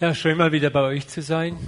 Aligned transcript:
Ja, 0.00 0.14
schön 0.14 0.38
mal 0.38 0.50
wieder 0.50 0.70
bei 0.70 0.80
euch 0.80 1.08
zu 1.08 1.20
sein. 1.20 1.58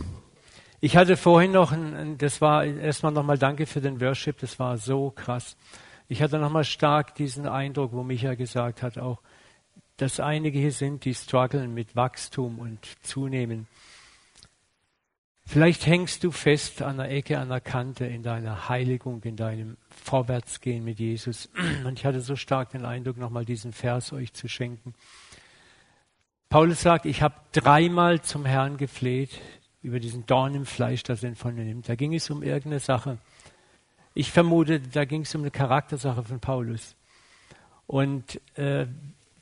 Ich 0.80 0.96
hatte 0.96 1.18
vorhin 1.18 1.52
noch, 1.52 1.70
ein, 1.70 2.16
das 2.16 2.40
war 2.40 2.64
erstmal 2.64 3.12
nochmal 3.12 3.36
Danke 3.36 3.66
für 3.66 3.82
den 3.82 4.00
Worship, 4.00 4.38
das 4.38 4.58
war 4.58 4.78
so 4.78 5.10
krass. 5.10 5.54
Ich 6.08 6.22
hatte 6.22 6.38
nochmal 6.38 6.64
stark 6.64 7.14
diesen 7.14 7.46
Eindruck, 7.46 7.92
wo 7.92 8.02
Micha 8.02 8.32
gesagt 8.32 8.82
hat, 8.82 8.96
auch, 8.96 9.20
dass 9.98 10.18
einige 10.18 10.58
hier 10.58 10.72
sind, 10.72 11.04
die 11.04 11.12
strugglen 11.14 11.74
mit 11.74 11.94
Wachstum 11.94 12.58
und 12.58 12.78
zunehmen. 13.02 13.66
Vielleicht 15.44 15.84
hängst 15.84 16.24
du 16.24 16.30
fest 16.30 16.80
an 16.80 16.96
der 16.96 17.10
Ecke, 17.10 17.38
an 17.38 17.50
der 17.50 17.60
Kante 17.60 18.06
in 18.06 18.22
deiner 18.22 18.70
Heiligung, 18.70 19.22
in 19.24 19.36
deinem 19.36 19.76
Vorwärtsgehen 19.90 20.82
mit 20.82 21.00
Jesus. 21.00 21.50
Und 21.84 21.98
ich 21.98 22.06
hatte 22.06 22.22
so 22.22 22.34
stark 22.34 22.70
den 22.70 22.86
Eindruck, 22.86 23.18
nochmal 23.18 23.44
diesen 23.44 23.74
Vers 23.74 24.10
euch 24.14 24.32
zu 24.32 24.48
schenken. 24.48 24.94
Paulus 26.52 26.82
sagt, 26.82 27.06
ich 27.06 27.22
habe 27.22 27.34
dreimal 27.52 28.20
zum 28.20 28.44
Herrn 28.44 28.76
gefleht 28.76 29.40
über 29.80 29.98
diesen 30.00 30.26
Dorn 30.26 30.54
im 30.54 30.66
Fleisch, 30.66 31.02
das 31.02 31.22
er 31.22 31.34
von 31.34 31.54
mir 31.54 31.64
nimmt. 31.64 31.88
Da 31.88 31.94
ging 31.94 32.12
es 32.12 32.28
um 32.28 32.42
irgendeine 32.42 32.78
Sache. 32.78 33.16
Ich 34.12 34.30
vermute, 34.30 34.78
da 34.78 35.06
ging 35.06 35.22
es 35.22 35.34
um 35.34 35.40
eine 35.40 35.50
Charaktersache 35.50 36.22
von 36.22 36.40
Paulus. 36.40 36.94
Und 37.86 38.38
äh, 38.58 38.84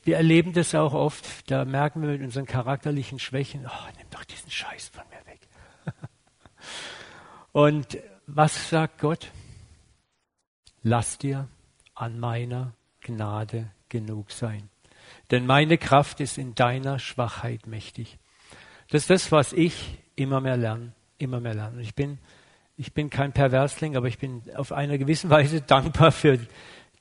wir 0.05 0.15
erleben 0.15 0.53
das 0.53 0.73
auch 0.73 0.93
oft, 0.93 1.51
da 1.51 1.65
merken 1.65 2.01
wir 2.01 2.11
mit 2.11 2.21
unseren 2.21 2.45
charakterlichen 2.45 3.19
Schwächen, 3.19 3.65
oh, 3.65 3.89
nimm 3.97 4.07
doch 4.09 4.23
diesen 4.23 4.49
Scheiß 4.49 4.87
von 4.87 5.03
mir 5.09 5.33
weg. 5.33 5.41
Und 7.51 7.97
was 8.25 8.69
sagt 8.69 8.99
Gott? 8.99 9.31
Lass 10.81 11.17
dir 11.17 11.49
an 11.93 12.21
meiner 12.21 12.71
Gnade 13.01 13.69
genug 13.89 14.31
sein 14.31 14.70
denn 15.31 15.45
meine 15.45 15.77
Kraft 15.77 16.19
ist 16.19 16.37
in 16.37 16.55
deiner 16.55 16.99
Schwachheit 16.99 17.65
mächtig. 17.65 18.19
Das 18.89 19.03
ist 19.03 19.09
das, 19.09 19.31
was 19.31 19.53
ich 19.53 19.97
immer 20.17 20.41
mehr 20.41 20.57
lerne, 20.57 20.91
immer 21.17 21.39
mehr 21.39 21.53
lerne. 21.53 21.81
Ich 21.81 21.95
bin, 21.95 22.19
ich 22.75 22.93
bin 22.93 23.09
kein 23.09 23.31
Perversling, 23.31 23.95
aber 23.95 24.07
ich 24.07 24.17
bin 24.17 24.43
auf 24.55 24.73
einer 24.73 24.97
gewissen 24.97 25.29
Weise 25.29 25.61
dankbar 25.67 26.11
für 26.11 26.37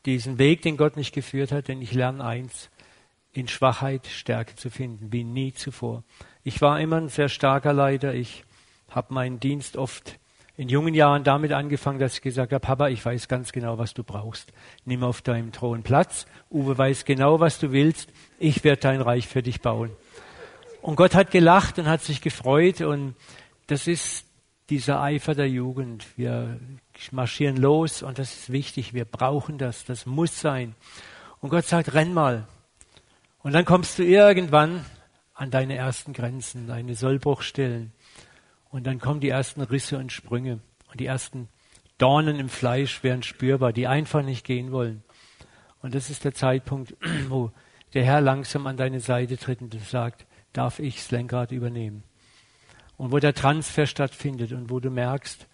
diesen 0.07 0.39
Weg, 0.39 0.63
den 0.63 0.77
Gott 0.77 0.97
mich 0.97 1.11
geführt 1.11 1.51
hat, 1.51 1.67
denn 1.67 1.83
ich 1.83 1.93
lerne 1.93 2.25
eins, 2.25 2.71
in 3.33 3.49
Schwachheit 3.49 4.07
Stärke 4.07 4.55
zu 4.55 4.71
finden, 4.71 5.13
wie 5.13 5.25
nie 5.25 5.53
zuvor. 5.53 6.05
Ich 6.45 6.63
war 6.63 6.81
immer 6.81 6.97
ein 6.97 7.09
sehr 7.09 7.29
starker 7.29 7.73
Leiter. 7.73 8.15
Ich 8.15 8.45
habe 8.89 9.13
meinen 9.13 9.41
Dienst 9.41 9.77
oft 9.77 10.20
in 10.61 10.69
jungen 10.69 10.93
Jahren 10.93 11.25
damit 11.25 11.53
angefangen, 11.53 11.99
dass 11.99 12.17
ich 12.17 12.21
gesagt 12.21 12.53
habe, 12.53 12.61
Papa, 12.61 12.89
ich 12.89 13.03
weiß 13.03 13.29
ganz 13.29 13.51
genau, 13.51 13.79
was 13.79 13.95
du 13.95 14.05
brauchst. 14.05 14.53
Nimm 14.85 15.03
auf 15.03 15.23
deinem 15.23 15.53
Thron 15.53 15.83
Platz. 15.83 16.27
Uwe 16.51 16.77
weiß 16.77 17.07
genau, 17.07 17.41
was 17.41 17.59
du 17.59 17.73
willst. 17.73 18.11
Ich 18.39 18.63
werde 18.63 18.83
dein 18.83 19.01
Reich 19.01 19.27
für 19.27 19.43
dich 19.43 19.63
bauen. 19.63 19.91
Und 20.83 20.97
Gott 20.97 21.15
hat 21.15 21.31
gelacht 21.31 21.79
und 21.79 21.87
hat 21.87 22.03
sich 22.03 22.21
gefreut 22.21 22.83
und 22.83 23.15
das 23.69 23.87
ist 23.87 24.27
dieser 24.69 25.01
Eifer 25.01 25.35
der 25.35 25.49
Jugend. 25.49 26.05
Wir 26.19 26.61
marschieren 27.11 27.57
los 27.57 28.03
und 28.03 28.19
das 28.19 28.31
ist 28.31 28.53
wichtig. 28.53 28.93
Wir 28.93 29.07
brauchen 29.07 29.57
das. 29.57 29.87
Das 29.87 30.05
muss 30.05 30.43
sein. 30.43 30.75
Und 31.41 31.49
Gott 31.49 31.65
sagt, 31.65 31.95
renn 31.95 32.13
mal. 32.13 32.47
Und 33.43 33.55
dann 33.55 33.65
kommst 33.65 33.99
du 33.99 34.03
irgendwann 34.03 34.85
an 35.33 35.51
deine 35.51 35.77
ersten 35.77 36.13
Grenzen, 36.13 36.67
deine 36.67 36.97
Sollbruchstellen. 36.97 37.95
Und 38.71 38.87
dann 38.87 39.01
kommen 39.01 39.21
die 39.21 39.29
ersten 39.29 39.61
Risse 39.61 39.99
und 39.99 40.13
Sprünge 40.13 40.61
und 40.91 41.01
die 41.01 41.07
ersten 41.07 41.49
Dornen 41.99 42.39
im 42.39 42.49
Fleisch 42.49 43.03
werden 43.03 43.23
spürbar, 43.23 43.73
die 43.73 43.87
einfach 43.87 44.23
nicht 44.23 44.47
gehen 44.47 44.73
wollen. 44.73 45.03
Und 45.83 45.95
das 45.95 46.09
ist 46.09 46.25
der 46.25 46.35
Zeitpunkt, 46.35 46.97
wo 47.29 47.53
der 47.95 48.05
Herr 48.05 48.21
langsam 48.21 48.67
an 48.67 48.77
deine 48.77 49.01
Seite 49.01 49.37
tritt 49.37 49.61
und 49.61 49.79
sagt, 49.81 50.27
darf 50.53 50.79
ich 50.79 50.97
das 50.97 51.11
Lenkrad 51.11 51.53
übernehmen? 51.53 52.05
Und 52.97 53.13
wo 53.13 53.19
der 53.19 53.35
Transfer 53.35 53.87
stattfindet 53.87 54.53
und 54.53 54.71
wo 54.71 54.79
du 54.79 54.91
merkst, 54.91 55.47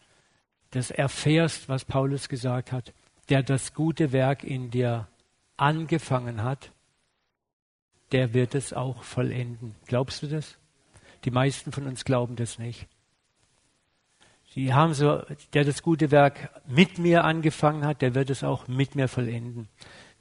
dass 0.70 0.91
erfährst, 0.91 1.69
was 1.69 1.84
Paulus 1.84 2.28
gesagt 2.28 2.72
hat, 2.72 2.92
der 3.28 3.42
das 3.42 3.72
gute 3.72 4.12
Werk 4.12 4.44
in 4.44 4.71
dir 4.71 5.09
angefangen 5.56 6.43
hat, 6.43 6.72
der 8.12 8.34
wird 8.34 8.55
es 8.55 8.72
auch 8.72 9.03
vollenden. 9.03 9.75
Glaubst 9.87 10.22
du 10.22 10.26
das? 10.26 10.59
Die 11.25 11.31
meisten 11.31 11.72
von 11.72 11.87
uns 11.87 12.05
glauben 12.05 12.37
das 12.37 12.59
nicht. 12.59 12.87
Die 14.56 14.72
haben 14.72 14.94
so, 14.94 15.22
der 15.53 15.65
das 15.65 15.83
gute 15.83 16.11
Werk 16.11 16.50
mit 16.67 16.99
mir 16.99 17.25
angefangen 17.25 17.84
hat, 17.84 18.03
der 18.03 18.15
wird 18.15 18.31
es 18.31 18.43
auch 18.43 18.67
mit 18.67 18.94
mir 18.94 19.06
vollenden. 19.06 19.69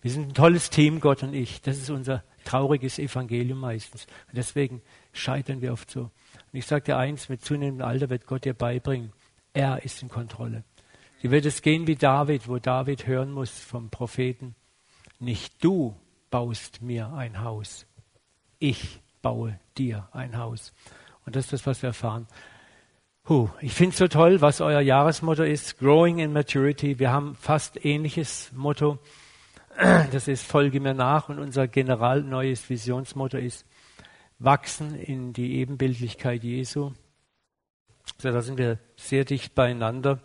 Wir 0.01 0.11
sind 0.11 0.27
ein 0.27 0.33
tolles 0.33 0.69
Team, 0.69 0.99
Gott 0.99 1.23
und 1.23 1.33
ich. 1.33 1.61
Das 1.61 1.77
ist 1.77 1.89
unser 1.89 2.23
trauriges 2.43 2.99
Evangelium 2.99 3.59
meistens. 3.59 4.05
Und 4.27 4.37
deswegen 4.37 4.81
scheitern 5.13 5.61
wir 5.61 5.71
oft 5.71 5.89
so. 5.89 6.01
Und 6.01 6.11
ich 6.51 6.65
sage 6.65 6.83
dir 6.83 6.97
eins, 6.97 7.29
mit 7.29 7.43
zunehmendem 7.43 7.87
Alter 7.87 8.09
wird 8.09 8.27
Gott 8.27 8.43
dir 8.43 8.53
beibringen, 8.53 9.13
er 9.53 9.83
ist 9.83 10.03
in 10.03 10.09
Kontrolle. 10.09 10.63
Dir 11.23 11.31
wird 11.31 11.45
es 11.45 11.61
gehen 11.61 11.87
wie 11.87 11.95
David, 11.95 12.49
wo 12.49 12.59
David 12.59 13.07
hören 13.07 13.31
muss 13.31 13.57
vom 13.57 13.89
Propheten, 13.89 14.53
nicht 15.17 15.63
du 15.63 15.95
baust 16.29 16.81
mir 16.81 17.13
ein 17.13 17.41
Haus, 17.41 17.85
ich 18.59 18.99
baue 19.21 19.57
dir 19.77 20.09
ein 20.11 20.37
Haus. 20.37 20.73
Und 21.25 21.37
das 21.37 21.45
ist 21.45 21.53
das, 21.53 21.65
was 21.65 21.81
wir 21.81 21.87
erfahren. 21.87 22.27
Huh, 23.27 23.49
ich 23.59 23.73
finde 23.73 23.93
es 23.93 23.97
so 23.97 24.07
toll, 24.07 24.41
was 24.41 24.61
euer 24.61 24.81
Jahresmotto 24.81 25.41
ist, 25.41 25.79
Growing 25.79 26.19
in 26.19 26.31
Maturity. 26.31 26.99
Wir 26.99 27.11
haben 27.11 27.33
fast 27.33 27.83
ähnliches 27.83 28.51
Motto. 28.53 28.99
Das 30.11 30.27
ist 30.27 30.45
Folge 30.45 30.79
mir 30.79 30.93
nach 30.93 31.27
und 31.27 31.39
unser 31.39 31.67
general 31.67 32.21
neues 32.21 32.69
Visionsmotto 32.69 33.37
ist 33.37 33.65
Wachsen 34.37 34.93
in 34.93 35.33
die 35.33 35.55
Ebenbildlichkeit 35.55 36.43
Jesu. 36.43 36.91
So, 38.19 38.31
da 38.31 38.43
sind 38.43 38.59
wir 38.59 38.77
sehr 38.95 39.25
dicht 39.25 39.55
beieinander 39.55 40.19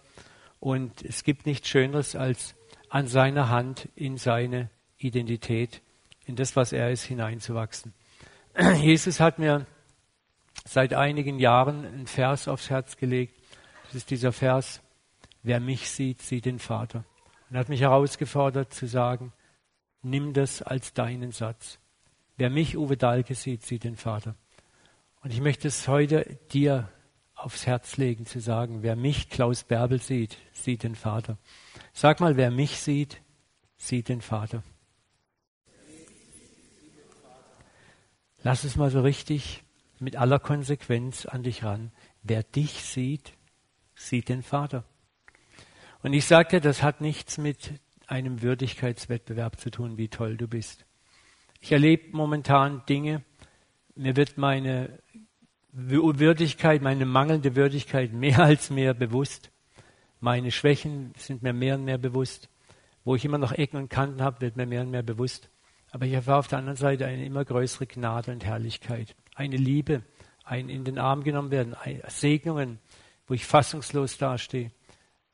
und 0.59 1.03
es 1.03 1.25
gibt 1.25 1.47
nichts 1.47 1.69
Schöneres 1.69 2.15
als 2.15 2.55
an 2.91 3.07
seiner 3.07 3.49
Hand 3.49 3.89
in 3.97 4.19
seine 4.19 4.69
Identität, 4.99 5.81
in 6.27 6.37
das, 6.37 6.55
was 6.55 6.75
er 6.75 6.91
ist, 6.91 7.05
hineinzuwachsen. 7.05 7.95
Jesus 8.83 9.21
hat 9.21 9.39
mir 9.39 9.65
seit 10.71 10.95
einigen 10.95 11.41
Jahren 11.41 11.85
einen 11.85 12.07
Vers 12.07 12.47
aufs 12.47 12.71
Herz 12.71 12.97
gelegt. 12.97 13.35
Das 13.87 13.97
ist 13.97 14.11
dieser 14.11 14.31
Vers, 14.31 14.81
wer 15.43 15.59
mich 15.59 15.91
sieht, 15.91 16.23
sieht 16.23 16.45
den 16.45 16.61
Vater. 16.61 17.05
Und 17.49 17.57
hat 17.57 17.69
mich 17.69 17.81
herausgefordert 17.81 18.73
zu 18.73 18.87
sagen, 18.87 19.33
nimm 20.03 20.33
das 20.33 20.63
als 20.63 20.95
deinen 20.95 21.33
Satz. 21.33 21.81
Wer 22.37 22.51
mich, 22.51 22.77
Uwe 22.77 22.97
Dahlke, 22.97 23.35
sieht, 23.35 23.65
sieht 23.65 23.83
den 23.83 23.97
Vater. 23.97 24.37
Und 25.25 25.33
ich 25.33 25.41
möchte 25.41 25.67
es 25.67 25.89
heute 25.89 26.39
dir 26.53 26.89
aufs 27.35 27.67
Herz 27.67 27.97
legen, 27.97 28.25
zu 28.25 28.39
sagen, 28.39 28.85
wer 28.85 28.95
mich, 28.95 29.29
Klaus 29.29 29.65
Bärbel, 29.65 30.01
sieht, 30.01 30.39
sieht 30.53 30.85
den 30.85 30.95
Vater. 30.95 31.37
Sag 31.93 32.21
mal, 32.21 32.37
wer 32.37 32.53
mich 32.53 32.79
sieht, 32.79 33.21
sieht 33.77 34.09
den 34.09 34.21
Vater. 34.21 34.63
Lass 38.45 38.63
es 38.63 38.77
mal 38.77 38.91
so 38.91 39.01
richtig 39.01 39.65
mit 40.01 40.17
aller 40.17 40.39
Konsequenz 40.39 41.27
an 41.27 41.43
dich 41.43 41.63
ran. 41.63 41.93
Wer 42.23 42.43
dich 42.43 42.83
sieht, 42.85 43.33
sieht 43.95 44.29
den 44.29 44.43
Vater. 44.43 44.85
Und 46.03 46.15
ich 46.15 46.25
sagte, 46.25 46.61
das 46.61 46.83
hat 46.83 47.01
nichts 47.01 47.39
mit 47.39 47.75
einem 48.07 48.43
Würdigkeitswettbewerb 48.43 49.61
zu 49.61 49.71
tun, 49.71 49.99
wie 49.99 50.09
toll 50.09 50.37
du 50.37 50.49
bist. 50.49 50.87
Ich 51.61 51.73
erlebe 51.73 52.17
momentan 52.17 52.83
Dinge, 52.89 53.23
mir 53.95 54.17
wird 54.17 54.39
meine 54.39 54.99
Würdigkeit, 55.73 56.81
meine 56.81 57.05
mangelnde 57.05 57.55
Würdigkeit 57.55 58.13
mehr 58.13 58.41
als 58.41 58.71
mehr 58.71 58.95
bewusst. 58.95 59.51
Meine 60.19 60.51
Schwächen 60.51 61.13
sind 61.17 61.43
mir 61.43 61.53
mehr 61.53 61.77
und 61.77 61.85
mehr 61.85 61.99
bewusst. 61.99 62.49
Wo 63.05 63.15
ich 63.15 63.25
immer 63.25 63.39
noch 63.39 63.53
Ecken 63.53 63.77
und 63.77 63.89
Kanten 63.91 64.23
habe, 64.23 64.41
wird 64.41 64.57
mir 64.57 64.67
mehr 64.67 64.83
und 64.83 64.91
mehr 64.91 65.03
bewusst. 65.03 65.51
Aber 65.91 66.07
ich 66.07 66.13
erfahre 66.13 66.39
auf 66.39 66.49
der 66.49 66.59
anderen 66.59 66.77
Seite 66.77 67.07
eine 67.07 67.25
immer 67.25 67.45
größere 67.45 67.87
Gnade 67.87 68.33
und 68.33 68.45
Herrlichkeit 68.45 69.15
eine 69.41 69.57
Liebe, 69.57 70.03
ein 70.45 70.69
in 70.69 70.85
den 70.85 70.99
Arm 70.99 71.25
genommen 71.25 71.51
werden, 71.51 71.75
Segnungen, 72.09 72.79
wo 73.27 73.35
ich 73.35 73.47
fassungslos 73.47 74.19
dastehe. 74.19 74.71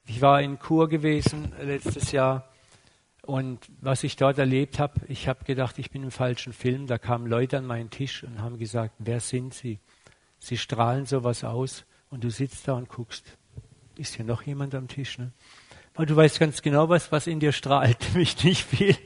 Ich 0.07 0.21
war 0.21 0.41
in 0.41 0.61
Kur 0.61 0.89
gewesen 0.89 1.53
letztes 1.61 2.13
Jahr 2.13 2.49
und 3.23 3.67
was 3.81 4.05
ich 4.05 4.15
dort 4.15 4.39
erlebt 4.39 4.79
habe, 4.79 5.01
ich 5.09 5.27
habe 5.27 5.45
gedacht, 5.45 5.81
ich 5.81 5.91
bin 5.91 6.05
im 6.05 6.13
falschen 6.13 6.53
Film. 6.53 6.87
Da 6.87 6.99
kamen 6.99 7.27
Leute 7.27 7.59
an 7.59 7.67
meinen 7.67 7.91
Tisch 7.91 8.23
und 8.23 8.41
haben 8.41 8.59
gesagt, 8.59 8.95
wer 8.99 9.19
sind 9.19 9.53
Sie? 9.53 9.81
Sie 10.39 10.57
strahlen 10.57 11.07
sowas 11.07 11.43
aus 11.43 11.85
und 12.09 12.23
du 12.23 12.31
sitzt 12.31 12.69
da 12.69 12.75
und 12.75 12.89
guckst, 12.89 13.37
ist 13.97 14.15
hier 14.15 14.25
noch 14.25 14.43
jemand 14.43 14.77
am 14.77 14.87
Tisch? 14.87 15.19
Ne? 15.19 15.33
Aber 15.95 16.07
du 16.07 16.15
weißt 16.15 16.39
ganz 16.39 16.63
genau, 16.63 16.89
was, 16.89 17.11
was 17.11 17.27
in 17.27 17.41
dir 17.41 17.51
strahlt, 17.51 17.99
nämlich 18.13 18.45
nicht 18.45 18.63
viel. 18.63 18.97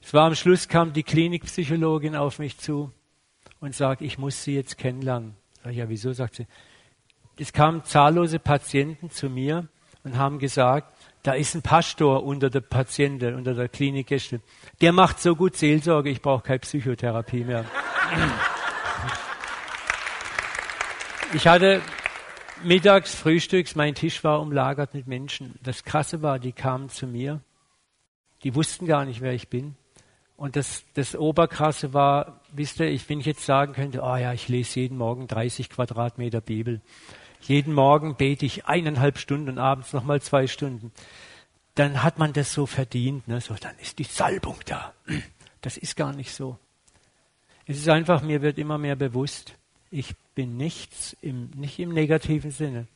Es 0.00 0.12
war 0.12 0.26
am 0.26 0.34
Schluss, 0.34 0.66
kam 0.66 0.92
die 0.92 1.04
Klinikpsychologin 1.04 2.16
auf 2.16 2.40
mich 2.40 2.58
zu 2.58 2.90
und 3.62 3.74
sagt, 3.74 4.02
ich 4.02 4.18
muss 4.18 4.42
Sie 4.42 4.54
jetzt 4.54 4.76
kennenlernen. 4.76 5.36
Sag 5.62 5.72
ich, 5.72 5.78
ja, 5.78 5.88
wieso? 5.88 6.12
Sagt 6.12 6.34
sie, 6.34 6.46
es 7.38 7.52
kamen 7.52 7.84
zahllose 7.84 8.38
Patienten 8.38 9.08
zu 9.08 9.30
mir 9.30 9.68
und 10.02 10.18
haben 10.18 10.38
gesagt, 10.38 10.92
da 11.22 11.32
ist 11.32 11.54
ein 11.54 11.62
Pastor 11.62 12.24
unter 12.24 12.50
der 12.50 12.60
Patienten, 12.60 13.34
unter 13.36 13.54
der 13.54 13.68
Klinikgäste. 13.68 14.40
Der 14.80 14.92
macht 14.92 15.20
so 15.20 15.36
gut 15.36 15.56
Seelsorge, 15.56 16.10
ich 16.10 16.20
brauche 16.20 16.42
keine 16.42 16.58
Psychotherapie 16.58 17.44
mehr. 17.44 17.64
Ich 21.34 21.46
hatte 21.46 21.80
mittags, 22.62 23.14
frühstücks, 23.14 23.74
mein 23.74 23.94
Tisch 23.94 24.22
war 24.22 24.42
umlagert 24.42 24.92
mit 24.92 25.06
Menschen. 25.06 25.54
Das 25.62 25.82
Krasse 25.82 26.20
war, 26.20 26.38
die 26.38 26.52
kamen 26.52 26.90
zu 26.90 27.06
mir. 27.06 27.40
Die 28.44 28.54
wussten 28.54 28.84
gar 28.84 29.06
nicht, 29.06 29.22
wer 29.22 29.32
ich 29.32 29.48
bin. 29.48 29.74
Und 30.42 30.56
das, 30.56 30.82
das 30.94 31.14
Oberkrasse 31.14 31.94
war, 31.94 32.40
wisst 32.50 32.80
ihr, 32.80 32.90
ich, 32.90 33.08
wenn 33.08 33.20
ich 33.20 33.26
jetzt 33.26 33.46
sagen 33.46 33.74
könnte, 33.74 34.00
oh 34.02 34.16
ja, 34.16 34.32
ich 34.32 34.48
lese 34.48 34.80
jeden 34.80 34.98
Morgen 34.98 35.28
30 35.28 35.70
Quadratmeter 35.70 36.40
Bibel. 36.40 36.80
Jeden 37.42 37.72
Morgen 37.72 38.16
bete 38.16 38.44
ich 38.44 38.66
eineinhalb 38.66 39.18
Stunden 39.18 39.50
und 39.50 39.58
abends 39.58 39.92
nochmal 39.92 40.20
zwei 40.20 40.48
Stunden. 40.48 40.90
Dann 41.76 42.02
hat 42.02 42.18
man 42.18 42.32
das 42.32 42.52
so 42.52 42.66
verdient, 42.66 43.28
ne? 43.28 43.40
so, 43.40 43.54
dann 43.54 43.78
ist 43.78 44.00
die 44.00 44.02
Salbung 44.02 44.56
da. 44.66 44.92
Das 45.60 45.76
ist 45.76 45.94
gar 45.94 46.12
nicht 46.12 46.34
so. 46.34 46.58
Es 47.64 47.76
ist 47.76 47.88
einfach, 47.88 48.20
mir 48.20 48.42
wird 48.42 48.58
immer 48.58 48.78
mehr 48.78 48.96
bewusst, 48.96 49.54
ich 49.92 50.16
bin 50.34 50.56
nichts, 50.56 51.16
im, 51.22 51.50
nicht 51.54 51.78
im 51.78 51.90
negativen 51.90 52.50
Sinne, 52.50 52.88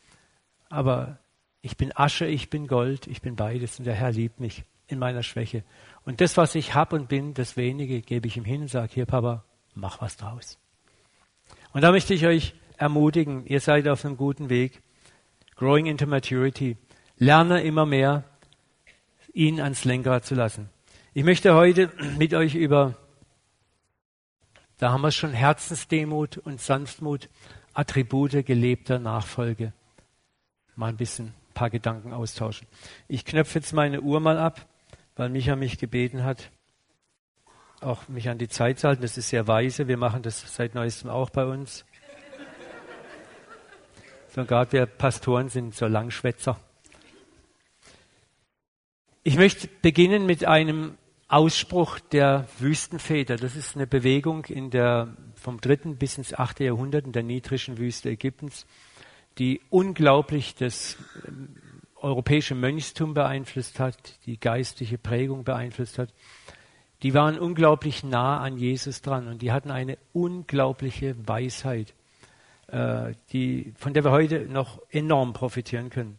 aber 0.69 1.21
ich 1.63 1.77
bin 1.77 1.97
Asche, 1.97 2.27
ich 2.27 2.51
bin 2.51 2.67
Gold, 2.67 3.07
ich 3.07 3.23
bin 3.23 3.37
beides 3.37 3.79
und 3.79 3.85
der 3.85 3.95
Herr 3.95 4.11
liebt 4.11 4.41
mich 4.41 4.65
in 4.89 4.99
meiner 4.99 5.23
Schwäche. 5.23 5.63
Und 6.07 6.21
das, 6.21 6.37
was 6.37 6.55
ich 6.55 6.75
habe 6.75 6.95
und 6.95 7.09
bin, 7.09 7.35
das 7.35 7.57
wenige, 7.57 8.01
gebe 8.01 8.29
ich 8.29 8.37
ihm 8.37 8.45
hin 8.45 8.63
und 8.63 8.69
sage, 8.69 8.95
hier 8.95 9.07
Papa, 9.07 9.45
mach 9.75 10.01
was 10.01 10.17
draus. 10.17 10.57
Und 11.73 11.83
da 11.83 11.91
möchte 11.91 12.15
ich 12.15 12.25
euch 12.25 12.55
ermutigen, 12.77 13.45
ihr 13.45 13.61
seid 13.61 13.89
auf 13.89 14.05
einem 14.05 14.17
guten 14.17 14.49
Weg. 14.49 14.83
Growing 15.57 15.87
into 15.87 16.07
Maturity. 16.07 16.77
Lerne 17.19 17.63
immer 17.63 17.87
mehr, 17.87 18.23
ihn 19.33 19.61
ans 19.61 19.85
Lenkrad 19.85 20.25
zu 20.25 20.37
lassen. 20.37 20.71
Ich 21.13 21.25
möchte 21.25 21.55
heute 21.55 21.91
mit 22.19 22.35
euch 22.35 22.55
über, 22.55 22.95
da 24.79 24.93
haben 24.93 25.01
wir 25.01 25.11
schon 25.11 25.33
Herzensdemut 25.33 26.39
und 26.39 26.61
Sanftmut, 26.61 27.29
Attribute 27.75 28.47
gelebter 28.47 29.01
Nachfolge. 29.01 29.73
Mal 30.77 30.91
ein 30.91 30.97
bisschen, 30.97 31.27
ein 31.27 31.55
paar 31.55 31.71
Gedanken 31.71 32.13
austauschen. 32.13 32.69
Ich 33.09 33.25
knöpfe 33.25 33.59
jetzt 33.59 33.73
meine 33.73 34.03
Uhr 34.03 34.21
mal 34.21 34.39
ab 34.39 34.69
weil 35.17 35.31
Micha 35.31 35.57
mich 35.57 35.79
gebeten 35.79 36.25
hat, 36.25 36.51
auch 37.81 38.07
mich 38.09 38.29
an 38.29 38.39
die 38.39 38.49
Zeit 38.49 38.79
zu 38.79 38.89
halten. 38.89 39.03
Das 39.03 39.19
ist 39.19 39.31
sehr 39.31 39.49
weise. 39.49 39.89
Wir 39.89 39.97
machen 39.97 40.23
das 40.23 40.55
seit 40.55 40.75
neuestem 40.75 41.11
auch 41.11 41.31
bei 41.31 41.45
uns. 41.45 41.85
Sogar 44.29 44.71
wir 44.73 44.85
Pastoren 44.87 45.49
sind 45.49 45.75
so 45.75 45.87
Langschwätzer. 45.87 46.61
Ich 49.23 49.37
möchte 49.37 49.69
beginnen 49.83 50.27
mit 50.27 50.45
einem 50.45 50.99
Ausspruch 51.29 51.99
der 51.99 52.47
Wüstenväter. 52.59 53.37
Das 53.37 53.57
ist 53.57 53.75
eine 53.75 53.87
Bewegung 53.87 54.45
in 54.45 54.71
der, 54.71 55.17
vom 55.35 55.61
dritten 55.61 55.97
bis 55.97 56.19
ins 56.19 56.35
achte 56.35 56.65
Jahrhundert 56.65 57.07
in 57.07 57.13
der 57.13 57.25
niedrigen 57.25 57.79
Wüste 57.79 58.11
Ägyptens, 58.11 58.67
die 59.39 59.61
unglaublich 59.71 60.55
das 60.55 60.97
europäische 61.97 62.55
Mönchstum 62.55 63.15
beeinflusst 63.15 63.81
hat, 63.81 63.97
die 64.27 64.39
geistliche 64.39 64.99
Prägung 64.99 65.45
beeinflusst 65.45 65.99
hat, 65.99 66.13
die 67.03 67.15
waren 67.15 67.39
unglaublich 67.39 68.05
nah 68.05 68.41
an 68.41 68.57
Jesus 68.57 69.03
dran 69.03 69.29
und 69.29 69.43
die 69.43 69.53
hatten 69.53 69.71
eine 69.71 69.99
unglaubliche 70.13 71.17
Weisheit, 71.27 71.95
äh, 72.69 73.15
die, 73.33 73.75
von 73.77 73.93
der 73.93 74.05
wir 74.05 74.11
heute 74.11 74.47
noch 74.47 74.81
enorm 74.91 75.33
profitieren 75.33 75.91
können. 75.91 76.19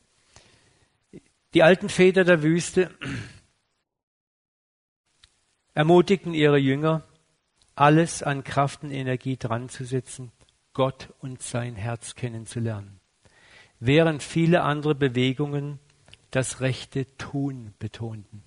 Die 1.53 1.63
alten 1.63 1.89
Väter 1.89 2.24
der 2.24 2.44
Wüste 2.44 2.91
ermutigten 5.74 6.33
ihre 6.33 6.57
Jünger, 6.57 7.03
alles 7.75 8.21
an 8.21 8.44
Kraft 8.44 8.83
und 8.83 8.91
Energie 8.91 9.38
dran 9.38 9.69
zu 9.69 9.83
setzen, 9.83 10.31
Gott 10.74 11.13
und 11.19 11.41
sein 11.41 11.75
Herz 11.75 12.15
kennenzulernen 12.15 12.96
während 13.79 14.24
viele 14.24 14.63
andere 14.63 14.95
Bewegungen 14.95 15.79
das 16.31 16.62
rechte 16.62 17.06
Tun 17.18 17.74
betonten. 17.79 18.44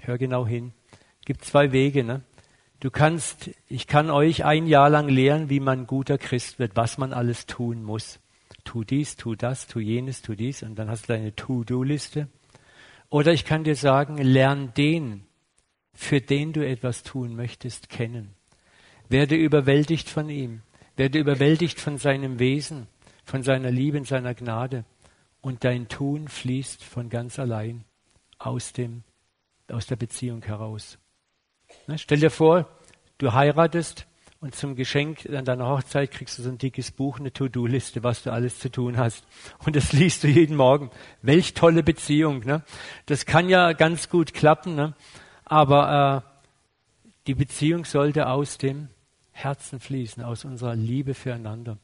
Hör 0.00 0.18
genau 0.18 0.46
hin. 0.46 0.72
Es 1.20 1.26
gibt 1.26 1.44
zwei 1.44 1.72
Wege. 1.72 2.02
Ne? 2.02 2.22
Du 2.80 2.90
kannst, 2.90 3.50
ich 3.68 3.86
kann 3.86 4.10
euch 4.10 4.44
ein 4.44 4.66
Jahr 4.66 4.90
lang 4.90 5.08
lehren, 5.08 5.48
wie 5.50 5.60
man 5.60 5.86
guter 5.86 6.18
Christ 6.18 6.58
wird, 6.58 6.74
was 6.74 6.98
man 6.98 7.12
alles 7.12 7.46
tun 7.46 7.82
muss. 7.82 8.18
Tu 8.64 8.84
dies, 8.84 9.16
tu 9.16 9.34
das, 9.34 9.66
tu 9.66 9.78
jenes, 9.78 10.22
tu 10.22 10.34
dies 10.34 10.62
und 10.62 10.76
dann 10.76 10.88
hast 10.88 11.08
du 11.08 11.12
deine 11.12 11.34
To-Do-Liste. 11.34 12.28
Oder 13.08 13.32
ich 13.32 13.44
kann 13.44 13.64
dir 13.64 13.76
sagen, 13.76 14.18
lern 14.18 14.72
den, 14.74 15.24
für 15.94 16.20
den 16.20 16.52
du 16.52 16.66
etwas 16.66 17.02
tun 17.02 17.36
möchtest, 17.36 17.88
kennen. 17.88 18.34
Werde 19.08 19.36
überwältigt 19.36 20.08
von 20.08 20.28
ihm. 20.28 20.62
Werde 20.96 21.18
überwältigt 21.18 21.78
von 21.80 21.98
seinem 21.98 22.38
Wesen 22.38 22.86
von 23.32 23.42
seiner 23.42 23.70
Liebe 23.70 23.96
und 23.96 24.06
seiner 24.06 24.34
Gnade. 24.34 24.84
Und 25.40 25.64
dein 25.64 25.88
Tun 25.88 26.28
fließt 26.28 26.84
von 26.84 27.08
ganz 27.08 27.38
allein 27.38 27.82
aus, 28.38 28.74
dem, 28.74 29.04
aus 29.68 29.86
der 29.86 29.96
Beziehung 29.96 30.42
heraus. 30.42 30.98
Ne? 31.86 31.96
Stell 31.96 32.20
dir 32.20 32.30
vor, 32.30 32.68
du 33.16 33.32
heiratest 33.32 34.06
und 34.40 34.54
zum 34.54 34.76
Geschenk 34.76 35.26
an 35.30 35.46
deiner 35.46 35.66
Hochzeit 35.66 36.10
kriegst 36.10 36.38
du 36.38 36.42
so 36.42 36.50
ein 36.50 36.58
dickes 36.58 36.90
Buch, 36.90 37.20
eine 37.20 37.32
To-Do-Liste, 37.32 38.02
was 38.02 38.22
du 38.22 38.30
alles 38.30 38.58
zu 38.58 38.70
tun 38.70 38.98
hast. 38.98 39.24
Und 39.64 39.76
das 39.76 39.94
liest 39.94 40.24
du 40.24 40.28
jeden 40.28 40.56
Morgen. 40.56 40.90
Welch 41.22 41.54
tolle 41.54 41.82
Beziehung. 41.82 42.40
Ne? 42.40 42.62
Das 43.06 43.24
kann 43.24 43.48
ja 43.48 43.72
ganz 43.72 44.10
gut 44.10 44.34
klappen, 44.34 44.74
ne? 44.74 44.94
aber 45.46 46.22
äh, 46.22 46.42
die 47.26 47.34
Beziehung 47.34 47.86
sollte 47.86 48.28
aus 48.28 48.58
dem 48.58 48.90
Herzen 49.30 49.80
fließen, 49.80 50.22
aus 50.22 50.44
unserer 50.44 50.76
Liebe 50.76 51.14
füreinander. 51.14 51.78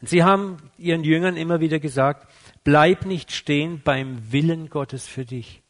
Und 0.00 0.08
sie 0.08 0.22
haben 0.22 0.58
ihren 0.76 1.04
Jüngern 1.04 1.36
immer 1.36 1.60
wieder 1.60 1.80
gesagt, 1.80 2.26
bleib 2.64 3.04
nicht 3.04 3.32
stehen 3.32 3.80
beim 3.82 4.32
Willen 4.32 4.68
Gottes 4.68 5.06
für 5.06 5.24
dich, 5.24 5.62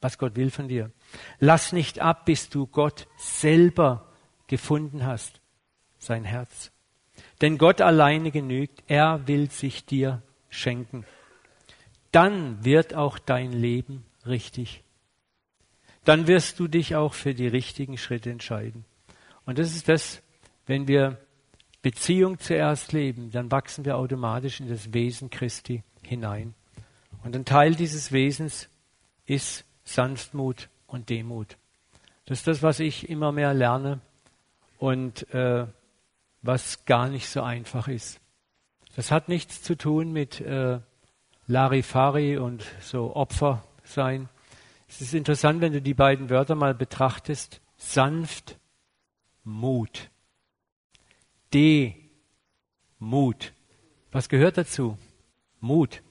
was 0.00 0.18
Gott 0.18 0.36
will 0.36 0.50
von 0.50 0.68
dir. 0.68 0.90
Lass 1.38 1.72
nicht 1.72 2.00
ab, 2.00 2.24
bis 2.24 2.48
du 2.48 2.66
Gott 2.66 3.06
selber 3.16 4.08
gefunden 4.46 5.04
hast, 5.04 5.40
sein 5.98 6.24
Herz. 6.24 6.72
Denn 7.40 7.58
Gott 7.58 7.80
alleine 7.80 8.30
genügt, 8.30 8.82
er 8.86 9.26
will 9.26 9.50
sich 9.50 9.84
dir 9.84 10.22
schenken. 10.48 11.04
Dann 12.12 12.64
wird 12.64 12.94
auch 12.94 13.18
dein 13.18 13.52
Leben 13.52 14.04
richtig. 14.26 14.82
Dann 16.04 16.26
wirst 16.26 16.58
du 16.58 16.66
dich 16.66 16.96
auch 16.96 17.14
für 17.14 17.34
die 17.34 17.46
richtigen 17.46 17.98
Schritte 17.98 18.30
entscheiden. 18.30 18.84
Und 19.44 19.58
das 19.58 19.74
ist 19.74 19.88
das, 19.88 20.22
wenn 20.66 20.88
wir 20.88 21.18
Beziehung 21.82 22.38
zuerst 22.38 22.92
leben, 22.92 23.30
dann 23.30 23.50
wachsen 23.50 23.84
wir 23.84 23.96
automatisch 23.96 24.60
in 24.60 24.68
das 24.68 24.92
Wesen 24.92 25.30
Christi 25.30 25.82
hinein. 26.02 26.54
Und 27.24 27.34
ein 27.34 27.44
Teil 27.44 27.74
dieses 27.74 28.12
Wesens 28.12 28.68
ist 29.26 29.64
Sanftmut 29.84 30.68
und 30.86 31.08
Demut. 31.08 31.56
Das 32.26 32.38
ist 32.38 32.46
das, 32.46 32.62
was 32.62 32.80
ich 32.80 33.08
immer 33.08 33.32
mehr 33.32 33.54
lerne 33.54 34.00
und 34.78 35.32
äh, 35.34 35.66
was 36.42 36.84
gar 36.84 37.08
nicht 37.08 37.28
so 37.28 37.42
einfach 37.42 37.88
ist. 37.88 38.20
Das 38.96 39.10
hat 39.10 39.28
nichts 39.28 39.62
zu 39.62 39.76
tun 39.76 40.12
mit 40.12 40.40
äh, 40.40 40.80
Larifari 41.46 42.38
und 42.38 42.64
so 42.80 43.14
Opfer 43.14 43.64
sein. 43.84 44.28
Es 44.88 45.00
ist 45.00 45.14
interessant, 45.14 45.60
wenn 45.60 45.72
du 45.72 45.80
die 45.80 45.94
beiden 45.94 46.30
Wörter 46.30 46.54
mal 46.54 46.74
betrachtest. 46.74 47.60
Sanft, 47.76 48.58
Mut. 49.44 50.09
Demut. 51.52 53.52
Was 54.12 54.28
gehört 54.28 54.58
dazu? 54.58 54.98
Mut. 55.60 56.02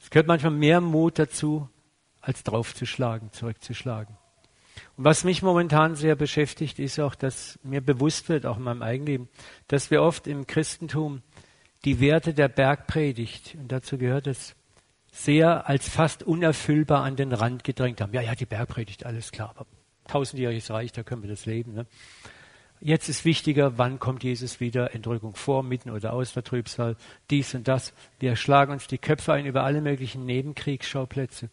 Es 0.00 0.10
gehört 0.10 0.26
manchmal 0.26 0.52
mehr 0.52 0.80
Mut 0.80 1.18
dazu, 1.18 1.68
als 2.20 2.42
draufzuschlagen, 2.42 3.32
zurückzuschlagen. 3.32 4.16
Und 4.96 5.04
was 5.04 5.24
mich 5.24 5.42
momentan 5.42 5.94
sehr 5.94 6.16
beschäftigt, 6.16 6.78
ist 6.78 6.98
auch, 6.98 7.14
dass 7.14 7.58
mir 7.62 7.80
bewusst 7.80 8.28
wird, 8.28 8.46
auch 8.46 8.56
in 8.56 8.62
meinem 8.62 8.82
Eigenleben, 8.82 9.28
dass 9.68 9.90
wir 9.90 10.02
oft 10.02 10.26
im 10.26 10.46
Christentum 10.46 11.22
die 11.84 12.00
Werte 12.00 12.34
der 12.34 12.48
Bergpredigt, 12.48 13.56
und 13.58 13.72
dazu 13.72 13.98
gehört 13.98 14.26
es, 14.26 14.54
sehr 15.12 15.68
als 15.68 15.88
fast 15.88 16.22
unerfüllbar 16.22 17.02
an 17.02 17.16
den 17.16 17.32
Rand 17.32 17.64
gedrängt 17.64 18.00
haben. 18.00 18.12
Ja, 18.12 18.20
ja, 18.20 18.34
die 18.34 18.46
Bergpredigt, 18.46 19.06
alles 19.06 19.32
klar, 19.32 19.54
aber 19.56 19.68
tausendjähriges 20.06 20.70
Reich, 20.70 20.92
da 20.92 21.02
können 21.02 21.22
wir 21.22 21.30
das 21.30 21.46
leben. 21.46 21.74
Ne? 21.74 21.86
Jetzt 22.82 23.10
ist 23.10 23.26
wichtiger, 23.26 23.76
wann 23.76 23.98
kommt 23.98 24.24
Jesus 24.24 24.58
wieder, 24.58 24.94
Entrückung 24.94 25.34
vor, 25.34 25.62
mitten 25.62 25.90
oder 25.90 26.14
aus 26.14 26.32
der 26.32 26.42
Trübsal, 26.42 26.96
dies 27.28 27.54
und 27.54 27.68
das. 27.68 27.92
Wir 28.18 28.36
schlagen 28.36 28.72
uns 28.72 28.86
die 28.86 28.96
Köpfe 28.96 29.34
ein 29.34 29.44
über 29.44 29.64
alle 29.64 29.82
möglichen 29.82 30.24
Nebenkriegsschauplätze. 30.24 31.50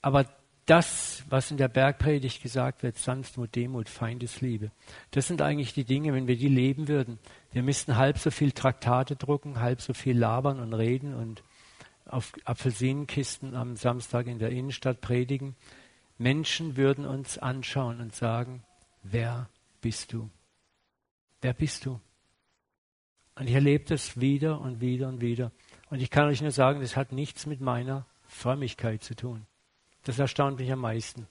Aber 0.00 0.26
das, 0.66 1.22
was 1.28 1.52
in 1.52 1.58
der 1.58 1.68
Bergpredigt 1.68 2.42
gesagt 2.42 2.82
wird, 2.82 2.96
Sanftmut, 2.98 3.54
Demut, 3.54 3.88
Feindesliebe, 3.88 4.72
das 5.12 5.28
sind 5.28 5.42
eigentlich 5.42 5.74
die 5.74 5.84
Dinge, 5.84 6.12
wenn 6.12 6.26
wir 6.26 6.36
die 6.36 6.48
leben 6.48 6.88
würden. 6.88 7.20
Wir 7.52 7.62
müssten 7.62 7.96
halb 7.96 8.18
so 8.18 8.32
viel 8.32 8.50
Traktate 8.50 9.14
drucken, 9.14 9.60
halb 9.60 9.80
so 9.80 9.94
viel 9.94 10.18
labern 10.18 10.58
und 10.58 10.74
reden 10.74 11.14
und 11.14 11.44
auf 12.04 12.32
Apfelsinenkisten 12.44 13.54
am 13.54 13.76
Samstag 13.76 14.26
in 14.26 14.40
der 14.40 14.50
Innenstadt 14.50 15.00
predigen. 15.00 15.54
Menschen 16.18 16.76
würden 16.76 17.06
uns 17.06 17.38
anschauen 17.38 18.00
und 18.00 18.12
sagen, 18.14 18.64
wer 19.04 19.48
bist 19.82 20.14
du? 20.14 20.30
Wer 21.42 21.52
bist 21.52 21.84
du? 21.84 22.00
Und 23.34 23.48
ich 23.48 23.54
erlebe 23.54 23.84
das 23.84 24.18
wieder 24.18 24.60
und 24.60 24.80
wieder 24.80 25.08
und 25.08 25.20
wieder. 25.20 25.52
Und 25.90 26.00
ich 26.00 26.10
kann 26.10 26.28
euch 26.28 26.40
nur 26.40 26.50
sagen, 26.50 26.80
das 26.80 26.96
hat 26.96 27.12
nichts 27.12 27.44
mit 27.44 27.60
meiner 27.60 28.06
Frömmigkeit 28.26 29.02
zu 29.02 29.14
tun. 29.14 29.46
Das 30.04 30.18
erstaunt 30.18 30.58
mich 30.58 30.72
am 30.72 30.80
meisten. 30.80 31.28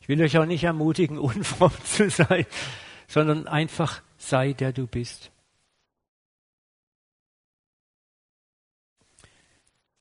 Ich 0.00 0.08
will 0.08 0.22
euch 0.22 0.36
auch 0.38 0.46
nicht 0.46 0.64
ermutigen, 0.64 1.18
unfromm 1.18 1.72
zu 1.84 2.10
sein, 2.10 2.46
sondern 3.08 3.46
einfach 3.46 4.02
sei 4.18 4.52
der 4.52 4.72
du 4.72 4.86
bist. 4.86 5.30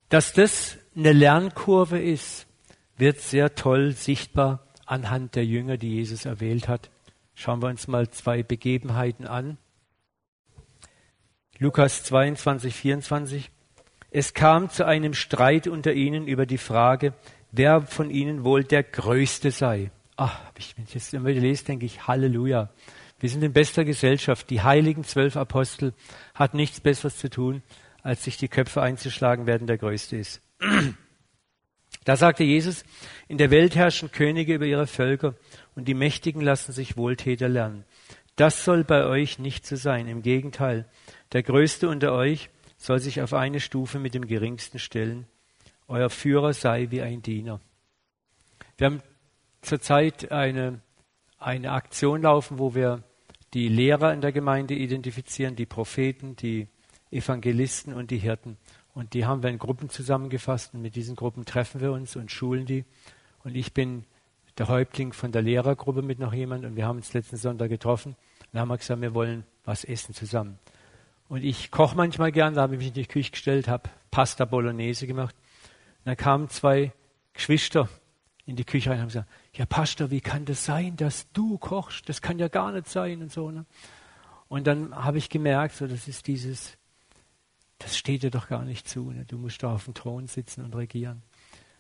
Dass 0.10 0.34
das 0.34 0.78
eine 0.96 1.14
Lernkurve 1.14 2.00
ist, 2.00 2.48
wird 2.98 3.20
sehr 3.20 3.56
toll 3.56 3.92
sichtbar 3.92 4.66
anhand 4.86 5.36
der 5.36 5.46
Jünger, 5.46 5.78
die 5.78 5.96
Jesus 5.96 6.26
erwählt 6.26 6.68
hat. 6.68 6.90
Schauen 7.36 7.62
wir 7.62 7.68
uns 7.68 7.88
mal 7.88 8.10
zwei 8.10 8.44
Begebenheiten 8.44 9.28
an. 9.28 9.58
Lukas 11.60 12.04
22, 12.04 12.74
24. 12.74 13.52
Es 14.10 14.34
kam 14.34 14.70
zu 14.70 14.86
einem 14.86 15.14
Streit 15.14 15.68
unter 15.68 15.94
ihnen 15.94 16.28
über 16.28 16.46
die 16.46 16.58
Frage, 16.58 17.14
wer 17.52 17.82
von 17.82 18.10
ihnen 18.10 18.46
wohl 18.46 18.64
der 18.64 18.84
Größte 18.84 19.52
sei. 19.52 19.92
Ach, 20.16 20.40
wenn 20.76 20.86
ich 20.86 20.94
das 20.94 21.12
immer 21.12 21.30
lese, 21.30 21.66
denke 21.66 21.86
ich, 21.86 22.08
Halleluja. 22.08 22.70
Wir 23.20 23.30
sind 23.30 23.44
in 23.44 23.54
bester 23.54 23.84
Gesellschaft. 23.84 24.50
Die 24.50 24.62
heiligen 24.62 25.04
zwölf 25.04 25.36
Apostel 25.36 25.94
hat 26.34 26.54
nichts 26.54 26.80
Besseres 26.80 27.18
zu 27.18 27.30
tun, 27.30 27.64
als 28.02 28.24
sich 28.24 28.38
die 28.38 28.48
Köpfe 28.48 28.82
einzuschlagen, 28.82 29.46
wer 29.46 29.58
denn 29.58 29.68
der 29.68 29.78
Größte 29.78 30.16
ist. 30.16 30.42
Da 32.06 32.16
sagte 32.16 32.44
Jesus, 32.44 32.86
in 33.28 33.38
der 33.38 33.52
Welt 33.52 33.76
herrschen 33.76 34.12
Könige 34.12 34.54
über 34.54 34.66
ihre 34.66 34.88
Völker 34.88 35.34
und 35.76 35.88
die 35.88 35.96
Mächtigen 35.96 36.42
lassen 36.42 36.72
sich 36.72 36.98
Wohltäter 36.98 37.50
lernen. 37.50 37.84
Das 38.36 38.64
soll 38.64 38.84
bei 38.84 39.06
euch 39.06 39.40
nicht 39.40 39.66
so 39.66 39.76
sein. 39.76 40.08
Im 40.08 40.22
Gegenteil, 40.22 40.86
der 41.34 41.42
Größte 41.42 41.90
unter 41.90 42.14
euch 42.14 42.50
soll 42.78 43.00
sich 43.00 43.22
auf 43.22 43.34
eine 43.34 43.60
Stufe 43.60 43.98
mit 43.98 44.14
dem 44.14 44.28
Geringsten 44.28 44.78
stellen. 44.78 45.26
Euer 45.88 46.10
Führer 46.10 46.54
sei 46.54 46.88
wie 46.92 47.02
ein 47.02 47.22
Diener. 47.22 47.60
Wir 48.78 48.86
haben 48.86 49.02
zurzeit 49.62 50.32
eine, 50.32 50.82
eine 51.40 51.72
Aktion 51.72 52.22
laufen, 52.22 52.60
wo 52.60 52.76
wir 52.76 53.04
die 53.54 53.68
Lehrer 53.68 54.14
in 54.14 54.22
der 54.22 54.32
Gemeinde 54.32 54.76
identifizieren, 54.76 55.56
die 55.56 55.66
Propheten, 55.66 56.36
die 56.36 56.68
Evangelisten 57.10 57.94
und 57.94 58.12
die 58.12 58.18
Hirten. 58.18 58.58
Und 58.96 59.14
die 59.14 59.26
haben 59.26 59.44
wir 59.44 59.50
in 59.50 59.60
Gruppen 59.60 59.90
zusammengefasst 59.90 60.74
und 60.74 60.82
mit 60.82 60.96
diesen 60.96 61.18
Gruppen 61.18 61.46
treffen 61.46 61.82
wir 61.82 61.92
uns 61.92 62.16
und 62.16 62.32
schulen 62.32 62.66
die. 62.66 62.86
Und 63.44 63.56
ich 63.56 63.74
bin 63.74 64.06
der 64.58 64.70
Häuptling 64.70 65.12
von 65.12 65.34
der 65.34 65.42
Lehrergruppe 65.42 66.02
mit 66.02 66.18
noch 66.18 66.34
jemand 66.34 66.64
und 66.64 66.78
wir 66.78 66.88
haben 66.88 66.96
uns 66.96 67.14
letzten 67.14 67.36
Sonntag 67.36 67.70
getroffen 67.70 68.16
und 68.54 68.60
haben 68.60 68.70
gesagt, 68.70 69.02
wir 69.02 69.14
wollen 69.14 69.44
was 69.66 69.84
essen 69.84 70.16
zusammen. 70.16 70.58
Und 71.28 71.44
ich 71.44 71.72
koche 71.72 71.98
manchmal 71.98 72.32
gern, 72.32 72.54
da 72.54 72.62
habe 72.62 72.76
ich 72.76 72.80
mich 72.80 72.88
in 72.88 72.94
die 72.94 73.06
Küche 73.06 73.32
gestellt, 73.32 73.68
habe 73.68 73.90
Pasta 74.12 74.46
Bolognese 74.46 75.08
gemacht. 75.08 75.36
Und 76.00 76.06
dann 76.06 76.18
kamen 76.18 76.50
zwei 76.50 76.94
Geschwister 77.34 77.90
in 78.46 78.56
die 78.56 78.64
Küche 78.64 78.92
rein 78.92 78.98
und 78.98 79.02
haben 79.02 79.08
gesagt, 79.10 79.30
ja 79.54 79.66
Pastor, 79.66 80.10
wie 80.10 80.22
kann 80.22 80.46
das 80.46 80.64
sein, 80.64 80.96
dass 80.96 81.30
du 81.34 81.58
kochst? 81.58 82.08
Das 82.08 82.22
kann 82.22 82.40
ja 82.40 82.48
gar 82.48 82.72
nicht 82.72 82.88
sein 82.88 83.22
und 83.22 83.32
so. 83.32 83.52
Ne? 83.52 83.66
Und 84.48 84.68
dann 84.68 84.96
habe 84.96 85.18
ich 85.18 85.30
gemerkt, 85.30 85.76
so, 85.76 85.86
das 85.86 86.08
ist 86.08 86.28
dieses, 86.28 86.78
das 87.80 87.98
steht 87.98 88.24
dir 88.24 88.32
doch 88.32 88.48
gar 88.48 88.64
nicht 88.64 88.88
zu. 88.88 89.12
Ne? 89.12 89.26
Du 89.26 89.38
musst 89.38 89.62
da 89.64 89.74
auf 89.74 89.86
dem 89.86 89.94
Thron 89.94 90.28
sitzen 90.28 90.64
und 90.64 90.76
regieren. 90.76 91.22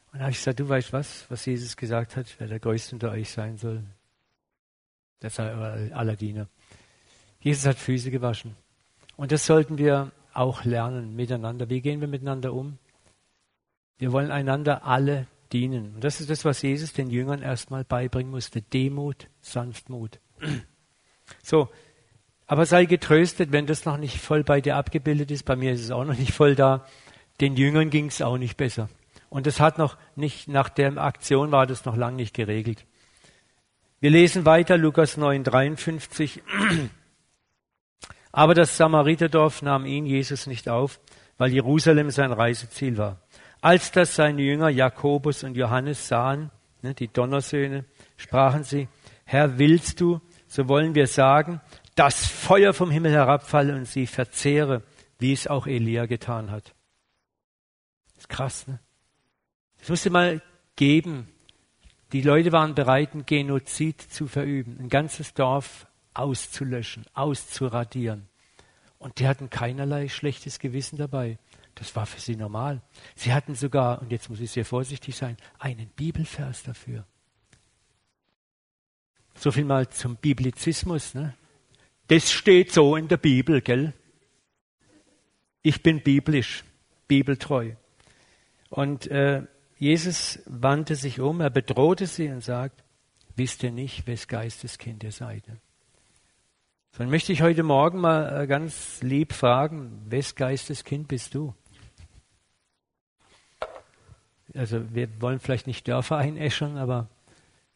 Und 0.08 0.14
dann 0.14 0.22
habe 0.22 0.32
ich 0.32 0.38
gesagt, 0.38 0.60
du 0.60 0.68
weißt 0.68 0.94
was, 0.94 1.30
was 1.30 1.46
Jesus 1.46 1.78
gesagt 1.78 2.16
hat, 2.16 2.28
wer 2.38 2.48
der 2.48 2.60
Größte 2.60 2.96
unter 2.96 3.12
euch 3.12 3.30
sein 3.30 3.58
soll. 3.58 3.84
Das 5.20 5.36
sei 5.36 5.92
aller 5.94 6.16
Diener. 6.16 6.48
Jesus 7.40 7.66
hat 7.66 7.78
Füße 7.78 8.12
gewaschen. 8.12 8.56
Und 9.18 9.32
das 9.32 9.46
sollten 9.46 9.78
wir 9.78 10.12
auch 10.34 10.66
lernen 10.66 11.16
miteinander. 11.16 11.70
Wie 11.70 11.82
gehen 11.82 12.02
wir 12.02 12.08
miteinander 12.08 12.54
um? 12.54 12.78
Wir 13.98 14.12
wollen 14.12 14.32
einander 14.32 14.86
alle 14.86 15.28
dienen. 15.54 15.96
Und 15.96 16.04
das 16.04 16.20
ist 16.20 16.30
das, 16.30 16.44
was 16.44 16.62
Jesus 16.62 16.92
den 16.94 17.10
Jüngern 17.10 17.42
erstmal 17.42 17.86
beibringen 17.86 18.32
musste. 18.32 18.62
Demut, 18.62 19.30
Sanftmut. 19.42 20.20
So, 21.42 21.70
aber 22.48 22.66
sei 22.66 22.86
getröstet, 22.86 23.52
wenn 23.52 23.66
das 23.66 23.86
noch 23.86 23.98
nicht 23.98 24.20
voll 24.20 24.44
bei 24.44 24.62
dir 24.62 24.75
abgebildet 24.75 25.32
ist. 25.32 25.44
Bei 25.44 25.56
mir 25.56 25.72
ist 25.72 25.84
es 25.84 25.92
auch 25.92 26.06
noch 26.06 26.18
nicht 26.18 26.34
voll 26.34 26.56
da. 26.56 26.86
Den 27.42 27.56
Jüngern 27.56 27.90
ging 27.90 28.08
es 28.08 28.22
auch 28.22 28.38
nicht 28.38 28.56
besser. 28.56 28.90
Und 29.30 29.48
das 29.48 29.60
hat 29.60 29.78
noch 29.78 29.98
nicht, 30.16 30.48
nach 30.48 30.70
der 30.70 30.98
Aktion 30.98 31.52
war 31.52 31.66
das 31.66 31.86
noch 31.86 31.98
lange 31.98 32.18
nicht 32.18 32.34
geregelt. 32.34 32.86
Wir 34.00 34.12
lesen 34.12 34.46
weiter, 34.46 34.78
Lukas 34.78 35.18
9, 35.18 35.44
53. 35.44 36.44
Aber 38.32 38.54
das 38.54 38.78
Samariterdorf 38.78 39.62
nahm 39.62 39.86
ihn, 39.86 40.06
Jesus, 40.06 40.46
nicht 40.46 40.70
auf, 40.70 41.00
weil 41.38 41.52
Jerusalem 41.52 42.12
sein 42.12 42.32
Reiseziel 42.32 42.98
war. 42.98 43.20
Als 43.62 43.92
das 43.92 44.16
seine 44.16 44.42
Jünger 44.42 44.70
Jakobus 44.70 45.44
und 45.44 45.58
Johannes 45.58 46.08
sahen, 46.08 46.52
ne, 46.82 46.94
die 46.94 47.08
Donnersöhne, 47.08 47.86
sprachen 48.18 48.64
sie, 48.64 48.88
Herr, 49.24 49.58
willst 49.58 50.00
du, 50.02 50.22
so 50.48 50.68
wollen 50.68 50.94
wir 50.94 51.08
sagen, 51.08 51.62
das 51.96 52.25
Feuer 52.25 52.74
vom 52.74 52.92
Himmel 52.92 53.12
herabfalle 53.12 53.75
und 53.75 53.86
sie 53.86 54.06
verzehre, 54.06 54.84
wie 55.18 55.34
es 55.34 55.48
auch 55.48 55.66
Elia 55.66 56.06
getan 56.06 56.52
hat. 56.52 56.75
Das 58.14 58.24
ist 58.24 58.30
krass, 58.30 58.68
ne? 58.68 58.80
Das 59.80 59.90
musste 59.90 60.10
mal 60.10 60.42
geben. 60.75 61.28
Die 62.12 62.22
Leute 62.22 62.52
waren 62.52 62.75
bereit, 62.75 63.14
einen 63.14 63.25
Genozid 63.25 64.02
zu 64.02 64.28
verüben, 64.28 64.78
ein 64.80 64.90
ganzes 64.90 65.34
Dorf 65.34 65.88
auszulöschen, 66.14 67.06
auszuradieren. 67.14 68.28
Und 68.98 69.20
die 69.20 69.28
hatten 69.28 69.50
keinerlei 69.50 70.08
schlechtes 70.08 70.60
Gewissen 70.60 70.98
dabei. 70.98 71.38
Das 71.75 71.96
war 71.96 72.06
für 72.06 72.20
sie 72.20 72.36
normal. 72.36 72.82
Sie 73.16 73.34
hatten 73.34 73.54
sogar, 73.54 74.02
und 74.02 74.12
jetzt 74.12 74.30
muss 74.30 74.40
ich 74.40 74.52
sehr 74.52 74.66
vorsichtig 74.66 75.16
sein, 75.16 75.38
einen 75.60 75.90
Bibelvers 75.90 76.64
dafür. 76.64 77.06
So 79.36 79.52
viel 79.52 79.66
mal 79.66 79.90
zum 79.90 80.16
Biblizismus. 80.16 81.14
Ne? 81.14 81.36
Das 82.08 82.32
steht 82.32 82.72
so 82.72 82.96
in 82.96 83.08
der 83.08 83.18
Bibel, 83.18 83.62
gell? 83.62 83.94
Ich 85.64 85.82
bin 85.82 86.02
biblisch, 86.02 86.64
bibeltreu. 87.08 87.72
Und 88.70 89.08
äh, 89.08 89.44
Jesus 89.78 90.40
wandte 90.46 90.96
sich 90.96 91.20
um, 91.20 91.42
er 91.42 91.50
bedrohte 91.50 92.06
sie 92.06 92.30
und 92.30 92.44
sagt, 92.44 92.84
wisst 93.36 93.64
ihr 93.64 93.72
nicht, 93.72 94.06
wes 94.06 94.28
Geisteskind 94.28 95.04
ihr 95.04 95.12
seid? 95.12 95.48
Ne? 95.48 95.58
Dann 96.98 97.10
möchte 97.10 97.34
ich 97.34 97.42
heute 97.42 97.64
Morgen 97.64 98.00
mal 98.00 98.44
äh, 98.44 98.48
ganz 98.48 99.02
lieb 99.02 99.34
fragen, 99.34 100.06
wes 100.08 100.36
Geisteskind 100.36 101.08
bist 101.08 101.34
du? 101.34 101.54
Also 104.54 104.94
wir 104.94 105.10
wollen 105.22 105.40
vielleicht 105.40 105.68
nicht 105.68 105.88
Dörfer 105.88 106.18
einäschern, 106.18 106.78
aber 106.78 107.10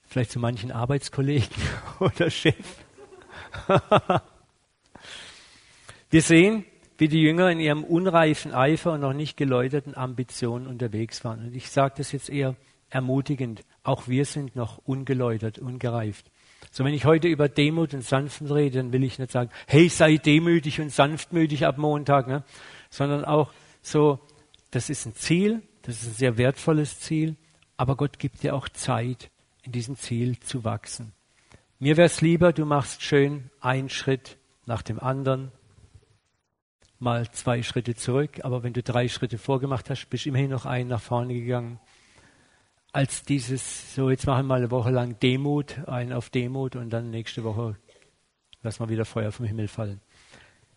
vielleicht 0.03 0.31
zu 0.31 0.39
manchen 0.39 0.71
Arbeitskollegen 0.71 1.49
oder 1.99 2.29
Chef. 2.29 2.55
Wir 6.09 6.21
sehen, 6.21 6.65
wie 6.97 7.07
die 7.07 7.21
Jünger 7.21 7.49
in 7.49 7.59
ihrem 7.59 7.83
unreifen 7.83 8.53
Eifer 8.53 8.93
und 8.93 9.01
noch 9.01 9.13
nicht 9.13 9.37
geläuterten 9.37 9.95
Ambitionen 9.95 10.67
unterwegs 10.67 11.23
waren. 11.23 11.45
Und 11.45 11.55
ich 11.55 11.69
sage 11.69 11.93
das 11.97 12.11
jetzt 12.11 12.29
eher 12.29 12.55
ermutigend. 12.89 13.63
Auch 13.83 14.07
wir 14.07 14.25
sind 14.25 14.55
noch 14.55 14.79
ungeläutert, 14.79 15.59
ungereift. 15.59 16.29
So, 16.71 16.83
wenn 16.83 16.93
ich 16.93 17.05
heute 17.05 17.27
über 17.27 17.47
Demut 17.47 17.93
und 17.93 18.03
Sanftmut 18.03 18.51
rede, 18.51 18.79
dann 18.79 18.91
will 18.91 19.03
ich 19.03 19.17
nicht 19.17 19.31
sagen, 19.31 19.49
hey, 19.67 19.87
sei 19.87 20.17
demütig 20.17 20.81
und 20.81 20.91
sanftmütig 20.91 21.65
ab 21.65 21.77
Montag, 21.77 22.27
ne? 22.27 22.43
sondern 22.89 23.23
auch 23.23 23.51
so, 23.81 24.19
das 24.71 24.89
ist 24.89 25.05
ein 25.05 25.15
Ziel, 25.15 25.61
das 25.83 26.01
ist 26.01 26.07
ein 26.07 26.13
sehr 26.13 26.37
wertvolles 26.37 26.99
Ziel, 26.99 27.37
aber 27.77 27.95
Gott 27.95 28.19
gibt 28.19 28.43
dir 28.43 28.55
auch 28.55 28.67
Zeit, 28.67 29.31
in 29.63 29.71
diesem 29.71 29.95
Ziel 29.95 30.39
zu 30.39 30.63
wachsen. 30.63 31.13
Mir 31.81 31.95
wäre 31.95 32.07
es 32.07 32.19
lieber, 32.19 32.51
du 32.51 32.65
machst 32.65 33.03
schön 33.03 33.49
einen 33.61 33.87
Schritt 33.87 34.37
nach 34.65 34.81
dem 34.81 34.99
anderen, 34.99 35.53
mal 36.99 37.31
zwei 37.31 37.63
Schritte 37.63 37.95
zurück, 37.95 38.43
aber 38.43 38.63
wenn 38.63 38.73
du 38.73 38.83
drei 38.83 39.07
Schritte 39.07 39.37
vorgemacht 39.37 39.89
hast, 39.89 40.07
bist 40.07 40.25
immerhin 40.25 40.49
noch 40.49 40.65
einen 40.65 40.89
nach 40.89 40.99
vorne 41.01 41.33
gegangen. 41.33 41.79
Als 42.91 43.23
dieses, 43.23 43.95
so 43.95 44.09
jetzt 44.09 44.27
machen 44.27 44.39
wir 44.39 44.47
mal 44.49 44.57
eine 44.57 44.71
Woche 44.71 44.89
lang 44.89 45.19
Demut, 45.19 45.87
einen 45.87 46.11
auf 46.11 46.29
Demut 46.29 46.75
und 46.75 46.89
dann 46.89 47.11
nächste 47.11 47.45
Woche 47.45 47.77
lassen 48.61 48.83
wir 48.83 48.89
wieder 48.89 49.05
Feuer 49.05 49.31
vom 49.31 49.45
Himmel 49.45 49.69
fallen. 49.69 50.01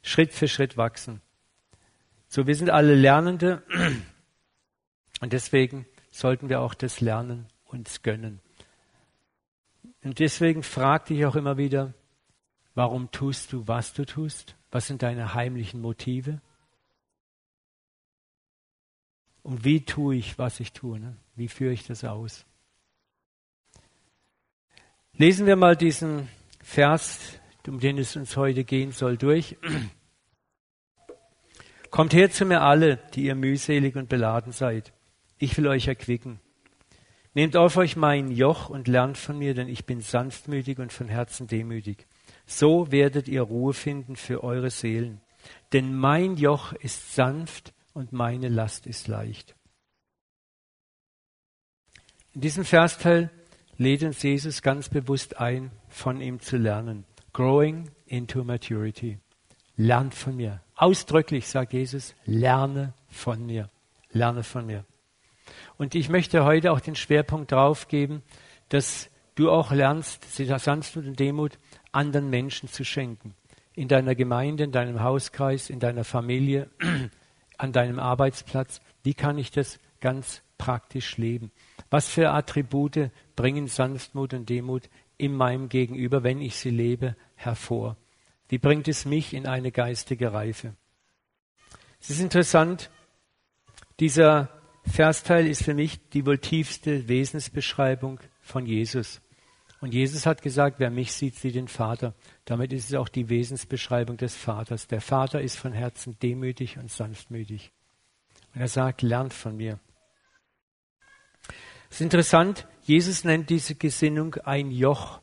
Schritt 0.02 0.32
für 0.32 0.46
Schritt 0.46 0.76
wachsen. 0.76 1.20
So, 2.28 2.46
wir 2.46 2.54
sind 2.54 2.70
alle 2.70 2.94
Lernende 2.94 3.64
und 5.20 5.32
deswegen 5.32 5.84
sollten 6.12 6.48
wir 6.48 6.60
auch 6.60 6.74
das 6.74 7.00
Lernen 7.00 7.48
uns 7.64 8.02
gönnen. 8.02 8.40
Und 10.02 10.18
deswegen 10.18 10.62
frag 10.62 11.06
dich 11.06 11.24
auch 11.26 11.36
immer 11.36 11.56
wieder, 11.56 11.94
warum 12.74 13.10
tust 13.10 13.52
du, 13.52 13.68
was 13.68 13.92
du 13.92 14.04
tust? 14.04 14.56
Was 14.70 14.86
sind 14.86 15.02
deine 15.02 15.34
heimlichen 15.34 15.80
Motive? 15.80 16.40
Und 19.42 19.64
wie 19.64 19.84
tue 19.84 20.16
ich, 20.16 20.38
was 20.38 20.60
ich 20.60 20.72
tue? 20.72 20.98
Ne? 20.98 21.16
Wie 21.34 21.48
führe 21.48 21.72
ich 21.72 21.86
das 21.86 22.04
aus? 22.04 22.46
Lesen 25.14 25.46
wir 25.46 25.56
mal 25.56 25.76
diesen 25.76 26.28
Vers, 26.62 27.38
um 27.66 27.78
den 27.78 27.98
es 27.98 28.16
uns 28.16 28.36
heute 28.36 28.64
gehen 28.64 28.92
soll, 28.92 29.16
durch. 29.16 29.56
Kommt 31.90 32.14
her 32.14 32.30
zu 32.30 32.46
mir 32.46 32.62
alle, 32.62 32.96
die 33.14 33.24
ihr 33.24 33.34
mühselig 33.34 33.96
und 33.96 34.08
beladen 34.08 34.52
seid. 34.52 34.92
Ich 35.38 35.56
will 35.58 35.66
euch 35.66 35.88
erquicken. 35.88 36.40
Nehmt 37.34 37.56
auf 37.56 37.76
euch 37.78 37.96
mein 37.96 38.30
Joch 38.30 38.68
und 38.68 38.88
lernt 38.88 39.16
von 39.16 39.38
mir, 39.38 39.54
denn 39.54 39.68
ich 39.68 39.86
bin 39.86 40.00
sanftmütig 40.00 40.78
und 40.78 40.92
von 40.92 41.08
Herzen 41.08 41.46
demütig. 41.46 42.06
So 42.44 42.92
werdet 42.92 43.26
ihr 43.28 43.42
Ruhe 43.42 43.72
finden 43.72 44.16
für 44.16 44.44
eure 44.44 44.70
Seelen. 44.70 45.20
Denn 45.72 45.94
mein 45.94 46.36
Joch 46.36 46.72
ist 46.74 47.14
sanft 47.14 47.72
und 47.94 48.12
meine 48.12 48.48
Last 48.48 48.86
ist 48.86 49.08
leicht. 49.08 49.54
In 52.34 52.42
diesem 52.42 52.64
Versteil 52.64 53.30
lädt 53.76 54.02
uns 54.02 54.22
Jesus 54.22 54.62
ganz 54.62 54.88
bewusst 54.88 55.38
ein, 55.38 55.70
von 55.88 56.20
ihm 56.20 56.40
zu 56.40 56.56
lernen. 56.56 57.04
Growing 57.32 57.90
into 58.06 58.44
maturity. 58.44 59.18
Lernt 59.76 60.14
von 60.14 60.36
mir. 60.36 60.62
Ausdrücklich 60.74 61.48
sagt 61.48 61.72
Jesus, 61.72 62.14
lerne 62.24 62.92
von 63.08 63.44
mir. 63.44 63.70
Lerne 64.10 64.42
von 64.42 64.66
mir. 64.66 64.84
Und 65.78 65.94
ich 65.94 66.08
möchte 66.08 66.44
heute 66.44 66.72
auch 66.72 66.80
den 66.80 66.94
Schwerpunkt 66.94 67.52
darauf 67.52 67.88
geben, 67.88 68.22
dass 68.68 69.10
du 69.34 69.50
auch 69.50 69.72
lernst, 69.72 70.24
Sanftmut 70.34 71.06
und 71.06 71.18
Demut 71.18 71.58
anderen 71.92 72.30
Menschen 72.30 72.68
zu 72.68 72.84
schenken. 72.84 73.34
In 73.74 73.88
deiner 73.88 74.14
Gemeinde, 74.14 74.64
in 74.64 74.72
deinem 74.72 75.02
Hauskreis, 75.02 75.70
in 75.70 75.80
deiner 75.80 76.04
Familie, 76.04 76.70
an 77.58 77.72
deinem 77.72 77.98
Arbeitsplatz. 77.98 78.80
Wie 79.02 79.14
kann 79.14 79.38
ich 79.38 79.50
das 79.50 79.78
ganz 80.00 80.42
praktisch 80.58 81.16
leben? 81.16 81.50
Was 81.90 82.08
für 82.08 82.30
Attribute 82.30 83.10
bringen 83.36 83.68
Sanftmut 83.68 84.34
und 84.34 84.48
Demut 84.48 84.88
in 85.16 85.34
meinem 85.34 85.68
Gegenüber, 85.68 86.22
wenn 86.22 86.40
ich 86.40 86.56
sie 86.56 86.70
lebe, 86.70 87.16
hervor? 87.34 87.96
Wie 88.48 88.58
bringt 88.58 88.88
es 88.88 89.04
mich 89.04 89.32
in 89.32 89.46
eine 89.46 89.72
geistige 89.72 90.32
Reife? 90.32 90.74
Es 92.00 92.10
ist 92.10 92.20
interessant, 92.20 92.90
dieser 94.00 94.48
Versteil 94.84 95.46
ist 95.46 95.62
für 95.62 95.74
mich 95.74 96.08
die 96.10 96.26
wohl 96.26 96.38
tiefste 96.38 97.08
Wesensbeschreibung 97.08 98.20
von 98.40 98.66
Jesus. 98.66 99.20
Und 99.80 99.94
Jesus 99.94 100.26
hat 100.26 100.42
gesagt, 100.42 100.78
wer 100.78 100.90
mich 100.90 101.12
sieht, 101.12 101.34
sieht 101.34 101.56
den 101.56 101.68
Vater. 101.68 102.14
Damit 102.44 102.72
ist 102.72 102.90
es 102.90 102.94
auch 102.94 103.08
die 103.08 103.28
Wesensbeschreibung 103.28 104.16
des 104.16 104.36
Vaters. 104.36 104.86
Der 104.86 105.00
Vater 105.00 105.40
ist 105.40 105.56
von 105.56 105.72
Herzen 105.72 106.16
demütig 106.20 106.78
und 106.78 106.90
sanftmütig. 106.90 107.72
Und 108.54 108.60
er 108.60 108.68
sagt, 108.68 109.02
lernt 109.02 109.34
von 109.34 109.56
mir. 109.56 109.80
Es 111.90 111.96
ist 111.96 112.02
interessant, 112.02 112.66
Jesus 112.84 113.24
nennt 113.24 113.50
diese 113.50 113.74
Gesinnung 113.74 114.36
ein 114.36 114.70
Joch. 114.70 115.20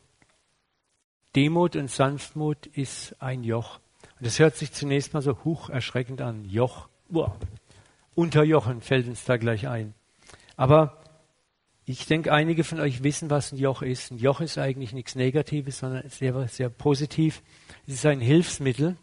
Demut 1.34 1.74
und 1.76 1.90
Sanftmut 1.90 2.66
ist 2.66 3.16
ein 3.20 3.44
Joch. 3.44 3.80
Und 4.18 4.26
das 4.26 4.38
hört 4.38 4.56
sich 4.56 4.72
zunächst 4.72 5.14
mal 5.14 5.22
so 5.22 5.42
hoch 5.44 5.70
erschreckend 5.70 6.20
an. 6.20 6.44
Joch. 6.44 6.88
Uah. 7.08 7.34
Unterjochen 8.14 8.80
fällt 8.80 9.06
uns 9.06 9.24
da 9.24 9.36
gleich 9.36 9.68
ein. 9.68 9.94
Aber 10.56 11.02
ich 11.84 12.06
denke, 12.06 12.32
einige 12.32 12.64
von 12.64 12.80
euch 12.80 13.02
wissen, 13.02 13.30
was 13.30 13.52
ein 13.52 13.58
Joch 13.58 13.82
ist. 13.82 14.10
Ein 14.10 14.18
Joch 14.18 14.40
ist 14.40 14.58
eigentlich 14.58 14.92
nichts 14.92 15.14
Negatives, 15.14 15.78
sondern 15.78 16.08
sehr, 16.08 16.46
sehr 16.48 16.68
positiv. 16.68 17.42
Es 17.86 17.94
ist 17.94 18.06
ein 18.06 18.20
Hilfsmittel. 18.20 18.96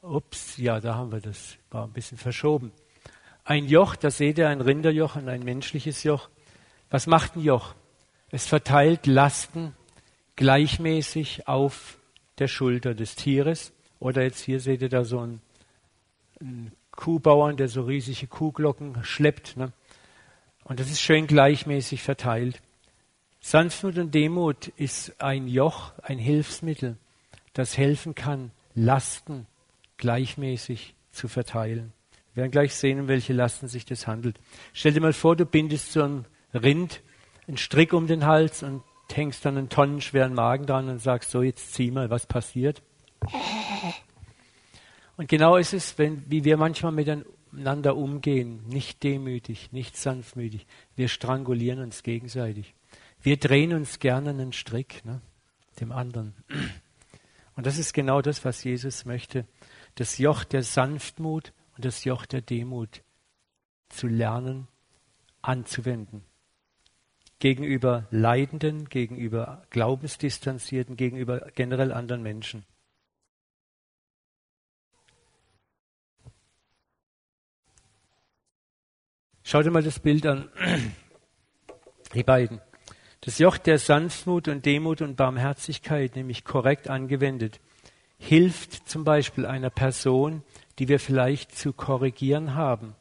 Ups, 0.00 0.56
ja, 0.58 0.80
da 0.80 0.94
haben 0.94 1.12
wir 1.12 1.20
das. 1.20 1.56
War 1.70 1.84
ein 1.84 1.92
bisschen 1.92 2.18
verschoben. 2.18 2.72
Ein 3.44 3.66
Joch, 3.66 3.96
da 3.96 4.10
seht 4.10 4.38
ihr 4.38 4.48
ein 4.48 4.60
Rinderjoch 4.60 5.16
und 5.16 5.28
ein 5.28 5.42
menschliches 5.42 6.02
Joch. 6.02 6.30
Was 6.90 7.06
macht 7.06 7.36
ein 7.36 7.42
Joch? 7.42 7.74
Es 8.30 8.46
verteilt 8.46 9.06
Lasten 9.06 9.74
gleichmäßig 10.36 11.48
auf 11.48 11.98
der 12.38 12.48
Schulter 12.48 12.94
des 12.94 13.14
Tieres. 13.14 13.72
Oder 14.04 14.22
jetzt 14.22 14.42
hier 14.42 14.60
seht 14.60 14.82
ihr 14.82 14.90
da 14.90 15.02
so 15.02 15.20
einen, 15.20 15.40
einen 16.38 16.72
Kuhbauern, 16.90 17.56
der 17.56 17.68
so 17.68 17.84
riesige 17.84 18.26
Kuhglocken 18.26 19.02
schleppt. 19.02 19.56
Ne? 19.56 19.72
Und 20.64 20.78
das 20.78 20.90
ist 20.90 21.00
schön 21.00 21.26
gleichmäßig 21.26 22.02
verteilt. 22.02 22.60
Sanftmut 23.40 23.96
und 23.96 24.14
Demut 24.14 24.68
ist 24.76 25.22
ein 25.22 25.48
Joch, 25.48 25.94
ein 26.02 26.18
Hilfsmittel, 26.18 26.98
das 27.54 27.78
helfen 27.78 28.14
kann, 28.14 28.50
Lasten 28.74 29.46
gleichmäßig 29.96 30.94
zu 31.10 31.26
verteilen. 31.26 31.94
Wir 32.34 32.42
werden 32.42 32.52
gleich 32.52 32.74
sehen, 32.74 33.00
um 33.00 33.08
welche 33.08 33.32
Lasten 33.32 33.68
sich 33.68 33.86
das 33.86 34.06
handelt. 34.06 34.38
Stell 34.74 34.92
dir 34.92 35.00
mal 35.00 35.14
vor, 35.14 35.34
du 35.34 35.46
bindest 35.46 35.92
so 35.92 36.02
ein 36.02 36.26
Rind, 36.52 37.00
einen 37.48 37.56
Strick 37.56 37.94
um 37.94 38.06
den 38.06 38.26
Hals 38.26 38.62
und 38.62 38.82
hängst 39.10 39.46
dann 39.46 39.56
einen 39.56 39.70
tonnenschweren 39.70 40.34
Magen 40.34 40.66
dran 40.66 40.90
und 40.90 40.98
sagst, 40.98 41.30
so 41.30 41.40
jetzt 41.40 41.72
zieh 41.72 41.90
mal, 41.90 42.10
was 42.10 42.26
passiert? 42.26 42.82
Und 45.16 45.28
genau 45.28 45.56
ist 45.56 45.72
es, 45.72 45.96
wenn, 45.98 46.28
wie 46.30 46.44
wir 46.44 46.56
manchmal 46.56 46.92
miteinander 46.92 47.96
umgehen, 47.96 48.66
nicht 48.66 49.02
demütig, 49.02 49.70
nicht 49.72 49.96
sanftmütig. 49.96 50.66
Wir 50.96 51.08
strangulieren 51.08 51.80
uns 51.80 52.02
gegenseitig. 52.02 52.74
Wir 53.22 53.36
drehen 53.36 53.72
uns 53.72 54.00
gerne 54.00 54.30
einen 54.30 54.52
Strick, 54.52 55.04
ne, 55.04 55.20
dem 55.80 55.92
anderen. 55.92 56.34
Und 57.56 57.66
das 57.66 57.78
ist 57.78 57.92
genau 57.92 58.20
das, 58.20 58.44
was 58.44 58.64
Jesus 58.64 59.04
möchte. 59.04 59.46
Das 59.94 60.18
Joch 60.18 60.44
der 60.44 60.62
Sanftmut 60.62 61.52
und 61.76 61.84
das 61.84 62.04
Joch 62.04 62.26
der 62.26 62.40
Demut 62.40 63.02
zu 63.88 64.08
lernen, 64.08 64.66
anzuwenden. 65.42 66.24
Gegenüber 67.38 68.06
Leidenden, 68.10 68.88
gegenüber 68.88 69.62
Glaubensdistanzierten, 69.70 70.96
gegenüber 70.96 71.50
generell 71.54 71.92
anderen 71.92 72.22
Menschen. 72.22 72.64
Schau 79.46 79.62
dir 79.62 79.70
mal 79.70 79.82
das 79.82 79.98
Bild 79.98 80.24
an. 80.24 80.48
Die 82.14 82.22
beiden. 82.22 82.62
Das 83.20 83.38
Joch 83.38 83.58
der 83.58 83.78
Sanftmut 83.78 84.48
und 84.48 84.64
Demut 84.64 85.02
und 85.02 85.16
Barmherzigkeit, 85.16 86.16
nämlich 86.16 86.44
korrekt 86.44 86.88
angewendet, 86.88 87.60
hilft 88.16 88.88
zum 88.88 89.04
Beispiel 89.04 89.44
einer 89.44 89.68
Person, 89.68 90.42
die 90.78 90.88
wir 90.88 90.98
vielleicht 90.98 91.56
zu 91.56 91.74
korrigieren 91.74 92.54
haben. 92.54 92.96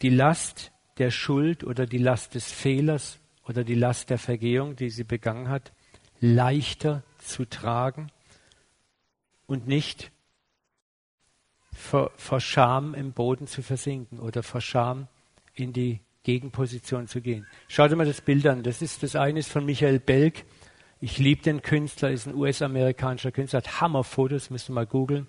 Die 0.00 0.10
Last 0.10 0.70
der 0.98 1.10
Schuld 1.10 1.64
oder 1.64 1.84
die 1.84 1.98
Last 1.98 2.36
des 2.36 2.52
Fehlers 2.52 3.18
oder 3.48 3.64
die 3.64 3.74
Last 3.74 4.10
der 4.10 4.18
Vergehung, 4.18 4.76
die 4.76 4.90
sie 4.90 5.04
begangen 5.04 5.48
hat, 5.48 5.72
leichter 6.20 7.02
zu 7.18 7.44
tragen 7.46 8.12
und 9.46 9.66
nicht 9.66 10.12
vor, 11.78 12.12
vor 12.16 12.40
Scham 12.40 12.94
im 12.94 13.12
Boden 13.12 13.46
zu 13.46 13.62
versinken 13.62 14.18
oder 14.18 14.42
vor 14.42 14.60
Scham 14.60 15.08
in 15.54 15.72
die 15.72 16.00
Gegenposition 16.22 17.06
zu 17.06 17.20
gehen. 17.20 17.46
Schaut 17.68 17.94
mal 17.96 18.06
das 18.06 18.20
Bild 18.20 18.46
an. 18.46 18.62
Das 18.62 18.82
ist 18.82 19.02
das 19.02 19.16
eine 19.16 19.38
ist 19.38 19.50
von 19.50 19.64
Michael 19.64 19.98
Belk. 19.98 20.44
Ich 21.00 21.18
liebe 21.18 21.42
den 21.42 21.62
Künstler, 21.62 22.10
ist 22.10 22.26
ein 22.26 22.34
US-amerikanischer 22.34 23.30
Künstler, 23.30 23.58
hat 23.58 23.80
Hammerfotos, 23.80 24.50
müsst 24.50 24.68
ihr 24.68 24.74
mal 24.74 24.86
googeln. 24.86 25.26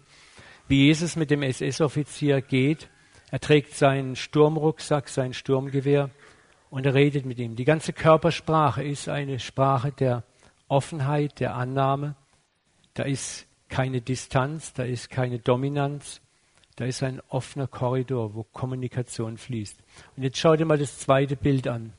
Wie 0.67 0.85
Jesus 0.88 1.15
mit 1.15 1.31
dem 1.31 1.43
SS-Offizier 1.43 2.41
geht. 2.41 2.89
Er 3.31 3.39
trägt 3.39 3.75
seinen 3.75 4.15
Sturmrucksack, 4.15 5.07
sein 5.07 5.33
Sturmgewehr 5.33 6.09
und 6.69 6.85
er 6.85 6.95
redet 6.95 7.25
mit 7.25 7.38
ihm. 7.38 7.55
Die 7.55 7.65
ganze 7.65 7.93
Körpersprache 7.93 8.83
ist 8.83 9.07
eine 9.07 9.39
Sprache 9.39 9.91
der 9.91 10.23
Offenheit, 10.67 11.39
der 11.39 11.55
Annahme. 11.55 12.15
Da 12.95 13.03
ist 13.03 13.47
keine 13.69 14.01
Distanz, 14.01 14.73
da 14.73 14.83
ist 14.83 15.09
keine 15.09 15.39
Dominanz, 15.39 16.21
da 16.79 16.85
ist 16.85 17.03
ein 17.03 17.21
offener 17.27 17.67
Korridor, 17.67 18.35
wo 18.35 18.43
Kommunikation 18.43 19.37
fließt. 19.37 19.77
Und 20.15 20.23
jetzt 20.23 20.37
schau 20.37 20.55
dir 20.55 20.63
mal 20.63 20.77
das 20.77 20.97
zweite 20.97 21.35
Bild 21.35 21.67
an. 21.67 21.91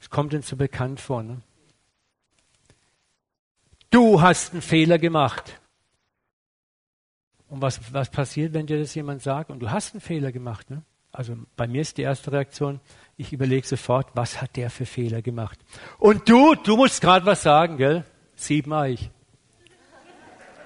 Es 0.00 0.10
kommt 0.10 0.34
uns 0.34 0.48
so 0.48 0.56
bekannt 0.56 0.98
vor. 0.98 1.22
Ne? 1.22 1.40
Du 3.88 4.20
hast 4.22 4.54
einen 4.54 4.62
Fehler 4.62 4.98
gemacht. 4.98 5.60
Und 7.48 7.62
was, 7.62 7.94
was 7.94 8.10
passiert, 8.10 8.54
wenn 8.54 8.66
dir 8.66 8.80
das 8.80 8.92
jemand 8.96 9.22
sagt? 9.22 9.50
Und 9.50 9.60
du 9.60 9.70
hast 9.70 9.94
einen 9.94 10.00
Fehler 10.00 10.32
gemacht. 10.32 10.68
Ne? 10.68 10.82
Also 11.12 11.36
bei 11.54 11.68
mir 11.68 11.82
ist 11.82 11.96
die 11.96 12.02
erste 12.02 12.32
Reaktion, 12.32 12.80
ich 13.16 13.32
überlege 13.32 13.64
sofort, 13.64 14.08
was 14.14 14.42
hat 14.42 14.56
der 14.56 14.70
für 14.70 14.84
Fehler 14.84 15.22
gemacht? 15.22 15.60
Und 16.00 16.28
du, 16.28 16.56
du 16.56 16.76
musst 16.76 17.00
gerade 17.00 17.24
was 17.24 17.44
sagen, 17.44 17.76
gell? 17.76 18.02
Sieben 18.34 18.72
Eich. 18.72 19.10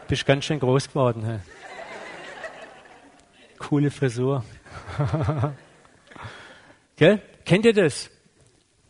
Bist 0.09 0.25
ganz 0.25 0.47
schön 0.47 0.59
groß 0.59 0.89
geworden. 0.89 1.23
Hä? 1.27 1.41
Coole 3.69 3.91
Frisur. 3.91 4.45
Gell? 6.97 7.23
Kennt 7.47 7.65
ihr 7.65 7.73
das? 7.73 8.11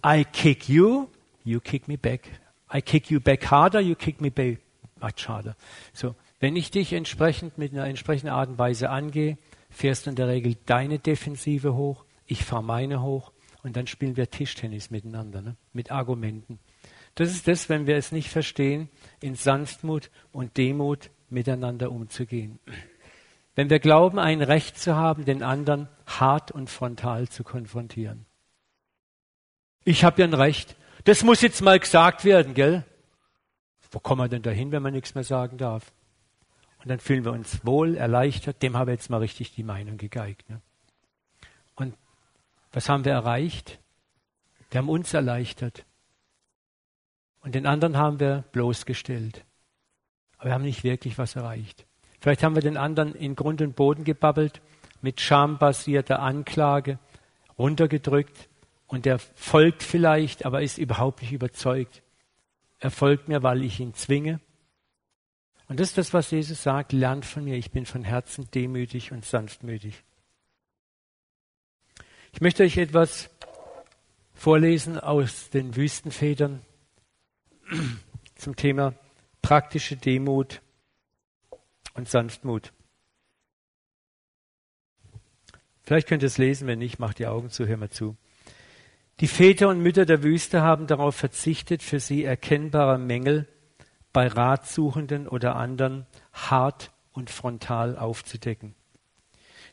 I 0.04 0.24
kick 0.24 0.68
you, 0.68 1.08
you 1.44 1.60
kick 1.60 1.86
me 1.86 1.96
back. 1.96 2.28
I 2.72 2.82
kick 2.82 3.08
you 3.08 3.20
back 3.20 3.50
harder, 3.52 3.80
you 3.80 3.94
kick 3.94 4.20
me 4.20 4.32
back 4.32 4.58
much 5.00 5.28
harder. 5.28 5.54
So, 5.92 6.16
wenn 6.40 6.56
ich 6.56 6.72
dich 6.72 6.92
entsprechend 6.92 7.56
mit 7.56 7.72
einer 7.72 7.86
entsprechenden 7.86 8.32
Art 8.32 8.48
und 8.48 8.58
Weise 8.58 8.90
angehe, 8.90 9.38
fährst 9.70 10.06
du 10.06 10.10
in 10.10 10.16
der 10.16 10.26
Regel 10.26 10.56
deine 10.66 10.98
Defensive 10.98 11.74
hoch, 11.74 12.04
ich 12.26 12.44
fahre 12.44 12.64
meine 12.64 13.00
hoch 13.00 13.30
und 13.62 13.76
dann 13.76 13.86
spielen 13.86 14.16
wir 14.16 14.28
Tischtennis 14.28 14.90
miteinander, 14.90 15.40
ne? 15.40 15.56
mit 15.72 15.92
Argumenten. 15.92 16.58
Das 17.14 17.30
ist 17.30 17.46
das, 17.46 17.68
wenn 17.68 17.86
wir 17.86 17.96
es 17.96 18.10
nicht 18.10 18.28
verstehen, 18.28 18.88
in 19.20 19.36
Sanftmut 19.36 20.10
und 20.32 20.56
Demut 20.56 21.10
miteinander 21.30 21.92
umzugehen. 21.92 22.58
Wenn 23.54 23.70
wir 23.70 23.78
glauben, 23.78 24.18
ein 24.18 24.42
Recht 24.42 24.78
zu 24.78 24.96
haben, 24.96 25.24
den 25.24 25.42
anderen 25.42 25.88
hart 26.06 26.50
und 26.50 26.70
frontal 26.70 27.28
zu 27.28 27.44
konfrontieren. 27.44 28.26
Ich 29.84 30.04
habe 30.04 30.22
ja 30.22 30.26
ein 30.26 30.34
Recht. 30.34 30.76
Das 31.04 31.22
muss 31.22 31.42
jetzt 31.42 31.60
mal 31.60 31.78
gesagt 31.78 32.24
werden, 32.24 32.54
gell? 32.54 32.84
Wo 33.90 34.00
kommen 34.00 34.22
wir 34.22 34.28
denn 34.28 34.42
dahin, 34.42 34.72
wenn 34.72 34.82
man 34.82 34.92
nichts 34.92 35.14
mehr 35.14 35.24
sagen 35.24 35.56
darf? 35.56 35.92
Und 36.82 36.88
dann 36.88 36.98
fühlen 36.98 37.24
wir 37.24 37.32
uns 37.32 37.64
wohl, 37.64 37.96
erleichtert. 37.96 38.62
Dem 38.62 38.76
habe 38.76 38.92
ich 38.92 38.98
jetzt 38.98 39.10
mal 39.10 39.18
richtig 39.18 39.52
die 39.52 39.62
Meinung 39.62 39.96
gegeigt. 39.98 40.50
Ne? 40.50 40.60
Und 41.76 41.94
was 42.72 42.88
haben 42.88 43.04
wir 43.04 43.12
erreicht? 43.12 43.78
Wir 44.70 44.78
haben 44.78 44.88
uns 44.88 45.14
erleichtert. 45.14 45.84
Und 47.40 47.54
den 47.54 47.66
anderen 47.66 47.96
haben 47.96 48.18
wir 48.20 48.44
bloßgestellt. 48.52 49.44
Aber 50.36 50.46
wir 50.46 50.54
haben 50.54 50.64
nicht 50.64 50.82
wirklich 50.82 51.16
was 51.18 51.36
erreicht. 51.36 51.86
Vielleicht 52.24 52.42
haben 52.42 52.54
wir 52.54 52.62
den 52.62 52.78
anderen 52.78 53.14
in 53.14 53.36
Grund 53.36 53.60
und 53.60 53.76
Boden 53.76 54.02
gebabbelt, 54.02 54.62
mit 55.02 55.20
schambasierter 55.20 56.20
Anklage 56.20 56.98
runtergedrückt 57.58 58.48
und 58.86 59.04
der 59.04 59.18
folgt 59.18 59.82
vielleicht, 59.82 60.46
aber 60.46 60.62
ist 60.62 60.78
überhaupt 60.78 61.20
nicht 61.20 61.32
überzeugt. 61.32 62.02
Er 62.78 62.90
folgt 62.90 63.28
mir, 63.28 63.42
weil 63.42 63.62
ich 63.62 63.78
ihn 63.78 63.92
zwinge. 63.92 64.40
Und 65.68 65.80
das 65.80 65.88
ist 65.88 65.98
das, 65.98 66.14
was 66.14 66.30
Jesus 66.30 66.62
sagt, 66.62 66.94
lernt 66.94 67.26
von 67.26 67.44
mir, 67.44 67.58
ich 67.58 67.72
bin 67.72 67.84
von 67.84 68.04
Herzen 68.04 68.48
demütig 68.54 69.12
und 69.12 69.26
sanftmütig. 69.26 70.02
Ich 72.32 72.40
möchte 72.40 72.62
euch 72.62 72.78
etwas 72.78 73.28
vorlesen 74.32 74.98
aus 74.98 75.50
den 75.50 75.76
Wüstenvätern 75.76 76.62
zum 78.34 78.56
Thema 78.56 78.94
praktische 79.42 79.96
Demut 79.96 80.62
und 81.94 82.08
Sanftmut. 82.08 82.72
Vielleicht 85.82 86.08
könnt 86.08 86.22
ihr 86.22 86.28
es 86.28 86.38
lesen, 86.38 86.66
wenn 86.66 86.78
nicht, 86.78 86.98
macht 86.98 87.18
die 87.18 87.26
Augen 87.26 87.50
zu, 87.50 87.66
hör 87.66 87.76
mal 87.76 87.90
zu. 87.90 88.16
Die 89.20 89.28
Väter 89.28 89.68
und 89.68 89.80
Mütter 89.80 90.06
der 90.06 90.22
Wüste 90.22 90.62
haben 90.62 90.86
darauf 90.86 91.14
verzichtet, 91.14 91.82
für 91.82 92.00
sie 92.00 92.24
erkennbare 92.24 92.98
Mängel 92.98 93.46
bei 94.12 94.26
Ratsuchenden 94.26 95.28
oder 95.28 95.56
anderen 95.56 96.06
hart 96.32 96.92
und 97.12 97.30
frontal 97.30 97.96
aufzudecken. 97.96 98.74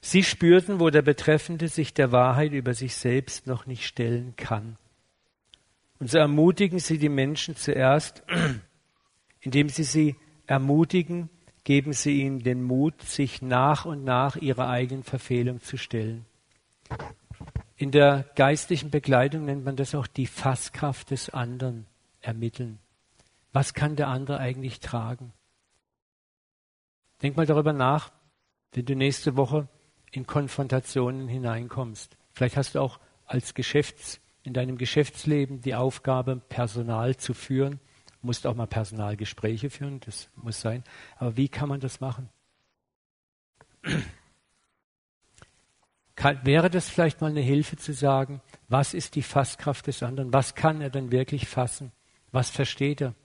Sie 0.01 0.23
spürten, 0.23 0.79
wo 0.79 0.89
der 0.89 1.03
Betreffende 1.03 1.67
sich 1.67 1.93
der 1.93 2.11
Wahrheit 2.11 2.51
über 2.51 2.73
sich 2.73 2.95
selbst 2.95 3.47
noch 3.47 3.65
nicht 3.65 3.85
stellen 3.85 4.35
kann. 4.35 4.77
Und 5.99 6.09
so 6.09 6.17
ermutigen 6.17 6.79
sie 6.79 6.97
die 6.97 7.09
Menschen 7.09 7.55
zuerst, 7.55 8.23
indem 9.39 9.69
sie 9.69 9.83
sie 9.83 10.15
ermutigen, 10.47 11.29
geben 11.63 11.93
sie 11.93 12.21
ihnen 12.21 12.39
den 12.39 12.63
Mut, 12.63 13.01
sich 13.01 13.41
nach 13.41 13.85
und 13.85 14.03
nach 14.03 14.35
ihrer 14.35 14.67
eigenen 14.69 15.03
Verfehlung 15.03 15.61
zu 15.61 15.77
stellen. 15.77 16.25
In 17.77 17.91
der 17.91 18.25
geistlichen 18.35 18.89
Begleitung 18.89 19.45
nennt 19.45 19.65
man 19.65 19.75
das 19.75 19.95
auch 19.95 20.07
die 20.07 20.27
Fasskraft 20.27 21.11
des 21.11 21.29
anderen 21.29 21.85
ermitteln. 22.21 22.79
Was 23.53 23.73
kann 23.73 23.95
der 23.95 24.07
andere 24.07 24.37
eigentlich 24.37 24.79
tragen? 24.79 25.33
Denk 27.21 27.37
mal 27.37 27.45
darüber 27.45 27.73
nach, 27.73 28.11
wenn 28.73 28.85
du 28.85 28.95
nächste 28.95 29.35
Woche 29.35 29.67
in 30.11 30.25
Konfrontationen 30.25 31.27
hineinkommst. 31.27 32.17
Vielleicht 32.31 32.57
hast 32.57 32.75
du 32.75 32.79
auch 32.79 32.99
als 33.25 33.53
Geschäfts, 33.53 34.19
in 34.43 34.53
deinem 34.53 34.77
Geschäftsleben 34.77 35.61
die 35.61 35.75
Aufgabe, 35.75 36.37
Personal 36.49 37.15
zu 37.17 37.33
führen 37.33 37.79
musst 38.21 38.45
auch 38.47 38.55
mal 38.55 38.67
Personalgespräche 38.67 39.69
führen, 39.69 39.99
das 40.01 40.29
muss 40.35 40.61
sein. 40.61 40.83
Aber 41.17 41.37
wie 41.37 41.49
kann 41.49 41.69
man 41.69 41.79
das 41.79 41.99
machen? 41.99 42.29
Kann, 46.15 46.39
wäre 46.45 46.69
das 46.69 46.89
vielleicht 46.89 47.21
mal 47.21 47.31
eine 47.31 47.41
Hilfe 47.41 47.77
zu 47.77 47.93
sagen, 47.93 48.41
was 48.67 48.93
ist 48.93 49.15
die 49.15 49.23
Fasskraft 49.23 49.87
des 49.87 50.03
anderen? 50.03 50.31
Was 50.33 50.53
kann 50.53 50.81
er 50.81 50.89
denn 50.91 51.11
wirklich 51.11 51.47
fassen? 51.47 51.91
Was 52.31 52.51
versteht 52.51 53.01
er? 53.01 53.15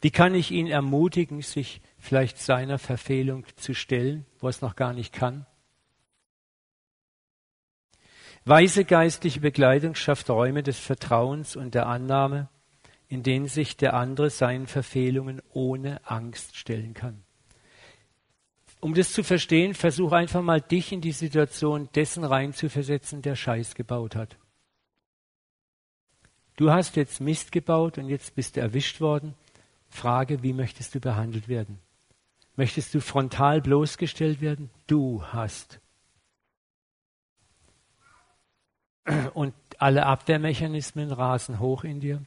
Wie 0.00 0.10
kann 0.10 0.34
ich 0.34 0.50
ihn 0.50 0.66
ermutigen, 0.66 1.42
sich 1.42 1.80
vielleicht 1.98 2.38
seiner 2.38 2.78
Verfehlung 2.78 3.44
zu 3.56 3.74
stellen, 3.74 4.26
wo 4.40 4.46
er 4.46 4.50
es 4.50 4.62
noch 4.62 4.76
gar 4.76 4.92
nicht 4.92 5.12
kann? 5.12 5.46
Weise 8.48 8.84
geistliche 8.84 9.40
Begleitung 9.40 9.96
schafft 9.96 10.30
Räume 10.30 10.62
des 10.62 10.78
Vertrauens 10.78 11.56
und 11.56 11.74
der 11.74 11.88
Annahme, 11.88 12.48
in 13.08 13.24
denen 13.24 13.48
sich 13.48 13.76
der 13.76 13.94
andere 13.94 14.30
seinen 14.30 14.68
Verfehlungen 14.68 15.42
ohne 15.52 16.00
Angst 16.08 16.54
stellen 16.54 16.94
kann. 16.94 17.24
Um 18.78 18.94
das 18.94 19.12
zu 19.12 19.24
verstehen, 19.24 19.74
versuch 19.74 20.12
einfach 20.12 20.42
mal 20.42 20.60
dich 20.60 20.92
in 20.92 21.00
die 21.00 21.10
Situation 21.10 21.88
dessen 21.96 22.22
reinzuversetzen, 22.22 23.20
der 23.20 23.34
Scheiß 23.34 23.74
gebaut 23.74 24.14
hat. 24.14 24.36
Du 26.54 26.70
hast 26.70 26.94
jetzt 26.94 27.20
Mist 27.20 27.50
gebaut 27.50 27.98
und 27.98 28.08
jetzt 28.08 28.36
bist 28.36 28.54
du 28.54 28.60
erwischt 28.60 29.00
worden. 29.00 29.34
Frage, 29.88 30.44
wie 30.44 30.52
möchtest 30.52 30.94
du 30.94 31.00
behandelt 31.00 31.48
werden? 31.48 31.80
Möchtest 32.54 32.94
du 32.94 33.00
frontal 33.00 33.60
bloßgestellt 33.60 34.40
werden? 34.40 34.70
Du 34.86 35.24
hast 35.24 35.80
und 39.34 39.54
alle 39.78 40.06
Abwehrmechanismen 40.06 41.12
rasen 41.12 41.60
hoch 41.60 41.84
in 41.84 42.00
dir. 42.00 42.22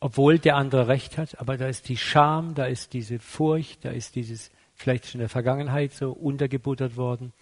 Obwohl 0.00 0.38
der 0.38 0.56
andere 0.56 0.88
recht 0.88 1.16
hat, 1.16 1.40
aber 1.40 1.56
da 1.56 1.66
ist 1.66 1.88
die 1.88 1.96
Scham, 1.96 2.54
da 2.54 2.66
ist 2.66 2.92
diese 2.92 3.18
Furcht, 3.18 3.84
da 3.84 3.90
ist 3.90 4.16
dieses 4.16 4.50
vielleicht 4.74 5.06
schon 5.06 5.20
in 5.20 5.20
der 5.20 5.28
Vergangenheit 5.28 5.92
so 5.92 6.12
untergebuttert 6.12 6.96
worden. 6.96 7.32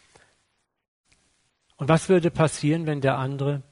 Und 1.77 1.89
was 1.89 2.09
würde 2.09 2.31
passieren, 2.31 2.87
wenn 2.87 3.01
der 3.01 3.19
andere 3.19 3.63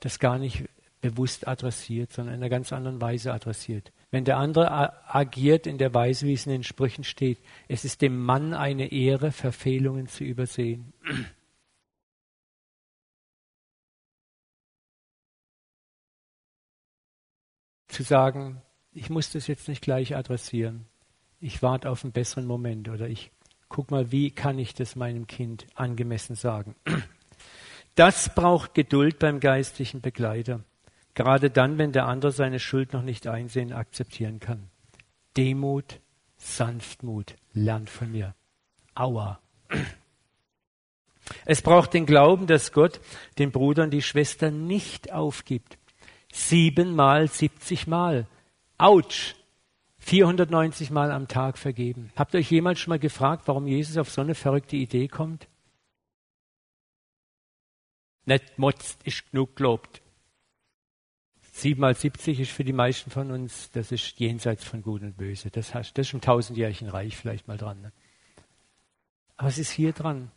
das 0.00 0.18
gar 0.18 0.38
nicht 0.38 0.64
bewusst 1.00 1.48
adressiert, 1.48 2.12
sondern 2.12 2.34
in 2.34 2.40
einer 2.40 2.50
ganz 2.50 2.72
anderen 2.72 3.00
Weise 3.00 3.32
adressiert? 3.32 3.92
Wenn 4.10 4.26
der 4.26 4.36
andere 4.36 5.10
agiert 5.10 5.66
in 5.66 5.78
der 5.78 5.94
Weise, 5.94 6.26
wie 6.26 6.34
es 6.34 6.44
in 6.44 6.52
den 6.52 6.64
Sprüchen 6.64 7.04
steht, 7.04 7.38
es 7.68 7.86
ist 7.86 8.02
dem 8.02 8.20
Mann 8.20 8.52
eine 8.52 8.92
Ehre, 8.92 9.32
Verfehlungen 9.32 10.06
zu 10.06 10.24
übersehen. 10.24 10.92
Zu 17.92 18.02
sagen, 18.02 18.60
ich 18.92 19.10
muss 19.10 19.30
das 19.30 19.46
jetzt 19.46 19.68
nicht 19.68 19.82
gleich 19.82 20.16
adressieren. 20.16 20.86
Ich 21.40 21.62
warte 21.62 21.90
auf 21.90 22.04
einen 22.04 22.12
besseren 22.12 22.46
Moment 22.46 22.88
oder 22.88 23.08
ich 23.08 23.30
guck 23.68 23.90
mal, 23.90 24.12
wie 24.12 24.30
kann 24.30 24.58
ich 24.58 24.74
das 24.74 24.96
meinem 24.96 25.26
Kind 25.26 25.66
angemessen 25.74 26.36
sagen. 26.36 26.74
Das 27.94 28.34
braucht 28.34 28.72
Geduld 28.72 29.18
beim 29.18 29.38
geistlichen 29.38 30.00
Begleiter. 30.00 30.60
Gerade 31.12 31.50
dann, 31.50 31.76
wenn 31.76 31.92
der 31.92 32.06
andere 32.06 32.32
seine 32.32 32.58
Schuld 32.58 32.94
noch 32.94 33.02
nicht 33.02 33.26
einsehen, 33.26 33.70
akzeptieren 33.74 34.40
kann. 34.40 34.70
Demut, 35.36 36.00
Sanftmut, 36.38 37.36
lernt 37.52 37.90
von 37.90 38.10
mir. 38.10 38.34
Aua. 38.94 39.40
Es 41.44 41.60
braucht 41.60 41.92
den 41.92 42.06
Glauben, 42.06 42.46
dass 42.46 42.72
Gott 42.72 42.98
den 43.38 43.52
Bruder 43.52 43.84
und 43.84 43.90
die 43.90 44.00
Schwester 44.00 44.50
nicht 44.50 45.12
aufgibt. 45.12 45.76
Siebenmal, 46.32 47.28
siebzig 47.28 47.86
Mal. 47.86 48.26
Autsch! 48.78 49.36
490 49.98 50.90
Mal 50.90 51.12
am 51.12 51.28
Tag 51.28 51.58
vergeben. 51.58 52.10
Habt 52.16 52.34
ihr 52.34 52.40
euch 52.40 52.50
jemals 52.50 52.80
schon 52.80 52.90
mal 52.90 52.98
gefragt, 52.98 53.46
warum 53.46 53.68
Jesus 53.68 53.98
auf 53.98 54.10
so 54.10 54.22
eine 54.22 54.34
verrückte 54.34 54.76
Idee 54.76 55.06
kommt? 55.06 55.46
Nicht 58.24 58.58
motzt 58.58 59.02
ist 59.04 59.30
genug 59.30 59.56
gelobt. 59.56 60.00
Sieben 61.52 61.82
mal 61.82 61.94
siebzig 61.94 62.40
ist 62.40 62.50
für 62.50 62.64
die 62.64 62.72
meisten 62.72 63.10
von 63.10 63.30
uns, 63.30 63.70
das 63.72 63.92
ist 63.92 64.18
jenseits 64.18 64.64
von 64.64 64.82
Gut 64.82 65.02
und 65.02 65.18
Böse. 65.18 65.50
Das, 65.50 65.74
hast, 65.74 65.98
das 65.98 66.08
ist 66.08 66.14
im 66.14 66.22
tausendjährigen 66.22 66.88
Reich 66.88 67.16
vielleicht 67.16 67.46
mal 67.46 67.58
dran. 67.58 67.82
Ne? 67.82 67.92
Aber 69.36 69.48
es 69.48 69.58
ist 69.58 69.70
hier 69.70 69.92
dran. 69.92 70.30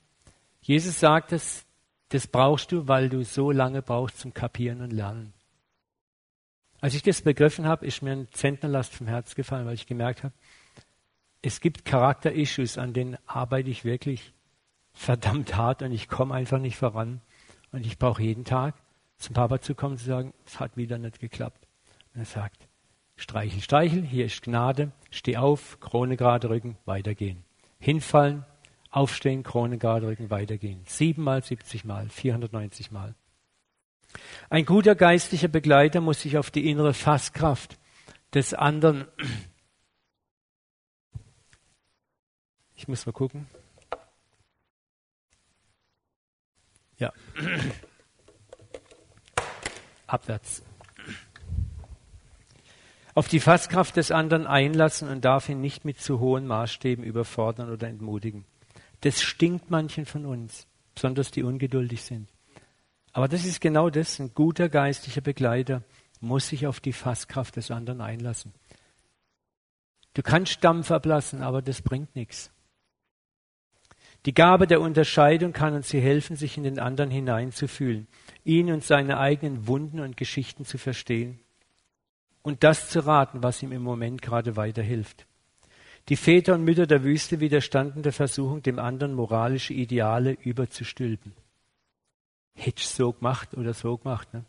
Jesus 0.61 0.99
sagt, 0.99 1.31
das, 1.31 1.65
das 2.09 2.27
brauchst 2.27 2.73
du, 2.73 2.89
weil 2.89 3.07
du 3.07 3.23
so 3.23 3.51
lange 3.51 3.81
brauchst 3.81 4.19
zum 4.19 4.33
Kapieren 4.33 4.81
und 4.81 4.91
Lernen. 4.91 5.34
Als 6.81 6.93
ich 6.93 7.03
das 7.03 7.21
begriffen 7.21 7.65
habe, 7.65 7.85
ist 7.85 8.01
mir 8.01 8.11
ein 8.11 8.27
Zentnerlast 8.31 8.93
vom 8.93 9.07
Herz 9.07 9.35
gefallen, 9.35 9.65
weil 9.65 9.75
ich 9.75 9.87
gemerkt 9.87 10.23
habe, 10.23 10.33
es 11.41 11.61
gibt 11.61 11.85
Charakter-Issues, 11.85 12.77
an 12.77 12.93
denen 12.93 13.17
arbeite 13.27 13.69
ich 13.69 13.85
wirklich 13.85 14.33
verdammt 14.93 15.55
hart 15.55 15.83
und 15.83 15.91
ich 15.91 16.07
komme 16.07 16.33
einfach 16.33 16.57
nicht 16.57 16.77
voran. 16.77 17.21
Und 17.71 17.85
ich 17.85 17.99
brauche 17.99 18.23
jeden 18.23 18.45
Tag 18.45 18.75
zum 19.17 19.35
Papa 19.35 19.61
zu 19.61 19.75
kommen 19.75 19.93
und 19.93 19.99
zu 19.99 20.05
sagen, 20.05 20.33
es 20.45 20.59
hat 20.59 20.75
wieder 20.77 20.97
nicht 20.97 21.19
geklappt. 21.19 21.67
Und 22.13 22.21
er 22.21 22.25
sagt, 22.25 22.67
streichel, 23.15 23.61
streichel, 23.61 24.03
hier 24.03 24.25
ist 24.25 24.41
Gnade, 24.41 24.91
steh 25.11 25.37
auf, 25.37 25.79
Krone 25.79 26.17
gerade 26.17 26.49
rücken, 26.49 26.77
weitergehen. 26.85 27.43
Hinfallen, 27.79 28.45
aufstehen, 28.89 29.43
Krone 29.43 29.77
gerade 29.77 30.07
rücken, 30.07 30.29
weitergehen. 30.29 30.81
Siebenmal, 30.85 31.43
siebzig 31.43 31.85
Mal, 31.85 32.09
490 32.09 32.91
Mal. 32.91 33.13
Ein 34.49 34.65
guter 34.65 34.95
geistlicher 34.95 35.47
Begleiter 35.47 36.01
muss 36.01 36.21
sich 36.21 36.37
auf 36.37 36.51
die 36.51 36.69
innere 36.69 36.93
Fasskraft 36.93 37.77
des 38.33 38.53
anderen. 38.53 39.05
Ich 42.77 42.89
muss 42.89 43.05
mal 43.05 43.13
gucken. 43.13 43.47
Ja. 46.97 47.13
Abwärts. 50.07 50.61
Auf 53.13 53.29
die 53.29 53.39
Fasskraft 53.39 53.95
des 53.95 54.11
anderen 54.11 54.45
einlassen 54.45 55.07
und 55.07 55.23
darf 55.23 55.47
ihn 55.47 55.61
nicht 55.61 55.85
mit 55.85 56.01
zu 56.01 56.19
hohen 56.19 56.45
Maßstäben 56.47 57.03
überfordern 57.05 57.71
oder 57.71 57.87
entmutigen. 57.87 58.43
Das 59.01 59.21
stinkt 59.21 59.69
manchen 59.69 60.05
von 60.05 60.25
uns, 60.25 60.67
besonders 60.93 61.31
die 61.31 61.43
ungeduldig 61.43 62.03
sind. 62.03 62.34
Aber 63.15 63.29
das 63.29 63.45
ist 63.45 63.61
genau 63.61 63.89
das. 63.89 64.19
Ein 64.19 64.33
guter 64.33 64.67
geistlicher 64.67 65.21
Begleiter 65.21 65.83
muss 66.19 66.49
sich 66.49 66.67
auf 66.67 66.81
die 66.81 66.91
Fasskraft 66.91 67.55
des 67.55 67.71
anderen 67.71 68.01
einlassen. 68.01 68.53
Du 70.13 70.21
kannst 70.21 70.61
Dampf 70.65 70.91
ablassen, 70.91 71.41
aber 71.41 71.61
das 71.61 71.81
bringt 71.81 72.13
nichts. 72.17 72.51
Die 74.25 74.33
Gabe 74.33 74.67
der 74.67 74.81
Unterscheidung 74.81 75.53
kann 75.53 75.75
uns 75.75 75.91
hier 75.91 76.01
helfen, 76.01 76.35
sich 76.35 76.57
in 76.57 76.63
den 76.63 76.77
anderen 76.77 77.09
hineinzufühlen, 77.09 78.07
ihn 78.43 78.69
und 78.69 78.83
seine 78.83 79.17
eigenen 79.17 79.65
Wunden 79.65 80.01
und 80.01 80.17
Geschichten 80.17 80.65
zu 80.65 80.77
verstehen 80.77 81.39
und 82.41 82.65
das 82.65 82.89
zu 82.89 82.99
raten, 82.99 83.43
was 83.43 83.63
ihm 83.63 83.71
im 83.71 83.81
Moment 83.81 84.21
gerade 84.21 84.57
weiterhilft. 84.57 85.25
Die 86.09 86.17
Väter 86.17 86.53
und 86.53 86.65
Mütter 86.65 86.85
der 86.85 87.05
Wüste 87.05 87.39
widerstanden 87.39 88.03
der 88.03 88.13
Versuchung, 88.13 88.61
dem 88.61 88.77
anderen 88.77 89.13
moralische 89.13 89.73
Ideale 89.73 90.33
überzustülpen. 90.33 91.31
Hättest 92.55 92.95
so 92.95 93.13
gemacht 93.13 93.53
oder 93.53 93.73
so 93.73 93.97
gemacht, 93.97 94.33
ne? 94.33 94.45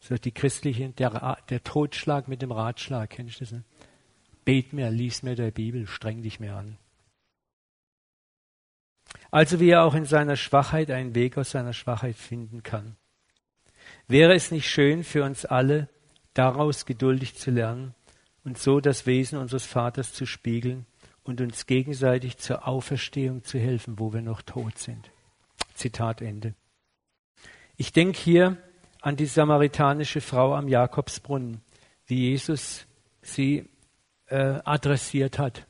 So 0.00 0.14
die 0.16 0.32
christliche, 0.32 0.90
der, 0.90 1.38
der 1.48 1.64
Totschlag 1.64 2.28
mit 2.28 2.42
dem 2.42 2.52
Ratschlag, 2.52 3.10
kennst 3.10 3.40
du 3.40 3.44
das? 3.44 3.52
Ne? 3.52 3.64
Bet 4.44 4.72
mir, 4.72 4.90
lies 4.90 5.22
mir 5.22 5.34
der 5.34 5.50
Bibel, 5.50 5.86
streng 5.86 6.22
dich 6.22 6.38
mehr 6.38 6.56
an. 6.56 6.78
Also 9.30 9.60
wie 9.60 9.70
er 9.70 9.84
auch 9.84 9.94
in 9.94 10.04
seiner 10.04 10.36
Schwachheit 10.36 10.90
einen 10.90 11.14
Weg 11.14 11.36
aus 11.36 11.50
seiner 11.50 11.72
Schwachheit 11.72 12.16
finden 12.16 12.62
kann. 12.62 12.96
Wäre 14.06 14.34
es 14.34 14.50
nicht 14.50 14.68
schön 14.68 15.04
für 15.04 15.24
uns 15.24 15.44
alle, 15.44 15.88
daraus 16.34 16.86
geduldig 16.86 17.34
zu 17.34 17.50
lernen 17.50 17.94
und 18.44 18.58
so 18.58 18.80
das 18.80 19.06
Wesen 19.06 19.38
unseres 19.38 19.66
Vaters 19.66 20.12
zu 20.12 20.24
spiegeln 20.24 20.86
und 21.24 21.40
uns 21.40 21.66
gegenseitig 21.66 22.38
zur 22.38 22.66
Auferstehung 22.66 23.44
zu 23.44 23.58
helfen, 23.58 23.98
wo 23.98 24.12
wir 24.12 24.22
noch 24.22 24.42
tot 24.42 24.78
sind. 24.78 25.10
Zitat 25.74 26.22
Ende. 26.22 26.54
Ich 27.80 27.92
denke 27.92 28.18
hier 28.18 28.56
an 29.00 29.14
die 29.14 29.26
samaritanische 29.26 30.20
Frau 30.20 30.52
am 30.56 30.66
Jakobsbrunnen, 30.66 31.60
wie 32.06 32.30
Jesus 32.30 32.86
sie 33.22 33.68
äh, 34.26 34.58
adressiert 34.64 35.38
hat. 35.38 35.64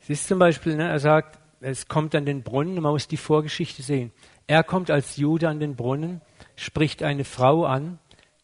Es 0.00 0.10
ist 0.10 0.28
zum 0.28 0.38
Beispiel, 0.38 0.76
ne, 0.76 0.86
er 0.86 0.98
sagt, 0.98 1.38
es 1.62 1.88
kommt 1.88 2.14
an 2.14 2.26
den 2.26 2.42
Brunnen, 2.42 2.74
man 2.74 2.92
muss 2.92 3.08
die 3.08 3.16
Vorgeschichte 3.16 3.82
sehen. 3.82 4.12
Er 4.46 4.62
kommt 4.62 4.90
als 4.90 5.16
Jude 5.16 5.48
an 5.48 5.60
den 5.60 5.76
Brunnen, 5.76 6.20
spricht 6.54 7.02
eine 7.02 7.24
Frau 7.24 7.64
an, 7.64 7.98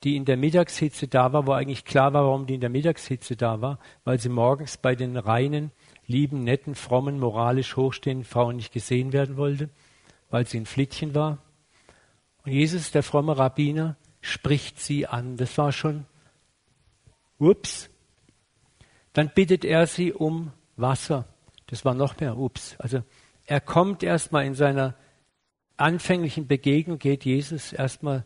die 0.05 0.17
in 0.17 0.25
der 0.25 0.39
Mittagshitze 0.39 1.07
da 1.07 1.35
war, 1.35 1.47
wo 1.47 1.53
eigentlich 1.53 1.85
klar 1.85 2.15
war, 2.15 2.25
warum 2.25 2.47
die 2.47 2.55
in 2.55 2.63
der 2.63 2.71
Mittagshitze 2.71 3.37
da 3.37 3.61
war, 3.61 3.79
weil 4.05 4.19
sie 4.19 4.31
morgens 4.31 4.79
bei 4.79 4.95
den 4.95 5.19
reinen, 5.19 5.71
lieben, 6.07 6.45
netten, 6.45 6.75
frommen, 6.75 7.19
moralisch 7.19 7.77
hochstehenden 7.77 8.25
Frauen 8.25 8.57
nicht 8.57 8.73
gesehen 8.73 9.13
werden 9.13 9.37
wollte, 9.37 9.69
weil 10.31 10.47
sie 10.47 10.59
ein 10.59 10.67
Flittchen 10.67 11.15
war. 11.15 11.39
Und 12.45 12.53
Jesus, 12.53 12.91
der 12.91 13.03
fromme 13.03 13.37
Rabbiner, 13.37 13.97
spricht 14.21 14.81
sie 14.81 15.07
an. 15.07 15.37
Das 15.37 15.57
war 15.59 15.73
schon, 15.73 16.05
ups. 17.39 17.91
Dann 19.13 19.31
bittet 19.35 19.65
er 19.65 19.87
sie 19.87 20.13
um 20.13 20.53
Wasser. 20.77 21.27
Das 21.67 21.85
war 21.85 21.95
noch 21.95 22.21
mehr, 22.21 22.37
ups. 22.37 22.77
Also 22.79 23.03
er 23.45 23.61
kommt 23.61 24.03
erstmal 24.03 24.45
in 24.45 24.55
seiner 24.55 24.95
anfänglichen 25.77 26.47
Begegnung, 26.47 26.99
geht 26.99 27.25
Jesus 27.25 27.73
erstmal 27.73 28.25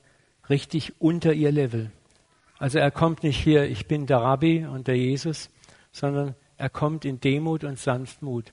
richtig 0.48 1.00
unter 1.00 1.32
ihr 1.32 1.52
Level. 1.52 1.90
Also 2.58 2.78
er 2.78 2.90
kommt 2.90 3.22
nicht 3.22 3.42
hier, 3.42 3.64
ich 3.64 3.86
bin 3.86 4.06
der 4.06 4.18
Rabbi 4.18 4.66
und 4.66 4.86
der 4.86 4.96
Jesus, 4.96 5.50
sondern 5.92 6.34
er 6.56 6.68
kommt 6.68 7.04
in 7.04 7.20
Demut 7.20 7.64
und 7.64 7.78
Sanftmut. 7.78 8.52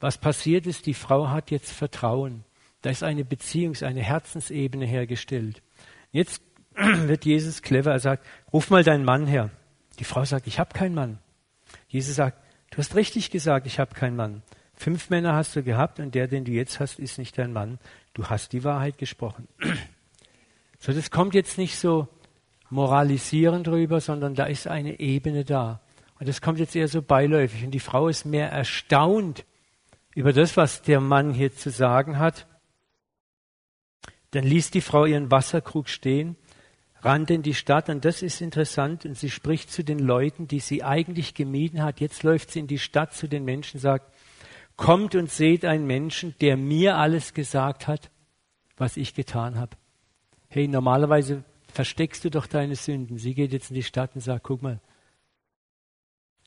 Was 0.00 0.16
passiert 0.16 0.66
ist, 0.66 0.86
die 0.86 0.94
Frau 0.94 1.28
hat 1.28 1.50
jetzt 1.50 1.70
Vertrauen. 1.70 2.44
Da 2.82 2.90
ist 2.90 3.02
eine 3.02 3.24
Beziehungs-, 3.24 3.84
eine 3.84 4.02
Herzensebene 4.02 4.86
hergestellt. 4.86 5.62
Jetzt 6.12 6.42
wird 6.74 7.24
Jesus 7.24 7.62
clever. 7.62 7.92
Er 7.92 8.00
sagt, 8.00 8.26
ruf 8.52 8.70
mal 8.70 8.84
deinen 8.84 9.04
Mann 9.04 9.26
her. 9.26 9.50
Die 9.98 10.04
Frau 10.04 10.24
sagt, 10.24 10.46
ich 10.46 10.58
habe 10.58 10.72
keinen 10.72 10.94
Mann. 10.94 11.18
Jesus 11.88 12.16
sagt, 12.16 12.40
Du 12.70 12.78
hast 12.78 12.94
richtig 12.94 13.30
gesagt, 13.30 13.66
ich 13.66 13.78
habe 13.78 13.94
keinen 13.94 14.16
Mann. 14.16 14.42
Fünf 14.74 15.10
Männer 15.10 15.34
hast 15.34 15.54
du 15.56 15.62
gehabt 15.62 15.98
und 15.98 16.14
der, 16.14 16.28
den 16.28 16.44
du 16.44 16.52
jetzt 16.52 16.80
hast, 16.80 16.98
ist 16.98 17.18
nicht 17.18 17.36
dein 17.36 17.52
Mann. 17.52 17.78
Du 18.14 18.26
hast 18.26 18.52
die 18.52 18.64
Wahrheit 18.64 18.98
gesprochen. 18.98 19.48
So, 20.82 20.94
das 20.94 21.10
kommt 21.10 21.34
jetzt 21.34 21.58
nicht 21.58 21.76
so 21.76 22.08
moralisierend 22.70 23.68
rüber, 23.68 24.00
sondern 24.00 24.34
da 24.34 24.46
ist 24.46 24.66
eine 24.66 24.98
Ebene 24.98 25.44
da. 25.44 25.82
Und 26.18 26.26
das 26.26 26.40
kommt 26.40 26.58
jetzt 26.58 26.74
eher 26.74 26.88
so 26.88 27.02
beiläufig. 27.02 27.62
Und 27.64 27.72
die 27.72 27.80
Frau 27.80 28.08
ist 28.08 28.24
mehr 28.24 28.50
erstaunt 28.50 29.44
über 30.14 30.32
das, 30.32 30.56
was 30.56 30.80
der 30.80 31.00
Mann 31.00 31.34
hier 31.34 31.54
zu 31.54 31.68
sagen 31.68 32.18
hat. 32.18 32.46
Dann 34.32 34.44
ließ 34.44 34.70
die 34.70 34.80
Frau 34.80 35.06
ihren 35.06 35.30
Wasserkrug 35.30 35.88
stehen 35.88 36.36
rannte 37.02 37.34
in 37.34 37.42
die 37.42 37.54
Stadt 37.54 37.88
und 37.88 38.04
das 38.04 38.22
ist 38.22 38.40
interessant 38.40 39.04
und 39.04 39.16
sie 39.16 39.30
spricht 39.30 39.70
zu 39.70 39.82
den 39.82 39.98
Leuten, 39.98 40.48
die 40.48 40.60
sie 40.60 40.82
eigentlich 40.82 41.34
gemieden 41.34 41.82
hat. 41.82 42.00
Jetzt 42.00 42.22
läuft 42.22 42.50
sie 42.50 42.60
in 42.60 42.66
die 42.66 42.78
Stadt 42.78 43.14
zu 43.14 43.28
den 43.28 43.44
Menschen, 43.44 43.80
sagt, 43.80 44.12
kommt 44.76 45.14
und 45.14 45.30
seht 45.30 45.64
einen 45.64 45.86
Menschen, 45.86 46.34
der 46.40 46.56
mir 46.56 46.96
alles 46.96 47.34
gesagt 47.34 47.86
hat, 47.86 48.10
was 48.76 48.96
ich 48.96 49.14
getan 49.14 49.58
habe. 49.58 49.76
Hey, 50.48 50.68
normalerweise 50.68 51.44
versteckst 51.72 52.24
du 52.24 52.30
doch 52.30 52.46
deine 52.46 52.76
Sünden. 52.76 53.18
Sie 53.18 53.34
geht 53.34 53.52
jetzt 53.52 53.70
in 53.70 53.74
die 53.74 53.82
Stadt 53.82 54.14
und 54.14 54.20
sagt, 54.20 54.44
guck 54.44 54.62
mal, 54.62 54.80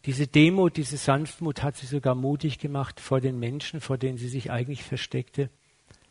diese 0.06 0.28
Demut, 0.28 0.76
diese 0.76 0.98
Sanftmut 0.98 1.64
hat 1.64 1.78
sie 1.78 1.86
sogar 1.86 2.14
mutig 2.14 2.60
gemacht, 2.60 3.00
vor 3.00 3.22
den 3.22 3.40
Menschen, 3.40 3.80
vor 3.80 3.98
denen 3.98 4.18
sie 4.18 4.28
sich 4.28 4.52
eigentlich 4.52 4.84
versteckte, 4.84 5.50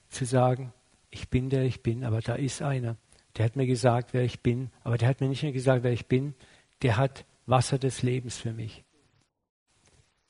zu 0.08 0.24
sagen, 0.24 0.72
ich 1.12 1.28
bin 1.28 1.50
der 1.50 1.64
ich 1.64 1.82
bin, 1.82 2.04
aber 2.04 2.20
da 2.20 2.34
ist 2.34 2.62
einer. 2.62 2.96
Der 3.36 3.44
hat 3.44 3.54
mir 3.54 3.66
gesagt, 3.66 4.14
wer 4.14 4.24
ich 4.24 4.40
bin, 4.40 4.70
aber 4.82 4.98
der 4.98 5.08
hat 5.08 5.20
mir 5.20 5.28
nicht 5.28 5.42
nur 5.42 5.52
gesagt, 5.52 5.84
wer 5.84 5.92
ich 5.92 6.06
bin, 6.06 6.34
der 6.80 6.96
hat 6.96 7.24
Wasser 7.46 7.78
des 7.78 8.02
Lebens 8.02 8.38
für 8.38 8.52
mich. 8.52 8.82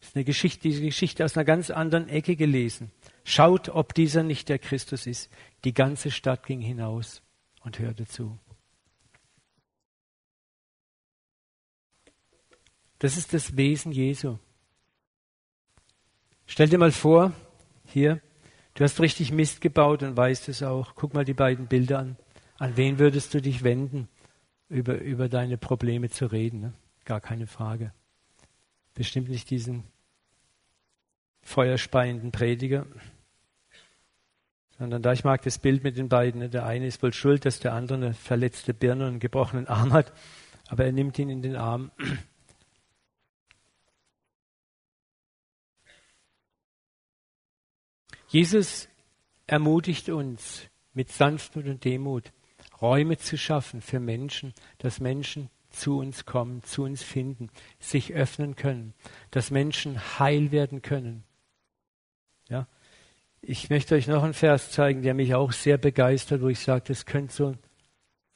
Das 0.00 0.08
ist 0.08 0.16
eine 0.16 0.24
Geschichte, 0.24 0.62
diese 0.62 0.82
Geschichte 0.82 1.24
aus 1.24 1.36
einer 1.36 1.44
ganz 1.44 1.70
anderen 1.70 2.08
Ecke 2.08 2.34
gelesen. 2.34 2.90
Schaut, 3.22 3.68
ob 3.68 3.94
dieser 3.94 4.24
nicht 4.24 4.48
der 4.48 4.58
Christus 4.58 5.06
ist. 5.06 5.30
Die 5.64 5.72
ganze 5.72 6.10
Stadt 6.10 6.44
ging 6.44 6.60
hinaus 6.60 7.22
und 7.60 7.78
hörte 7.78 8.04
zu. 8.06 8.36
Das 12.98 13.16
ist 13.16 13.32
das 13.32 13.56
Wesen 13.56 13.92
Jesu. 13.92 14.38
Stell 16.46 16.68
dir 16.68 16.78
mal 16.78 16.92
vor, 16.92 17.32
hier, 17.86 18.20
du 18.74 18.84
hast 18.84 19.00
richtig 19.00 19.32
Mist 19.32 19.60
gebaut 19.60 20.02
und 20.02 20.16
weißt 20.16 20.48
es 20.48 20.62
auch. 20.62 20.94
Guck 20.94 21.14
mal 21.14 21.24
die 21.24 21.34
beiden 21.34 21.66
Bilder 21.66 21.98
an. 21.98 22.16
An 22.58 22.76
wen 22.76 22.98
würdest 22.98 23.34
du 23.34 23.40
dich 23.40 23.64
wenden, 23.64 24.08
über, 24.68 24.98
über 24.98 25.28
deine 25.28 25.58
Probleme 25.58 26.10
zu 26.10 26.26
reden? 26.26 26.60
Ne? 26.60 26.72
Gar 27.04 27.20
keine 27.20 27.46
Frage. 27.46 27.92
Bestimmt 28.94 29.28
nicht 29.28 29.50
diesen 29.50 29.84
feuerspeienden 31.42 32.30
Prediger, 32.30 32.86
sondern 34.78 35.02
da 35.02 35.12
ich 35.12 35.24
mag 35.24 35.42
das 35.42 35.58
Bild 35.58 35.84
mit 35.84 35.96
den 35.96 36.08
beiden. 36.08 36.40
Ne? 36.40 36.48
Der 36.48 36.66
eine 36.66 36.86
ist 36.86 37.02
wohl 37.02 37.12
schuld, 37.12 37.44
dass 37.44 37.60
der 37.60 37.72
andere 37.72 37.98
eine 37.98 38.14
verletzte 38.14 38.74
Birne 38.74 39.04
und 39.04 39.10
einen 39.10 39.20
gebrochenen 39.20 39.68
Arm 39.68 39.92
hat, 39.92 40.12
aber 40.68 40.84
er 40.84 40.92
nimmt 40.92 41.18
ihn 41.18 41.28
in 41.28 41.42
den 41.42 41.56
Arm. 41.56 41.90
Jesus 48.32 48.88
ermutigt 49.46 50.08
uns 50.08 50.62
mit 50.94 51.12
Sanftmut 51.12 51.66
und 51.66 51.84
Demut, 51.84 52.32
Räume 52.80 53.18
zu 53.18 53.36
schaffen 53.36 53.82
für 53.82 54.00
Menschen, 54.00 54.54
dass 54.78 55.00
Menschen 55.00 55.50
zu 55.68 55.98
uns 55.98 56.24
kommen, 56.24 56.62
zu 56.62 56.84
uns 56.84 57.02
finden, 57.02 57.50
sich 57.78 58.14
öffnen 58.14 58.56
können, 58.56 58.94
dass 59.32 59.50
Menschen 59.50 60.18
heil 60.18 60.50
werden 60.50 60.80
können. 60.80 61.24
Ja? 62.48 62.66
Ich 63.42 63.68
möchte 63.68 63.96
euch 63.96 64.06
noch 64.06 64.22
einen 64.22 64.32
Vers 64.32 64.70
zeigen, 64.70 65.02
der 65.02 65.12
mich 65.12 65.34
auch 65.34 65.52
sehr 65.52 65.76
begeistert, 65.76 66.40
wo 66.40 66.48
ich 66.48 66.60
sage, 66.60 66.84
das 66.88 67.04
könnte 67.04 67.34
so 67.34 67.54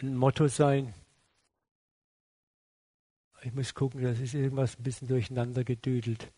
ein 0.03 0.15
Motto 0.15 0.47
sein. 0.47 0.93
Ich 3.45 3.55
muss 3.55 3.73
gucken, 3.73 4.03
das 4.03 4.21
ist 4.21 4.35
irgendwas 4.35 4.79
ein 4.79 4.83
bisschen 4.83 5.09
durcheinander 5.09 5.65
gedüdelt. 5.65 6.31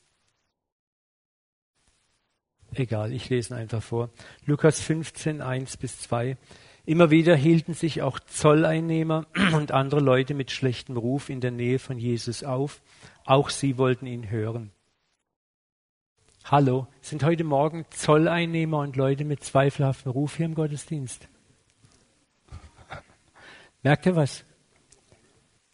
Egal, 2.75 3.13
ich 3.13 3.29
lese 3.29 3.55
ihn 3.55 3.59
einfach 3.59 3.83
vor. 3.83 4.11
Lukas 4.45 4.81
15, 4.81 5.41
1 5.41 5.77
bis 5.79 6.01
2. 6.01 6.37
Immer 6.85 7.11
wieder 7.11 7.37
hielten 7.37 7.75
sich 7.75 8.03
auch 8.03 8.19
Zolleinnehmer 8.21 9.27
und 9.55 9.73
andere 9.73 10.01
Leute 10.01 10.35
mit 10.35 10.51
schlechtem 10.51 10.97
Ruf 10.97 11.29
in 11.29 11.41
der 11.41 11.51
Nähe 11.51 11.79
von 11.79 11.99
Jesus 11.99 12.45
auf. 12.45 12.81
Auch 13.25 13.51
sie 13.51 13.79
wollten 13.79 14.07
ihn 14.07 14.31
hören. 14.31 14.71
Hallo, 16.45 16.87
sind 17.03 17.25
heute 17.25 17.45
Morgen 17.45 17.85
Zolleinnehmer 17.91 18.79
und 18.79 18.97
Leute 18.97 19.27
mit 19.27 19.45
zweifelhaftem 19.45 20.13
Ruf 20.13 20.37
hier 20.37 20.47
im 20.47 20.55
Gottesdienst? 20.55 21.29
Merkt 23.83 24.07
ihr 24.07 24.17
was? 24.17 24.45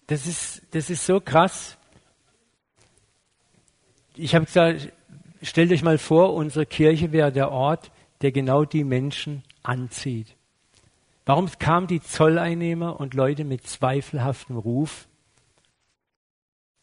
Das 0.09 0.27
ist, 0.27 0.63
das 0.73 0.91
ist 0.91 1.07
so 1.07 1.21
krass. 1.21 1.79
Ich 4.17 4.35
habe 4.35 4.47
gesagt, 4.47 4.93
stellt 5.45 5.71
euch 5.73 5.83
mal 5.83 5.99
vor, 5.99 6.35
unsere 6.35 6.67
Kirche 6.67 7.13
wäre 7.13 7.33
der 7.33 7.51
Ort, 7.51 7.91
der 8.23 8.33
genau 8.33 8.65
die 8.65 8.85
Menschen 8.85 9.43
anzieht. 9.63 10.35
Warum 11.27 11.51
kamen 11.59 11.87
die 11.87 12.03
Zolleinnehmer 12.03 13.01
und 13.01 13.15
Leute 13.15 13.45
mit 13.45 13.67
zweifelhaftem 13.67 14.57
Ruf 14.57 15.09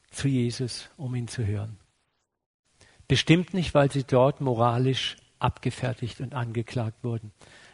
zu 0.10 0.28
Jesus, 0.28 0.90
um 0.98 1.14
ihn 1.16 1.28
zu 1.28 1.46
hören? 1.46 1.78
Bestimmt 3.08 3.54
nicht, 3.54 3.74
weil 3.74 3.92
sie 3.92 4.04
dort 4.04 4.42
moralisch 4.42 5.18
abgefertigt 5.38 6.22
und 6.22 6.34
angeklagt 6.34 7.04
wurden, 7.04 7.32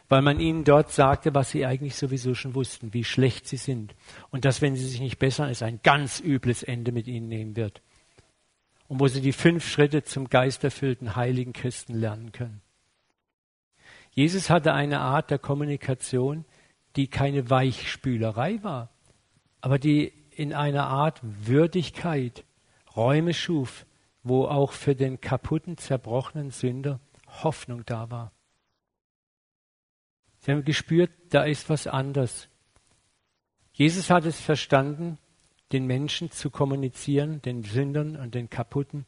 weil 0.08 0.22
man 0.22 0.40
ihnen 0.40 0.64
dort 0.64 0.90
sagte, 0.90 1.34
was 1.34 1.50
sie 1.50 1.64
eigentlich 1.64 1.96
sowieso 1.96 2.34
schon 2.34 2.54
wussten, 2.54 2.92
wie 2.92 3.04
schlecht 3.04 3.46
sie 3.46 3.56
sind 3.56 3.94
und 4.30 4.44
dass, 4.44 4.62
wenn 4.62 4.74
sie 4.74 4.86
sich 4.86 5.00
nicht 5.00 5.18
bessern, 5.18 5.50
es 5.50 5.62
ein 5.62 5.80
ganz 5.82 6.20
übles 6.20 6.62
Ende 6.62 6.92
mit 6.92 7.06
ihnen 7.06 7.28
nehmen 7.28 7.56
wird. 7.56 7.82
Und 8.88 9.00
wo 9.00 9.06
sie 9.06 9.20
die 9.20 9.32
fünf 9.32 9.68
Schritte 9.68 10.02
zum 10.02 10.28
geisterfüllten 10.28 11.14
heiligen 11.14 11.52
Christen 11.52 11.94
lernen 11.94 12.32
können. 12.32 12.62
Jesus 14.10 14.50
hatte 14.50 14.72
eine 14.72 15.00
Art 15.00 15.30
der 15.30 15.38
Kommunikation, 15.38 16.44
die 16.96 17.06
keine 17.06 17.50
Weichspülerei 17.50 18.62
war, 18.62 18.90
aber 19.60 19.78
die 19.78 20.12
in 20.30 20.52
einer 20.52 20.88
Art 20.88 21.20
Würdigkeit 21.22 22.44
Räume 22.96 23.34
schuf, 23.34 23.86
wo 24.22 24.46
auch 24.46 24.72
für 24.72 24.96
den 24.96 25.20
kaputten, 25.20 25.76
zerbrochenen 25.76 26.50
Sünder 26.50 27.00
Hoffnung 27.28 27.84
da 27.84 28.10
war. 28.10 28.32
Sie 30.40 30.52
haben 30.52 30.64
gespürt, 30.64 31.10
da 31.30 31.44
ist 31.44 31.68
was 31.68 31.86
anders. 31.86 32.48
Jesus 33.72 34.10
hat 34.10 34.24
es 34.24 34.40
verstanden, 34.40 35.18
den 35.72 35.86
Menschen 35.86 36.30
zu 36.30 36.50
kommunizieren, 36.50 37.42
den 37.42 37.62
Sündern 37.62 38.16
und 38.16 38.34
den 38.34 38.50
Kaputten, 38.50 39.06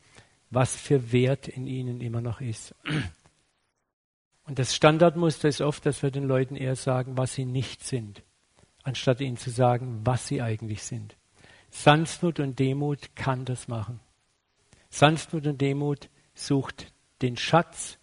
was 0.50 0.76
für 0.76 1.12
Wert 1.12 1.48
in 1.48 1.66
ihnen 1.66 2.00
immer 2.00 2.20
noch 2.20 2.40
ist. 2.40 2.74
Und 4.44 4.58
das 4.58 4.74
Standardmuster 4.74 5.48
ist 5.48 5.60
oft, 5.60 5.86
dass 5.86 6.02
wir 6.02 6.10
den 6.10 6.24
Leuten 6.24 6.56
eher 6.56 6.76
sagen, 6.76 7.16
was 7.16 7.34
sie 7.34 7.44
nicht 7.44 7.84
sind, 7.84 8.22
anstatt 8.82 9.20
ihnen 9.20 9.36
zu 9.36 9.50
sagen, 9.50 10.00
was 10.04 10.26
sie 10.26 10.42
eigentlich 10.42 10.82
sind. 10.82 11.16
Sanftmut 11.70 12.40
und 12.40 12.58
Demut 12.58 13.14
kann 13.14 13.44
das 13.44 13.68
machen. 13.68 14.00
Sanftmut 14.88 15.46
und 15.46 15.60
Demut 15.60 16.10
sucht 16.34 16.92
den 17.22 17.36
Schatz, 17.36 17.98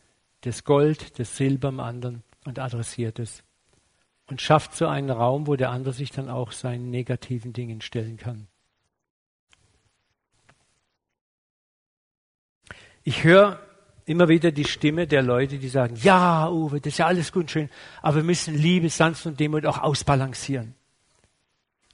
des 0.46 0.64
Gold, 0.64 1.20
des 1.20 1.36
Silber 1.36 1.70
am 1.70 1.80
anderen 1.80 2.24
und 2.46 2.60
adressiert 2.60 3.20
es. 3.20 3.44
Und 4.30 4.42
schafft 4.42 4.76
so 4.76 4.88
einen 4.88 5.10
Raum, 5.10 5.48
wo 5.48 5.56
der 5.56 5.70
andere 5.70 5.94
sich 5.94 6.12
dann 6.12 6.30
auch 6.30 6.52
seinen 6.52 6.90
negativen 6.90 7.54
Dingen 7.54 7.82
stellen 7.82 8.18
kann. 8.18 8.48
Ich 13.04 13.24
höre 13.24 13.60
immer 14.06 14.28
wieder 14.28 14.52
die 14.52 14.66
Stimme 14.66 15.08
der 15.08 15.22
Leute, 15.22 15.58
die 15.58 15.70
sagen, 15.70 15.96
ja, 16.02 16.50
Uwe, 16.50 16.80
das 16.82 16.94
ist 16.94 17.00
ja 17.00 17.08
alles 17.08 17.32
gut 17.32 17.44
und 17.44 17.52
schön, 17.52 17.70
aber 18.02 18.18
wir 18.18 18.24
müssen 18.24 18.54
Liebe, 18.54 18.90
Sanft 18.90 19.26
und 19.26 19.40
Demut 19.40 19.66
auch 19.66 19.78
ausbalancieren. 19.80 20.76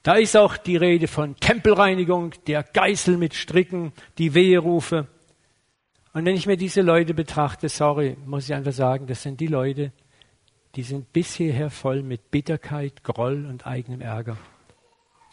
Da 0.04 0.15
ist 0.15 0.36
auch 0.36 0.58
die 0.58 0.76
Rede 0.76 1.08
von 1.08 1.36
Tempelreinigung, 1.38 2.34
der 2.48 2.63
Geißel 2.63 3.17
mit 3.17 3.34
Stricken, 3.34 3.93
die 4.17 4.34
Weherufe. 4.34 5.08
Und 6.13 6.26
wenn 6.26 6.36
ich 6.36 6.46
mir 6.46 6.58
diese 6.58 6.82
Leute 6.82 7.13
betrachte, 7.13 7.69
sorry, 7.69 8.17
muss 8.26 8.46
ich 8.46 8.54
einfach 8.54 8.74
sagen, 8.74 9.08
das 9.08 9.24
sind 9.24 9.39
die 9.39 9.48
Leute, 9.48 9.91
die 10.75 10.83
sind 10.83 11.13
bis 11.13 11.36
hierher 11.36 11.69
voll 11.69 12.01
mit 12.01 12.31
Bitterkeit, 12.31 13.03
Groll 13.03 13.45
und 13.45 13.67
eigenem 13.67 14.01
Ärger. 14.01 14.38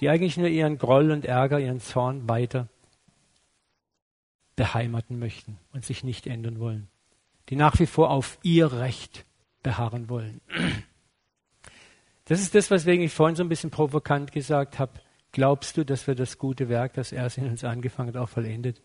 Die 0.01 0.09
eigentlich 0.09 0.37
nur 0.37 0.49
ihren 0.49 0.79
Groll 0.79 1.11
und 1.11 1.25
Ärger, 1.25 1.61
ihren 1.61 1.81
Zorn 1.81 2.29
weiter 2.29 2.69
beheimaten 4.57 5.19
möchten 5.19 5.59
und 5.73 5.85
sich 5.85 6.05
nicht 6.05 6.27
ändern 6.27 6.59
wollen. 6.61 6.89
Die 7.49 7.57
nach 7.57 7.79
wie 7.79 7.87
vor 7.87 8.11
auf 8.11 8.39
ihr 8.43 8.73
Recht 8.73 9.25
beharren 9.63 10.09
wollen. 10.09 10.41
Das 12.27 12.41
ist 12.41 12.55
das, 12.55 12.71
weswegen 12.71 13.05
ich 13.05 13.13
vorhin 13.13 13.37
so 13.37 13.43
ein 13.43 13.49
bisschen 13.49 13.71
provokant 13.71 14.33
gesagt 14.33 14.79
habe. 14.79 15.01
Glaubst 15.33 15.77
du, 15.77 15.85
dass 15.85 16.07
wir 16.07 16.15
das 16.15 16.39
gute 16.39 16.69
Werk, 16.69 16.95
das 16.95 17.13
er 17.13 17.37
in 17.37 17.49
uns 17.49 17.65
angefangen 17.65 18.11
hat, 18.11 18.17
auch 18.17 18.29
vollendet, 18.29 18.83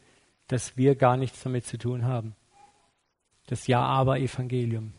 dass 0.48 0.78
wir 0.78 0.96
gar 0.96 1.18
nichts 1.18 1.44
damit 1.44 1.66
zu 1.66 1.78
tun 1.78 2.06
haben? 2.06 2.36
Das 3.48 3.68
Ja-Aber-Evangelium. 3.68 4.94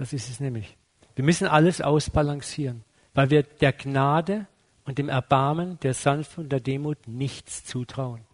Das 0.00 0.14
ist 0.14 0.30
es 0.30 0.40
nämlich. 0.40 0.78
Wir 1.14 1.26
müssen 1.26 1.46
alles 1.46 1.82
ausbalancieren, 1.82 2.86
weil 3.12 3.28
wir 3.28 3.42
der 3.42 3.74
Gnade 3.74 4.46
und 4.86 4.96
dem 4.96 5.10
Erbarmen, 5.10 5.78
der 5.80 5.92
Sanftmut 5.92 6.44
und 6.44 6.48
der 6.48 6.60
Demut 6.60 7.06
nichts 7.06 7.66
zutrauen. 7.66 8.24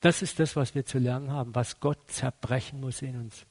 Das 0.00 0.20
ist 0.20 0.40
das, 0.40 0.56
was 0.56 0.74
wir 0.74 0.84
zu 0.84 0.98
lernen 0.98 1.30
haben, 1.30 1.54
was 1.54 1.78
Gott 1.78 2.10
zerbrechen 2.10 2.80
muss 2.80 3.02
in 3.02 3.20
uns. 3.20 3.46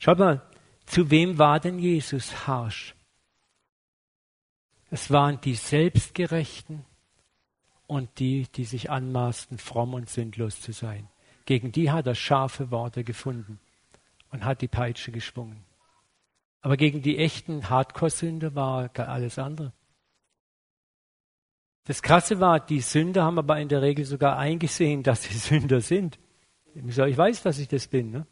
Schaut 0.00 0.18
mal, 0.18 0.42
zu 0.84 1.08
wem 1.12 1.38
war 1.38 1.60
denn 1.60 1.78
Jesus 1.78 2.48
harsch? 2.48 2.96
Es 4.90 5.12
waren 5.12 5.40
die 5.42 5.54
Selbstgerechten 5.54 6.84
und 7.86 8.18
die, 8.18 8.48
die 8.48 8.64
sich 8.64 8.90
anmaßten, 8.90 9.58
fromm 9.58 9.94
und 9.94 10.10
sündlos 10.10 10.60
zu 10.60 10.72
sein. 10.72 11.08
Gegen 11.46 11.72
die 11.72 11.90
hat 11.90 12.06
er 12.06 12.14
scharfe 12.14 12.70
Worte 12.70 13.04
gefunden 13.04 13.58
und 14.30 14.44
hat 14.44 14.60
die 14.62 14.68
Peitsche 14.68 15.12
geschwungen. 15.12 15.64
Aber 16.62 16.76
gegen 16.76 17.02
die 17.02 17.18
echten 17.18 17.70
Hardcore-Sünder 17.70 18.54
war 18.54 18.90
alles 18.98 19.38
andere. 19.38 19.72
Das 21.84 22.02
Krasse 22.02 22.38
war, 22.38 22.60
die 22.60 22.80
Sünder 22.80 23.24
haben 23.24 23.38
aber 23.38 23.58
in 23.58 23.68
der 23.68 23.82
Regel 23.82 24.04
sogar 24.04 24.38
eingesehen, 24.38 25.02
dass 25.04 25.24
sie 25.24 25.34
Sünder 25.34 25.80
sind. 25.80 26.18
Ich 26.74 26.96
weiß, 26.96 27.42
dass 27.42 27.58
ich 27.58 27.68
das 27.68 27.88
bin. 27.88 28.10
Ne? 28.10 28.26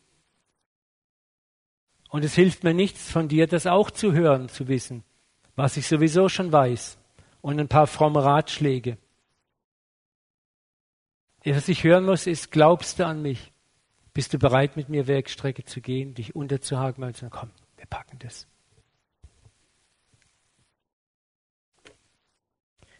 Und 2.10 2.24
es 2.24 2.34
hilft 2.34 2.64
mir 2.64 2.74
nichts 2.74 3.10
von 3.10 3.28
dir, 3.28 3.46
das 3.46 3.66
auch 3.66 3.90
zu 3.90 4.12
hören, 4.12 4.48
zu 4.48 4.68
wissen, 4.68 5.02
was 5.56 5.76
ich 5.76 5.86
sowieso 5.86 6.28
schon 6.28 6.52
weiß. 6.52 6.98
Und 7.40 7.58
ein 7.60 7.68
paar 7.68 7.86
fromme 7.86 8.22
Ratschläge. 8.22 8.98
Was 11.44 11.68
ich 11.68 11.84
hören 11.84 12.04
muss, 12.04 12.26
ist, 12.26 12.50
glaubst 12.50 12.98
du 12.98 13.06
an 13.06 13.22
mich? 13.22 13.52
Bist 14.12 14.34
du 14.34 14.38
bereit, 14.38 14.76
mit 14.76 14.88
mir 14.88 15.06
Werkstrecke 15.06 15.64
zu 15.64 15.80
gehen, 15.80 16.14
dich 16.14 16.34
unterzuhaken 16.34 17.04
und 17.04 17.16
zu 17.16 17.30
komm, 17.30 17.50
wir 17.76 17.86
packen 17.86 18.18
das. 18.18 18.46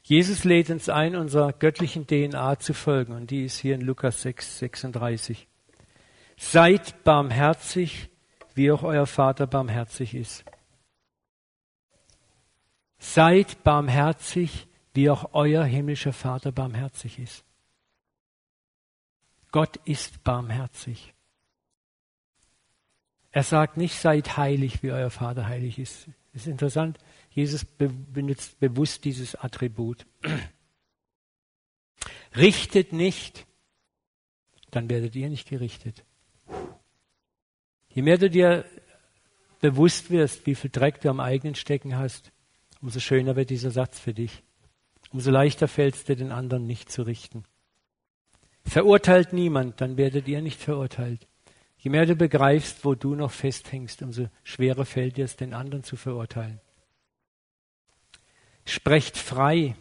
Jesus 0.03 0.45
lädt 0.45 0.71
uns 0.71 0.89
ein, 0.89 1.17
unserer 1.17 1.53
göttlichen 1.53 2.07
DNA 2.07 2.59
zu 2.61 2.73
folgen, 2.73 3.13
und 3.13 3.31
die 3.31 3.45
ist 3.45 3.59
hier 3.59 3.75
in 3.75 3.83
Lukas 3.83 4.23
6, 4.23 4.61
36. 4.61 5.47
Seid 6.39 7.05
barmherzig, 7.05 8.09
wie 8.55 8.71
auch 8.71 8.85
euer 8.85 9.07
Vater 9.07 9.47
barmherzig 9.47 10.15
ist. 10.15 10.45
Seid 12.99 13.63
barmherzig, 13.65 14.69
wie 14.95 15.11
auch 15.11 15.35
euer 15.35 15.65
himmlischer 15.65 16.13
Vater 16.15 16.53
barmherzig 16.53 17.19
ist. 17.19 17.45
Gott 19.51 19.77
ist 19.85 20.23
barmherzig. 20.25 21.15
Er 23.31 23.43
sagt 23.43 23.77
nicht, 23.77 23.95
seid 23.95 24.37
heilig, 24.37 24.83
wie 24.83 24.93
euer 24.93 25.11
Vater 25.11 25.47
heilig 25.47 25.79
ist. 25.79 26.09
Das 26.33 26.43
ist 26.43 26.49
interessant. 26.49 26.99
Jesus 27.31 27.65
benutzt 27.65 28.59
bewusst 28.59 29.05
dieses 29.05 29.35
Attribut. 29.35 30.07
Richtet 32.37 32.93
nicht, 32.93 33.47
dann 34.71 34.91
werdet 34.91 35.17
ihr 35.17 35.29
nicht 35.29 35.49
gerichtet. 35.49 36.05
Je 37.89 38.03
mehr 38.03 38.19
du 38.19 38.31
dir 38.31 38.65
bewusst 39.61 40.11
wirst, 40.11 40.47
wie 40.47 40.55
viel 40.55 40.71
Dreck 40.71 41.01
du 41.01 41.09
am 41.09 41.21
eigenen 41.21 41.55
Stecken 41.55 41.97
hast, 41.97 42.33
umso 42.81 43.01
schöner 43.01 43.37
wird 43.37 43.51
dieser 43.51 43.71
Satz 43.71 43.99
für 43.99 44.15
dich. 44.15 44.43
Umso 45.11 45.31
leichter 45.31 45.69
fällt 45.69 45.95
es 45.95 46.05
dir, 46.05 46.17
den 46.17 46.33
anderen 46.33 46.67
nicht 46.67 46.93
zu 46.93 47.03
richten. 47.03 47.45
Verurteilt 48.69 49.33
niemand, 49.33 49.81
dann 49.81 49.97
werdet 49.97 50.29
ihr 50.29 50.43
nicht 50.43 50.61
verurteilt. 50.61 51.27
Je 51.79 51.91
mehr 51.91 52.05
du 52.05 52.15
begreifst, 52.15 52.85
wo 52.85 52.95
du 52.95 53.15
noch 53.15 53.31
festhängst, 53.31 54.03
umso 54.03 54.27
schwerer 54.45 54.85
fällt 54.85 55.17
dir 55.17 55.25
es, 55.25 55.37
den 55.37 55.55
anderen 55.55 55.85
zu 55.85 55.97
verurteilen. 55.97 56.61
Sprecht 58.67 59.17
frei, 59.17 59.75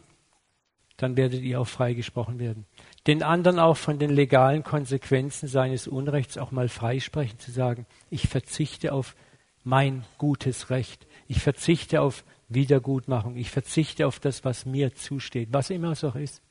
dann 0.96 1.18
werdet 1.18 1.42
ihr 1.42 1.60
auch 1.60 1.68
freigesprochen 1.68 2.40
werden. 2.40 2.66
den 3.08 3.24
anderen 3.24 3.60
auch 3.60 3.78
von 3.78 4.00
den 4.00 4.10
legalen 4.10 4.64
Konsequenzen 4.64 5.48
seines 5.48 5.88
Unrechts 5.88 6.38
auch 6.38 6.52
mal 6.52 6.68
freisprechen, 6.68 7.40
zu 7.40 7.52
sagen, 7.52 7.86
ich 8.10 8.28
verzichte 8.28 8.92
auf 8.92 9.16
mein 9.64 10.06
gutes 10.18 10.70
Recht, 10.70 11.08
ich 11.28 11.42
verzichte 11.42 12.02
auf 12.02 12.26
Wiedergutmachung, 12.50 13.38
ich 13.38 13.50
verzichte 13.50 14.08
auf 14.08 14.20
das, 14.20 14.44
was 14.44 14.66
mir 14.66 14.94
zusteht, 14.96 15.50
was 15.52 15.70
immer 15.70 15.92
es 15.92 16.04
auch 16.04 16.16
ist. 16.16 16.42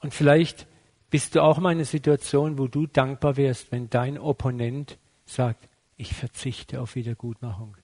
Und 0.00 0.14
vielleicht 0.14 0.66
bist 1.10 1.34
du 1.34 1.42
auch 1.42 1.58
mal 1.58 1.72
in 1.72 1.78
einer 1.78 1.84
Situation, 1.84 2.56
wo 2.56 2.68
du 2.68 2.86
dankbar 2.86 3.36
wärst, 3.36 3.72
wenn 3.72 3.90
dein 3.90 4.16
Opponent 4.16 4.96
sagt, 5.26 5.68
ich 5.96 6.14
verzichte 6.14 6.80
auf 6.80 6.94
Wiedergutmachung. 6.94 7.76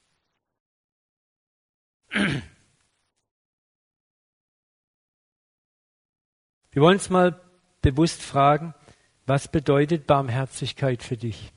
Wir 6.71 6.83
wollen 6.83 6.99
uns 6.99 7.11
mal 7.11 7.41
bewusst 7.83 8.23
fragen, 8.23 8.75
was 9.27 9.49
bedeutet 9.49 10.07
Barmherzigkeit 10.07 11.03
für 11.03 11.17
dich? 11.17 11.53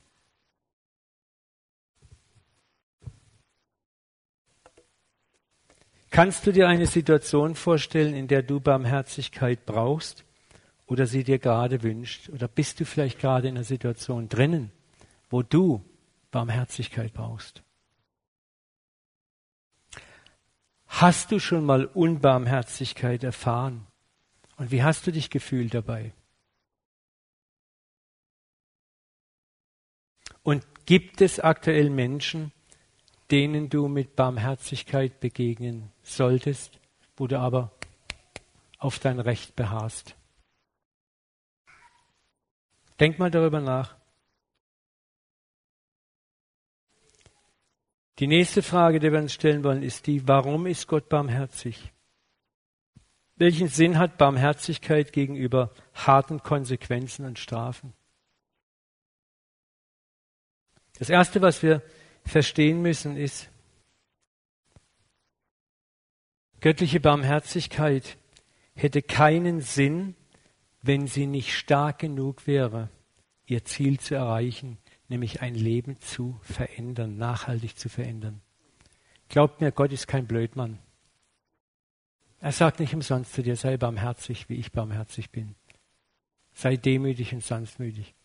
Kannst 6.10 6.48
du 6.48 6.52
dir 6.52 6.68
eine 6.68 6.88
Situation 6.88 7.54
vorstellen, 7.54 8.16
in 8.16 8.28
der 8.28 8.42
du 8.42 8.60
Barmherzigkeit 8.60 9.66
brauchst 9.68 10.26
oder 10.90 11.06
sie 11.06 11.24
dir 11.24 11.38
gerade 11.38 11.84
wünscht? 11.84 12.30
Oder 12.30 12.48
bist 12.48 12.80
du 12.80 12.86
vielleicht 12.86 13.20
gerade 13.20 13.48
in 13.48 13.56
einer 13.56 13.64
Situation 13.64 14.28
drinnen, 14.28 14.72
wo 15.30 15.44
du 15.44 15.86
Barmherzigkeit 16.32 17.14
brauchst? 17.14 17.62
Hast 20.88 21.32
du 21.32 21.40
schon 21.40 21.64
mal 21.64 21.86
Unbarmherzigkeit 21.86 23.24
erfahren? 23.24 23.86
Und 24.58 24.72
wie 24.72 24.82
hast 24.84 25.06
du 25.06 25.12
dich 25.12 25.30
gefühlt 25.30 25.76
dabei? 25.76 26.12
Und 30.42 30.66
gibt 30.88 31.22
es 31.22 31.40
aktuell 31.40 31.92
Menschen, 31.92 32.52
denen 33.30 33.70
du 33.70 33.88
mit 33.88 34.16
Barmherzigkeit 34.16 35.20
begegnen 35.20 35.92
solltest, 36.02 36.80
wo 37.16 37.28
du 37.28 37.40
aber 37.40 37.72
auf 38.80 38.98
dein 38.98 39.20
Recht 39.20 39.56
beharrst? 39.56 40.16
Denk 43.00 43.18
mal 43.18 43.32
darüber 43.32 43.62
nach. 43.62 43.96
Die 48.20 48.28
nächste 48.28 48.62
Frage, 48.62 49.00
die 49.00 49.12
wir 49.12 49.20
uns 49.20 49.34
stellen 49.34 49.64
wollen, 49.64 49.82
ist 49.82 50.06
die, 50.06 50.28
warum 50.28 50.66
ist 50.66 50.88
Gott 50.88 51.08
barmherzig? 51.08 51.94
Welchen 53.38 53.70
Sinn 53.70 53.98
hat 53.98 54.18
Barmherzigkeit 54.18 55.14
gegenüber 55.14 55.72
harten 55.94 56.44
Konsequenzen 56.44 57.26
und 57.26 57.40
Strafen? 57.40 57.94
Das 60.98 61.10
Erste, 61.10 61.42
was 61.42 61.64
wir 61.64 61.82
verstehen 62.26 62.82
müssen, 62.82 63.16
ist, 63.16 63.50
göttliche 66.60 67.00
Barmherzigkeit 67.00 68.18
hätte 68.76 69.02
keinen 69.02 69.62
Sinn, 69.62 70.16
wenn 70.82 71.08
sie 71.08 71.28
nicht 71.28 71.54
stark 71.54 72.00
genug 72.00 72.48
wäre, 72.48 72.90
ihr 73.46 73.66
Ziel 73.66 74.00
zu 74.00 74.16
erreichen, 74.16 74.78
nämlich 75.08 75.42
ein 75.42 75.56
Leben 75.56 76.00
zu 76.00 76.40
verändern, 76.42 77.18
nachhaltig 77.18 77.78
zu 77.78 77.90
verändern. 77.90 78.42
Glaubt 79.28 79.62
mir, 79.62 79.72
Gott 79.72 79.92
ist 79.92 80.08
kein 80.08 80.28
Blödmann. 80.28 80.80
Er 82.40 82.52
sagt 82.52 82.80
nicht 82.80 82.94
umsonst 82.94 83.34
zu 83.34 83.44
dir, 83.44 83.56
sei 83.56 83.78
barmherzig, 83.78 84.48
wie 84.50 84.56
ich 84.56 84.72
barmherzig 84.72 85.30
bin. 85.30 85.56
Sei 86.54 86.78
demütig 86.78 87.34
und 87.34 87.44
sanftmütig. 87.44 88.16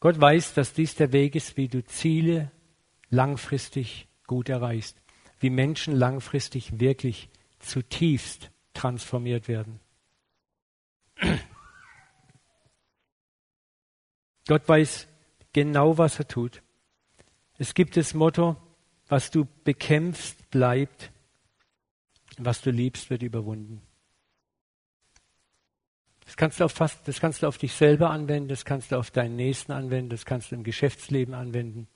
Gott 0.00 0.20
weiß, 0.20 0.54
dass 0.54 0.72
dies 0.72 0.94
der 0.94 1.12
Weg 1.12 1.34
ist, 1.34 1.56
wie 1.56 1.68
du 1.68 1.84
Ziele 1.84 2.50
langfristig 3.10 4.08
gut 4.26 4.48
erreichst, 4.48 4.96
wie 5.40 5.50
Menschen 5.50 5.94
langfristig 5.94 6.80
wirklich 6.80 7.28
zutiefst 7.58 8.50
transformiert 8.74 9.48
werden. 9.48 9.80
Gott 14.46 14.68
weiß 14.68 15.08
genau, 15.52 15.98
was 15.98 16.18
er 16.18 16.28
tut. 16.28 16.62
Es 17.58 17.74
gibt 17.74 17.96
das 17.96 18.14
Motto, 18.14 18.56
was 19.08 19.30
du 19.30 19.46
bekämpfst, 19.64 20.50
bleibt, 20.50 21.12
was 22.38 22.60
du 22.60 22.70
liebst, 22.70 23.10
wird 23.10 23.22
überwunden. 23.22 23.82
Das 26.24 26.36
kannst 26.36 26.60
du 26.60 26.64
auf 26.64 26.72
fast, 26.72 27.06
das 27.06 27.20
kannst 27.20 27.42
du 27.42 27.46
auf 27.46 27.58
dich 27.58 27.74
selber 27.74 28.10
anwenden, 28.10 28.48
das 28.48 28.64
kannst 28.64 28.90
du 28.90 28.96
auf 28.96 29.10
deinen 29.10 29.36
Nächsten 29.36 29.72
anwenden, 29.72 30.08
das 30.08 30.24
kannst 30.24 30.50
du 30.50 30.54
im 30.54 30.64
Geschäftsleben 30.64 31.34
anwenden. 31.34 31.88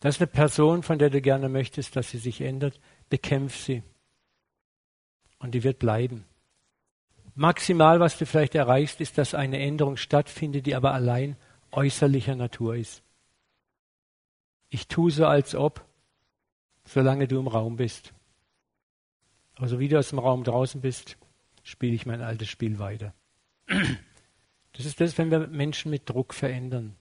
Das 0.00 0.16
ist 0.16 0.20
eine 0.20 0.26
Person, 0.26 0.82
von 0.82 0.98
der 0.98 1.10
du 1.10 1.20
gerne 1.20 1.48
möchtest, 1.48 1.96
dass 1.96 2.10
sie 2.10 2.18
sich 2.18 2.40
ändert. 2.40 2.80
Bekämpf 3.08 3.56
sie. 3.56 3.82
Und 5.38 5.52
die 5.52 5.62
wird 5.62 5.78
bleiben. 5.78 6.24
Maximal, 7.34 7.98
was 7.98 8.16
du 8.16 8.26
vielleicht 8.26 8.54
erreichst, 8.54 9.00
ist, 9.00 9.18
dass 9.18 9.34
eine 9.34 9.58
Änderung 9.58 9.96
stattfindet, 9.96 10.66
die 10.66 10.74
aber 10.74 10.92
allein 10.92 11.36
äußerlicher 11.72 12.36
Natur 12.36 12.76
ist. 12.76 13.02
Ich 14.68 14.86
tue 14.86 15.10
so, 15.10 15.26
als 15.26 15.54
ob, 15.54 15.84
solange 16.84 17.26
du 17.26 17.38
im 17.38 17.48
Raum 17.48 17.76
bist. 17.76 18.12
Also 19.56 19.78
wie 19.78 19.88
du 19.88 19.98
aus 19.98 20.10
dem 20.10 20.18
Raum 20.18 20.44
draußen 20.44 20.80
bist, 20.80 21.16
spiele 21.62 21.94
ich 21.94 22.06
mein 22.06 22.20
altes 22.20 22.48
Spiel 22.48 22.78
weiter. 22.78 23.14
Das 24.72 24.86
ist 24.86 25.00
das, 25.00 25.16
wenn 25.18 25.30
wir 25.30 25.46
Menschen 25.46 25.90
mit 25.90 26.08
Druck 26.08 26.34
verändern. 26.34 26.96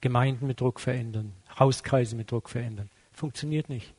Gemeinden 0.00 0.46
mit 0.46 0.60
Druck 0.60 0.78
verändern, 0.78 1.32
Hauskreise 1.58 2.16
mit 2.16 2.30
Druck 2.30 2.50
verändern. 2.50 2.90
Funktioniert 3.12 3.68
nicht. 3.68 3.94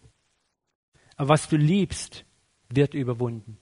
Aber 1.15 1.29
was 1.29 1.49
du 1.49 1.57
liebst, 1.57 2.23
wird 2.69 2.93
überwunden. 2.93 3.57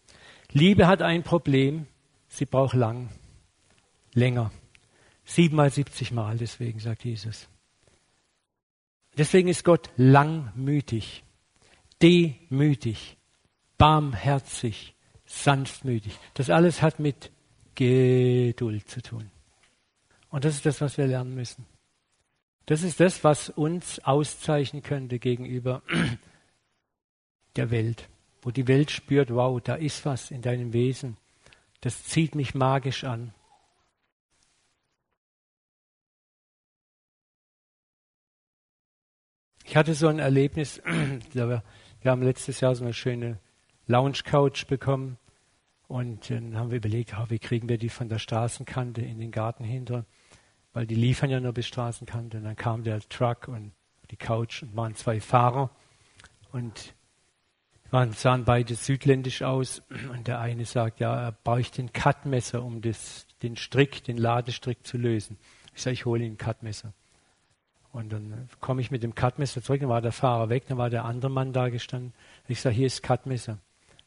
Liebe 0.55 0.87
hat 0.87 1.01
ein 1.01 1.23
Problem, 1.23 1.85
sie 2.29 2.45
braucht 2.45 2.75
lang, 2.75 3.09
länger. 4.13 4.51
Siebenmal, 5.25 5.69
siebzig 5.69 6.13
Mal, 6.13 6.37
deswegen 6.37 6.79
sagt 6.79 7.03
Jesus. 7.03 7.49
Deswegen 9.17 9.49
ist 9.49 9.65
Gott 9.65 9.89
langmütig, 9.97 11.25
demütig, 12.01 13.17
barmherzig, 13.77 14.95
sanftmütig. 15.25 16.17
Das 16.35 16.49
alles 16.49 16.81
hat 16.81 17.01
mit 17.01 17.31
Geduld 17.75 18.87
zu 18.89 19.01
tun. 19.01 19.29
Und 20.29 20.45
das 20.45 20.55
ist 20.55 20.65
das, 20.65 20.79
was 20.79 20.97
wir 20.97 21.07
lernen 21.07 21.35
müssen. 21.35 21.65
Das 22.65 22.81
ist 22.81 23.01
das, 23.01 23.25
was 23.25 23.49
uns 23.49 23.99
auszeichnen 23.99 24.83
könnte 24.83 25.19
gegenüber 25.19 25.81
der 27.57 27.71
Welt, 27.71 28.07
wo 28.45 28.51
die 28.51 28.69
Welt 28.69 28.91
spürt, 28.91 29.29
wow, 29.29 29.59
da 29.59 29.75
ist 29.75 30.05
was 30.05 30.31
in 30.31 30.41
deinem 30.41 30.71
Wesen, 30.71 31.17
das 31.81 32.05
zieht 32.05 32.33
mich 32.33 32.55
magisch 32.55 33.03
an. 33.03 33.33
Ich 39.65 39.75
hatte 39.75 39.93
so 39.95 40.07
ein 40.07 40.19
Erlebnis, 40.19 40.81
wir 41.33 41.61
haben 42.05 42.21
letztes 42.21 42.61
Jahr 42.61 42.73
so 42.75 42.85
eine 42.85 42.93
schöne 42.93 43.39
Lounge 43.87 44.19
Couch 44.23 44.67
bekommen 44.67 45.17
und 45.89 46.29
dann 46.29 46.55
haben 46.55 46.71
wir 46.71 46.77
überlegt, 46.77 47.13
wie 47.27 47.39
kriegen 47.39 47.67
wir 47.67 47.77
die 47.77 47.89
von 47.89 48.07
der 48.07 48.19
Straßenkante 48.19 49.01
in 49.01 49.19
den 49.19 49.31
Garten 49.31 49.65
hinter 49.65 50.05
weil 50.75 50.85
die 50.85 50.95
liefern 50.95 51.29
ja 51.29 51.39
nur 51.39 51.53
bis 51.53 51.67
Straßenkante. 51.67 52.37
Und 52.37 52.43
dann 52.43 52.57
kam 52.57 52.83
der 52.83 52.99
Truck 52.99 53.47
und 53.47 53.71
die 54.11 54.17
Couch 54.17 54.61
und 54.61 54.75
waren 54.75 54.93
zwei 54.93 55.21
Fahrer 55.21 55.71
und 56.51 56.93
waren, 57.91 58.11
sahen 58.13 58.45
beide 58.45 58.75
südländisch 58.75 59.41
aus. 59.41 59.81
Und 60.11 60.27
der 60.27 60.39
eine 60.39 60.65
sagt, 60.65 60.99
ja, 60.99 61.15
er 61.15 61.31
bräuchte 61.31 61.81
ein 61.81 61.93
Cutmesser, 61.93 62.63
um 62.63 62.81
das, 62.81 63.27
den 63.41 63.57
Strick, 63.57 64.03
den 64.03 64.17
Ladestrick 64.17 64.85
zu 64.85 64.97
lösen. 64.97 65.37
Ich 65.73 65.81
sage, 65.81 65.93
ich 65.93 66.05
hole 66.05 66.23
ihn 66.23 66.33
ein 66.33 66.37
Cutmesser. 66.37 66.93
Und 67.91 68.11
dann 68.11 68.49
komme 68.59 68.81
ich 68.81 68.91
mit 68.91 69.03
dem 69.03 69.15
Cutmesser 69.15 69.61
zurück, 69.61 69.79
dann 69.79 69.89
war 69.89 70.01
der 70.01 70.11
Fahrer 70.11 70.49
weg, 70.49 70.65
dann 70.67 70.77
war 70.77 70.89
der 70.89 71.05
andere 71.05 71.31
Mann 71.31 71.53
da 71.53 71.69
gestanden. 71.69 72.13
Ich 72.47 72.59
sage, 72.59 72.75
hier 72.75 72.87
ist 72.87 73.03
Cutmesser. 73.03 73.57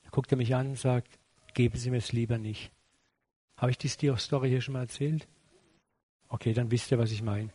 Dann 0.02 0.10
guckt 0.10 0.30
er 0.30 0.36
mich 0.36 0.54
an 0.54 0.68
und 0.68 0.78
sagt, 0.78 1.18
geben 1.54 1.78
Sie 1.78 1.90
mir 1.90 1.96
es 1.96 2.12
lieber 2.12 2.36
nicht. 2.36 2.70
Habe 3.56 3.70
ich 3.70 3.78
die 3.78 3.88
Story 3.88 4.50
hier 4.50 4.60
schon 4.60 4.74
mal 4.74 4.82
erzählt? 4.82 5.26
Okay, 6.28 6.52
dann 6.52 6.70
wisst 6.70 6.90
ihr, 6.90 6.98
was 6.98 7.10
ich 7.10 7.22
meine. 7.22 7.48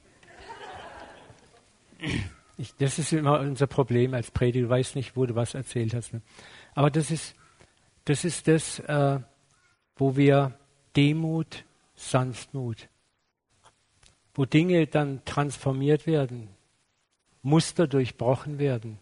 Ich, 2.58 2.76
das 2.76 3.00
ist 3.00 3.12
immer 3.14 3.40
unser 3.40 3.68
Problem 3.68 4.14
als 4.14 4.32
Prediger. 4.32 4.68
Du 4.68 4.70
weißt 4.70 4.96
nicht, 4.96 5.16
wo 5.16 5.26
du 5.26 5.36
was 5.36 5.54
erzählt 5.54 5.94
hast. 5.94 6.14
Ne? 6.14 6.22
Aber 6.76 6.92
das 6.92 7.10
ist 7.12 7.36
das, 8.06 8.26
ist 8.26 8.48
das 8.48 8.80
äh, 8.80 9.20
wo 9.96 10.16
wir 10.16 10.58
Demut, 10.96 11.66
Sanftmut, 11.96 12.90
wo 14.34 14.46
Dinge 14.46 14.88
dann 14.88 15.24
transformiert 15.26 16.06
werden, 16.06 16.50
Muster 17.42 17.88
durchbrochen 17.88 18.60
werden. 18.60 19.00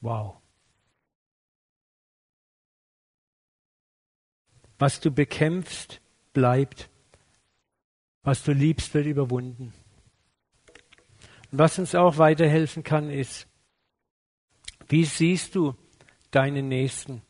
Wow. 0.00 0.36
Was 4.78 5.00
du 5.00 5.10
bekämpfst, 5.10 6.00
bleibt. 6.32 6.90
Was 8.22 8.42
du 8.42 8.52
liebst, 8.52 8.92
wird 8.94 9.06
überwunden. 9.06 9.72
Was 11.56 11.78
uns 11.78 11.94
auch 11.94 12.18
weiterhelfen 12.18 12.82
kann, 12.82 13.10
ist, 13.10 13.46
wie 14.88 15.04
siehst 15.04 15.54
du 15.54 15.76
deine 16.32 16.64
Nächsten? 16.64 17.22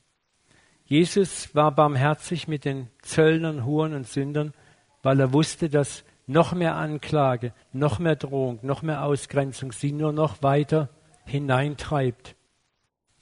Jesus 0.87 1.55
war 1.55 1.75
barmherzig 1.75 2.49
mit 2.49 2.65
den 2.65 2.89
Zöllnern, 3.03 3.67
Huren 3.67 3.93
und 3.93 4.07
Sündern, 4.07 4.55
weil 5.03 5.21
er 5.21 5.35
wusste, 5.35 5.69
dass 5.69 6.05
noch 6.27 6.55
mehr 6.55 6.75
Anklage, 6.75 7.53
noch 7.75 7.99
mehr 7.99 8.17
Drohung, 8.17 8.61
noch 8.63 8.81
mehr 8.81 9.05
Ausgrenzung 9.05 9.73
sie 9.73 9.93
nur 9.93 10.13
noch 10.13 10.43
weiter 10.43 10.89
hineintreibt 11.27 12.35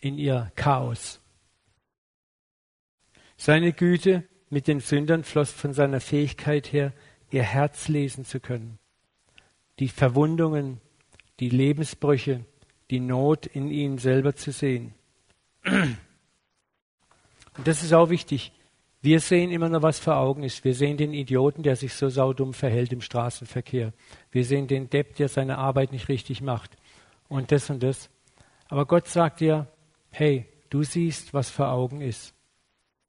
in 0.01 0.19
ihr 0.19 0.53
Chaos. 0.55 1.21
Seine 3.37 3.73
Güte 3.73 4.23
mit 4.51 4.69
den 4.69 4.79
Sündern 4.79 5.25
floss 5.25 5.51
von 5.51 5.73
seiner 5.73 6.01
Fähigkeit 6.01 6.73
her, 6.73 6.93
ihr 7.33 7.43
Herz 7.43 7.89
lesen 7.89 8.25
zu 8.25 8.39
können. 8.39 8.79
Die 9.81 9.89
Verwundungen, 9.89 10.81
die 11.41 11.49
Lebensbrüche, 11.49 12.45
die 12.91 13.01
Not 13.01 13.47
in 13.47 13.69
ihnen 13.69 13.99
selber 13.99 14.35
zu 14.35 14.53
sehen. 14.53 14.95
Und 15.65 15.99
das 17.65 17.83
ist 17.83 17.93
auch 17.93 18.11
wichtig. 18.11 18.53
Wir 19.01 19.19
sehen 19.19 19.51
immer 19.51 19.69
nur, 19.69 19.83
was 19.83 19.99
vor 19.99 20.17
Augen 20.17 20.45
ist. 20.45 20.65
Wir 20.65 20.75
sehen 20.75 20.97
den 20.97 21.13
Idioten, 21.13 21.65
der 21.65 21.75
sich 21.75 21.95
so 21.95 22.09
saudumm 22.09 22.55
verhält 22.55 22.93
im 22.93 23.01
Straßenverkehr. 23.01 23.93
Wir 24.31 24.45
sehen 24.45 24.69
den 24.69 24.91
Depp, 24.91 25.17
der 25.17 25.29
seine 25.29 25.59
Arbeit 25.59 25.91
nicht 25.91 26.09
richtig 26.09 26.41
macht. 26.41 26.71
Und 27.29 27.51
das 27.51 27.69
und 27.69 27.83
das. 27.83 28.11
Aber 28.69 28.87
Gott 28.87 29.09
sagt 29.09 29.41
dir, 29.41 29.67
hey, 30.11 30.47
du 30.71 30.85
siehst, 30.85 31.35
was 31.35 31.51
vor 31.51 31.71
Augen 31.71 32.01
ist. 32.01 32.33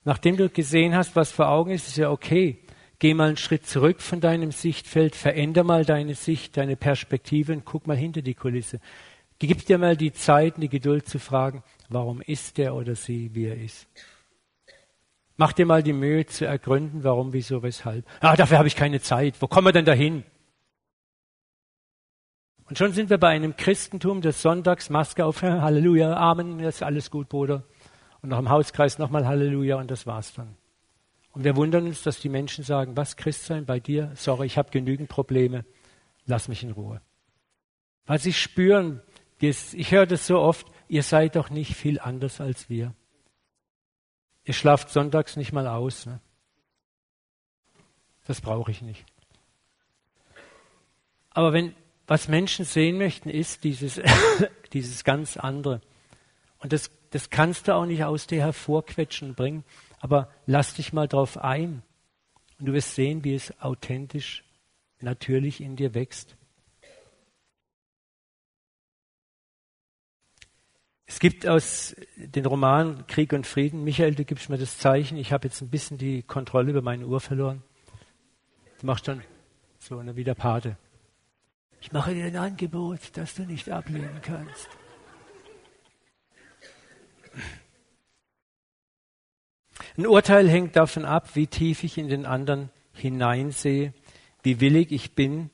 Nachdem 0.03 0.35
du 0.35 0.49
gesehen 0.49 0.95
hast, 0.95 1.15
was 1.15 1.31
vor 1.31 1.49
Augen 1.49 1.71
ist, 1.71 1.87
ist 1.87 1.97
ja 1.97 2.09
okay. 2.09 2.59
Geh 3.03 3.13
mal 3.13 3.27
einen 3.27 3.35
Schritt 3.35 3.67
zurück 3.67 3.99
von 3.99 4.21
deinem 4.21 4.53
Sichtfeld, 4.53 5.13
veränder 5.13 5.65
mal 5.65 5.83
deine 5.83 6.15
Sicht, 6.15 6.55
deine 6.55 6.77
Perspektive 6.77 7.51
und 7.51 7.65
guck 7.65 7.85
mal 7.85 7.97
hinter 7.97 8.21
die 8.21 8.33
Kulisse. 8.33 8.79
Gib 9.39 9.65
dir 9.65 9.77
mal 9.77 9.97
die 9.97 10.13
Zeit 10.13 10.55
und 10.55 10.61
die 10.61 10.69
Geduld 10.69 11.09
zu 11.09 11.19
fragen, 11.19 11.63
warum 11.89 12.21
ist 12.21 12.57
der 12.57 12.73
oder 12.73 12.95
sie, 12.95 13.35
wie 13.35 13.47
er 13.47 13.61
ist. 13.61 13.89
Mach 15.35 15.51
dir 15.51 15.65
mal 15.65 15.83
die 15.83 15.91
Mühe 15.91 16.25
zu 16.27 16.45
ergründen, 16.45 17.03
warum, 17.03 17.33
wieso, 17.33 17.61
weshalb. 17.61 18.05
Ah, 18.21 18.37
dafür 18.37 18.57
habe 18.57 18.69
ich 18.69 18.77
keine 18.77 19.01
Zeit. 19.01 19.35
Wo 19.41 19.47
kommen 19.47 19.67
wir 19.67 19.73
denn 19.73 19.83
dahin? 19.83 20.23
Und 22.69 22.77
schon 22.77 22.93
sind 22.93 23.09
wir 23.09 23.17
bei 23.17 23.31
einem 23.31 23.57
Christentum 23.57 24.21
des 24.21 24.41
Sonntags, 24.41 24.89
Maske 24.89 25.25
auf, 25.25 25.41
Halleluja, 25.41 26.15
Amen, 26.15 26.61
ist 26.61 26.81
alles 26.81 27.11
gut, 27.11 27.27
Bruder. 27.27 27.63
Und 28.21 28.29
noch 28.29 28.39
im 28.39 28.49
Hauskreis 28.49 28.97
nochmal 28.97 29.27
Halleluja 29.27 29.75
und 29.75 29.91
das 29.91 30.07
war's 30.07 30.33
dann. 30.33 30.55
Und 31.33 31.43
wir 31.43 31.55
wundern 31.55 31.87
uns, 31.87 32.03
dass 32.03 32.19
die 32.19 32.29
Menschen 32.29 32.63
sagen, 32.63 32.95
was 32.95 33.17
Christsein 33.17 33.65
bei 33.65 33.79
dir? 33.79 34.11
Sorry, 34.15 34.45
ich 34.45 34.57
habe 34.57 34.69
genügend 34.69 35.09
Probleme. 35.09 35.65
Lass 36.25 36.47
mich 36.47 36.63
in 36.63 36.71
Ruhe. 36.71 37.01
Weil 38.05 38.19
sie 38.19 38.33
spüren, 38.33 39.01
ich 39.39 39.91
höre 39.91 40.05
das 40.05 40.27
so 40.27 40.39
oft, 40.39 40.67
ihr 40.87 41.03
seid 41.03 41.35
doch 41.35 41.49
nicht 41.49 41.75
viel 41.75 41.99
anders 41.99 42.39
als 42.39 42.69
wir. 42.69 42.93
Ihr 44.45 44.53
schlaft 44.53 44.89
sonntags 44.89 45.35
nicht 45.35 45.51
mal 45.53 45.67
aus. 45.67 46.05
Ne? 46.05 46.19
Das 48.25 48.39
brauche 48.39 48.69
ich 48.69 48.81
nicht. 48.83 49.03
Aber 51.31 51.51
wenn, 51.51 51.73
was 52.05 52.27
Menschen 52.27 52.63
sehen 52.63 52.99
möchten, 52.99 53.29
ist 53.29 53.63
dieses, 53.63 53.99
dieses 54.73 55.03
ganz 55.03 55.35
andere. 55.35 55.81
Und 56.59 56.73
das 56.73 56.91
das 57.13 57.29
kannst 57.29 57.67
du 57.67 57.75
auch 57.75 57.85
nicht 57.85 58.03
aus 58.03 58.25
dir 58.25 58.41
hervorquetschen 58.41 59.29
und 59.29 59.35
bringen, 59.35 59.63
aber 60.03 60.29
lass 60.45 60.73
dich 60.73 60.91
mal 60.91 61.07
drauf 61.07 61.37
ein 61.37 61.81
und 62.59 62.65
du 62.65 62.73
wirst 62.73 62.93
sehen, 62.93 63.23
wie 63.23 63.35
es 63.35 63.57
authentisch, 63.61 64.43
natürlich 64.99 65.61
in 65.61 65.77
dir 65.77 65.93
wächst. 65.93 66.35
Es 71.05 71.19
gibt 71.19 71.47
aus 71.47 71.95
den 72.17 72.45
Roman 72.45 73.07
Krieg 73.07 73.31
und 73.31 73.47
Frieden, 73.47 73.85
Michael, 73.85 74.15
du 74.15 74.25
gibst 74.25 74.49
mir 74.49 74.57
das 74.57 74.77
Zeichen, 74.77 75.17
ich 75.17 75.31
habe 75.31 75.47
jetzt 75.47 75.61
ein 75.61 75.69
bisschen 75.69 75.97
die 75.97 76.21
Kontrolle 76.21 76.71
über 76.71 76.81
meine 76.81 77.07
Uhr 77.07 77.21
verloren. 77.21 77.63
Du 78.81 78.85
machst 78.85 79.07
dann 79.07 79.23
so 79.79 79.99
eine 79.99 80.17
wieder 80.17 80.35
Pate. 80.35 80.75
Ich 81.79 81.93
mache 81.93 82.13
dir 82.13 82.25
ein 82.25 82.35
Angebot, 82.35 82.99
das 83.13 83.35
du 83.35 83.43
nicht 83.43 83.69
ablehnen 83.69 84.19
kannst. 84.21 84.67
Ein 89.95 90.07
Urteil 90.07 90.49
hängt 90.49 90.75
davon 90.75 91.05
ab, 91.05 91.35
wie 91.35 91.45
tief 91.45 91.83
ich 91.83 91.99
in 91.99 92.07
den 92.07 92.25
anderen 92.25 92.71
hineinsehe, 92.93 93.93
wie 94.41 94.59
willig 94.59 94.91
ich 94.91 95.13
bin, 95.13 95.51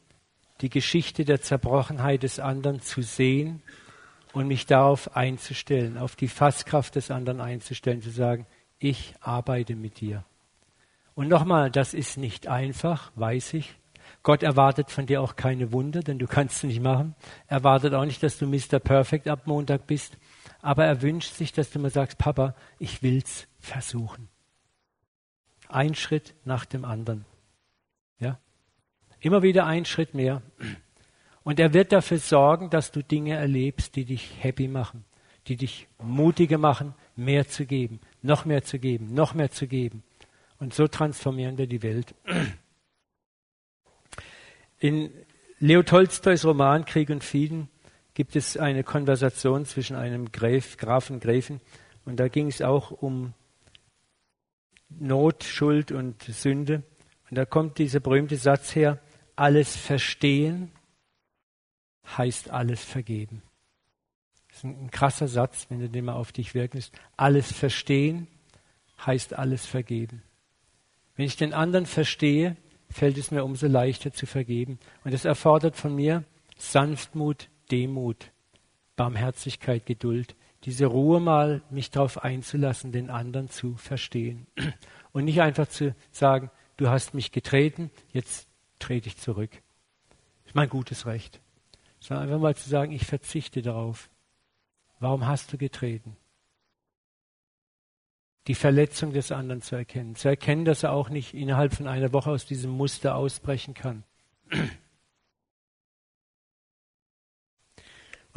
die 0.61 0.69
Geschichte 0.69 1.25
der 1.25 1.41
Zerbrochenheit 1.41 2.23
des 2.23 2.39
anderen 2.39 2.81
zu 2.81 3.01
sehen 3.01 3.61
und 4.31 4.47
mich 4.47 4.65
darauf 4.65 5.15
einzustellen, 5.15 5.97
auf 5.97 6.15
die 6.15 6.29
Fasskraft 6.29 6.95
des 6.95 7.11
anderen 7.11 7.41
einzustellen, 7.41 8.01
zu 8.01 8.11
sagen, 8.11 8.45
ich 8.79 9.13
arbeite 9.19 9.75
mit 9.75 9.99
dir. 9.99 10.23
Und 11.15 11.27
nochmal, 11.27 11.69
das 11.69 11.93
ist 11.93 12.17
nicht 12.17 12.47
einfach, 12.47 13.11
weiß 13.15 13.55
ich. 13.55 13.75
Gott 14.23 14.41
erwartet 14.41 14.89
von 14.89 15.05
dir 15.05 15.21
auch 15.21 15.35
keine 15.35 15.73
Wunder, 15.73 15.99
denn 16.01 16.17
du 16.17 16.27
kannst 16.27 16.57
es 16.57 16.63
nicht 16.63 16.81
machen. 16.81 17.13
Er 17.47 17.57
erwartet 17.57 17.93
auch 17.93 18.05
nicht, 18.05 18.23
dass 18.23 18.37
du 18.37 18.47
Mr. 18.47 18.79
Perfect 18.79 19.27
ab 19.27 19.41
Montag 19.45 19.85
bist. 19.85 20.17
Aber 20.61 20.85
er 20.85 21.01
wünscht 21.01 21.33
sich, 21.33 21.53
dass 21.53 21.71
du 21.71 21.79
mal 21.79 21.91
sagst, 21.91 22.17
Papa, 22.17 22.55
ich 22.79 23.01
will's 23.01 23.47
versuchen. 23.59 24.27
Ein 25.67 25.95
Schritt 25.95 26.33
nach 26.45 26.65
dem 26.65 26.83
anderen. 26.83 27.25
Ja? 28.19 28.39
Immer 29.19 29.41
wieder 29.41 29.65
ein 29.65 29.85
Schritt 29.85 30.13
mehr. 30.13 30.41
Und 31.43 31.59
er 31.59 31.73
wird 31.73 31.91
dafür 31.91 32.19
sorgen, 32.19 32.69
dass 32.69 32.91
du 32.91 33.03
Dinge 33.03 33.35
erlebst, 33.35 33.95
die 33.95 34.05
dich 34.05 34.31
happy 34.39 34.67
machen, 34.67 35.05
die 35.47 35.55
dich 35.55 35.87
mutiger 35.97 36.57
machen, 36.57 36.93
mehr 37.15 37.47
zu 37.47 37.65
geben, 37.65 37.99
noch 38.21 38.45
mehr 38.45 38.63
zu 38.63 38.79
geben, 38.79 39.13
noch 39.13 39.33
mehr 39.33 39.51
zu 39.51 39.67
geben. 39.67 40.03
Und 40.59 40.73
so 40.73 40.87
transformieren 40.87 41.57
wir 41.57 41.67
die 41.67 41.81
Welt. 41.81 42.13
In 44.79 45.11
Leo 45.59 45.83
Tolstois 45.83 46.43
Roman 46.43 46.85
Krieg 46.85 47.09
und 47.09 47.23
Frieden 47.23 47.69
gibt 48.19 48.35
es 48.35 48.57
eine 48.57 48.83
Konversation 48.83 49.63
zwischen 49.63 49.95
einem 49.95 50.29
Graf 50.33 51.09
und 51.09 51.21
Gräfin 51.21 51.61
und 52.03 52.19
da 52.19 52.27
ging 52.27 52.47
es 52.47 52.61
auch 52.61 52.91
um 52.91 53.33
Not, 54.89 55.45
Schuld 55.45 55.93
und 55.93 56.21
Sünde. 56.23 56.83
Und 57.29 57.37
da 57.37 57.45
kommt 57.45 57.77
dieser 57.77 58.01
berühmte 58.01 58.35
Satz 58.35 58.75
her, 58.75 58.99
alles 59.37 59.77
verstehen 59.77 60.69
heißt 62.17 62.49
alles 62.49 62.83
vergeben. 62.83 63.41
Das 64.49 64.57
ist 64.57 64.63
ein, 64.65 64.91
krasser 64.91 65.29
Satz, 65.29 65.67
wenn 65.69 65.79
du 65.79 65.87
den 65.87 66.03
mal 66.03 66.15
auf 66.15 66.33
dich 66.33 66.53
wirken 66.53 66.75
lässt. 66.75 66.99
Alles 67.15 67.53
verstehen 67.53 68.27
heißt 69.05 69.33
alles 69.33 69.65
vergeben. 69.65 70.23
Wenn 71.15 71.25
ich 71.25 71.37
den 71.37 71.53
anderen 71.53 71.85
verstehe, 71.85 72.57
fällt 72.89 73.17
es 73.17 73.31
mir 73.31 73.45
umso 73.45 73.67
leichter 73.67 74.11
zu 74.11 74.25
vergeben. 74.25 74.77
Und 75.05 75.13
es 75.13 75.23
erfordert 75.23 75.77
von 75.77 75.95
mir 75.95 76.25
Sanftmut, 76.57 77.47
Demut, 77.71 78.31
Barmherzigkeit, 78.95 79.85
Geduld, 79.85 80.35
diese 80.65 80.87
Ruhe 80.87 81.19
mal, 81.19 81.61
mich 81.69 81.89
darauf 81.89 82.23
einzulassen, 82.23 82.91
den 82.91 83.09
anderen 83.09 83.49
zu 83.49 83.75
verstehen. 83.75 84.47
Und 85.11 85.25
nicht 85.25 85.41
einfach 85.41 85.67
zu 85.67 85.95
sagen, 86.11 86.51
du 86.77 86.89
hast 86.89 87.13
mich 87.13 87.31
getreten, 87.31 87.91
jetzt 88.11 88.47
trete 88.77 89.07
ich 89.07 89.17
zurück. 89.17 89.51
Das 90.43 90.51
ist 90.51 90.55
mein 90.55 90.69
gutes 90.69 91.05
Recht. 91.05 91.41
Sondern 91.99 92.25
einfach 92.25 92.39
mal 92.39 92.55
zu 92.55 92.69
sagen, 92.69 92.91
ich 92.91 93.05
verzichte 93.05 93.61
darauf. 93.61 94.09
Warum 94.99 95.25
hast 95.25 95.51
du 95.53 95.57
getreten? 95.57 96.17
Die 98.47 98.55
Verletzung 98.55 99.13
des 99.13 99.31
anderen 99.31 99.61
zu 99.61 99.75
erkennen. 99.75 100.15
Zu 100.15 100.27
erkennen, 100.29 100.65
dass 100.65 100.83
er 100.83 100.91
auch 100.91 101.09
nicht 101.09 101.33
innerhalb 101.33 101.73
von 101.73 101.87
einer 101.87 102.13
Woche 102.13 102.31
aus 102.31 102.45
diesem 102.45 102.71
Muster 102.71 103.15
ausbrechen 103.15 103.73
kann. 103.73 104.03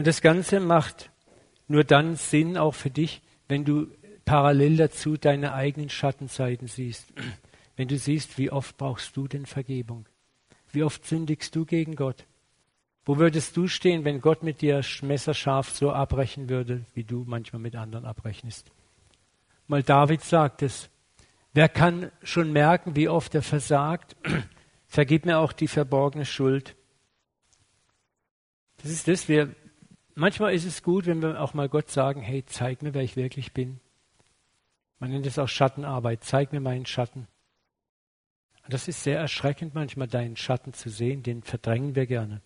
Und 0.02 0.08
das 0.08 0.20
Ganze 0.20 0.58
macht 0.58 1.12
nur 1.68 1.84
dann 1.84 2.16
Sinn 2.16 2.58
auch 2.58 2.74
für 2.74 2.90
dich, 2.90 3.22
wenn 3.46 3.64
du 3.64 3.86
parallel 4.24 4.76
dazu 4.76 5.16
deine 5.16 5.54
eigenen 5.54 5.90
Schattenseiten 5.90 6.66
siehst. 6.66 7.12
Wenn 7.76 7.86
du 7.86 7.96
siehst, 7.96 8.36
wie 8.36 8.50
oft 8.50 8.76
brauchst 8.76 9.16
du 9.16 9.28
denn 9.28 9.46
Vergebung? 9.46 10.08
Wie 10.72 10.82
oft 10.82 11.06
sündigst 11.06 11.54
du 11.54 11.64
gegen 11.64 11.94
Gott? 11.94 12.26
Wo 13.04 13.18
würdest 13.18 13.56
du 13.56 13.68
stehen, 13.68 14.04
wenn 14.04 14.20
Gott 14.20 14.42
mit 14.42 14.60
dir 14.60 14.82
messerscharf 15.02 15.70
so 15.70 15.92
abbrechen 15.92 16.48
würde, 16.48 16.84
wie 16.94 17.04
du 17.04 17.22
manchmal 17.24 17.62
mit 17.62 17.76
anderen 17.76 18.04
abrechnest? 18.04 18.72
Mal 19.68 19.84
David 19.84 20.22
sagt 20.22 20.62
es. 20.62 20.90
Wer 21.52 21.68
kann 21.68 22.10
schon 22.24 22.52
merken, 22.52 22.96
wie 22.96 23.08
oft 23.08 23.36
er 23.36 23.42
versagt? 23.42 24.16
Vergib 24.88 25.26
mir 25.26 25.38
auch 25.38 25.52
die 25.52 25.68
verborgene 25.68 26.24
Schuld. 26.24 26.74
Das 28.78 28.90
ist 28.90 29.06
das, 29.06 29.28
wir, 29.28 29.54
Manchmal 30.14 30.54
ist 30.54 30.64
es 30.64 30.82
gut, 30.82 31.06
wenn 31.06 31.22
wir 31.22 31.40
auch 31.40 31.54
mal 31.54 31.68
Gott 31.68 31.90
sagen, 31.90 32.20
hey, 32.20 32.44
zeig 32.44 32.82
mir, 32.82 32.94
wer 32.94 33.02
ich 33.02 33.16
wirklich 33.16 33.52
bin. 33.52 33.80
Man 34.98 35.10
nennt 35.10 35.26
es 35.26 35.38
auch 35.38 35.48
Schattenarbeit. 35.48 36.22
Zeig 36.22 36.52
mir 36.52 36.60
meinen 36.60 36.86
Schatten. 36.86 37.26
Und 38.64 38.72
das 38.72 38.88
ist 38.88 39.02
sehr 39.02 39.18
erschreckend 39.18 39.74
manchmal, 39.74 40.06
deinen 40.06 40.36
Schatten 40.36 40.72
zu 40.72 40.90
sehen, 40.90 41.22
den 41.22 41.42
verdrängen 41.42 41.96
wir 41.96 42.06
gerne. 42.06 42.40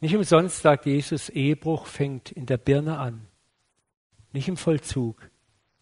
Nicht 0.00 0.14
umsonst 0.14 0.62
sagt 0.62 0.86
Jesus, 0.86 1.28
Ehebruch 1.28 1.86
fängt 1.86 2.30
in 2.30 2.46
der 2.46 2.56
Birne 2.56 2.98
an, 2.98 3.26
nicht 4.32 4.48
im 4.48 4.56
Vollzug. 4.56 5.30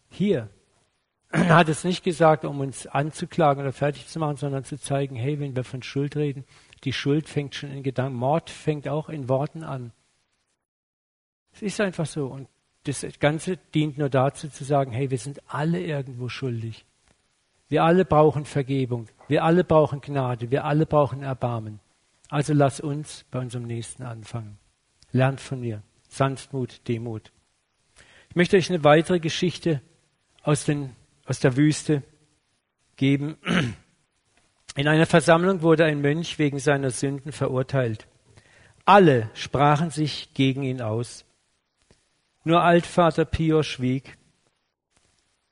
Hier. 0.09 0.49
Er 1.31 1.55
hat 1.55 1.69
es 1.69 1.83
nicht 1.83 2.03
gesagt, 2.03 2.45
um 2.45 2.59
uns 2.59 2.87
anzuklagen 2.87 3.61
oder 3.61 3.73
fertig 3.73 4.07
zu 4.07 4.19
machen, 4.19 4.37
sondern 4.37 4.63
zu 4.63 4.79
zeigen, 4.79 5.15
hey, 5.15 5.39
wenn 5.39 5.55
wir 5.55 5.63
von 5.63 5.81
Schuld 5.81 6.15
reden, 6.15 6.45
die 6.83 6.93
Schuld 6.93 7.29
fängt 7.29 7.55
schon 7.55 7.71
in 7.71 7.83
Gedanken. 7.83 8.17
Mord 8.17 8.49
fängt 8.49 8.87
auch 8.87 9.09
in 9.09 9.29
Worten 9.29 9.63
an. 9.63 9.91
Es 11.53 11.61
ist 11.61 11.81
einfach 11.81 12.05
so. 12.05 12.27
Und 12.27 12.47
das 12.83 13.05
Ganze 13.19 13.57
dient 13.73 13.97
nur 13.97 14.09
dazu 14.09 14.49
zu 14.49 14.63
sagen, 14.63 14.91
hey, 14.91 15.11
wir 15.11 15.17
sind 15.17 15.41
alle 15.47 15.81
irgendwo 15.81 16.29
schuldig. 16.29 16.85
Wir 17.69 17.83
alle 17.83 18.05
brauchen 18.05 18.45
Vergebung. 18.45 19.07
Wir 19.27 19.43
alle 19.43 19.63
brauchen 19.63 20.01
Gnade. 20.01 20.51
Wir 20.51 20.65
alle 20.65 20.85
brauchen 20.85 21.23
Erbarmen. 21.23 21.79
Also 22.29 22.53
lass 22.53 22.79
uns 22.79 23.25
bei 23.31 23.39
unserem 23.39 23.65
Nächsten 23.65 24.03
anfangen. 24.03 24.57
Lernt 25.11 25.39
von 25.39 25.61
mir. 25.61 25.83
Sanftmut, 26.09 26.87
Demut. 26.87 27.31
Ich 28.29 28.35
möchte 28.35 28.57
euch 28.57 28.69
eine 28.69 28.83
weitere 28.83 29.19
Geschichte 29.19 29.81
aus, 30.43 30.65
den, 30.65 30.95
aus 31.25 31.39
der 31.39 31.55
Wüste 31.55 32.03
geben. 32.95 33.37
In 34.75 34.87
einer 34.87 35.05
Versammlung 35.05 35.61
wurde 35.61 35.85
ein 35.85 36.01
Mönch 36.01 36.39
wegen 36.39 36.59
seiner 36.59 36.91
Sünden 36.91 37.31
verurteilt. 37.31 38.07
Alle 38.85 39.29
sprachen 39.33 39.89
sich 39.89 40.33
gegen 40.33 40.63
ihn 40.63 40.81
aus. 40.81 41.25
Nur 42.43 42.63
Altvater 42.63 43.25
Pio 43.25 43.61
schwieg. 43.61 44.17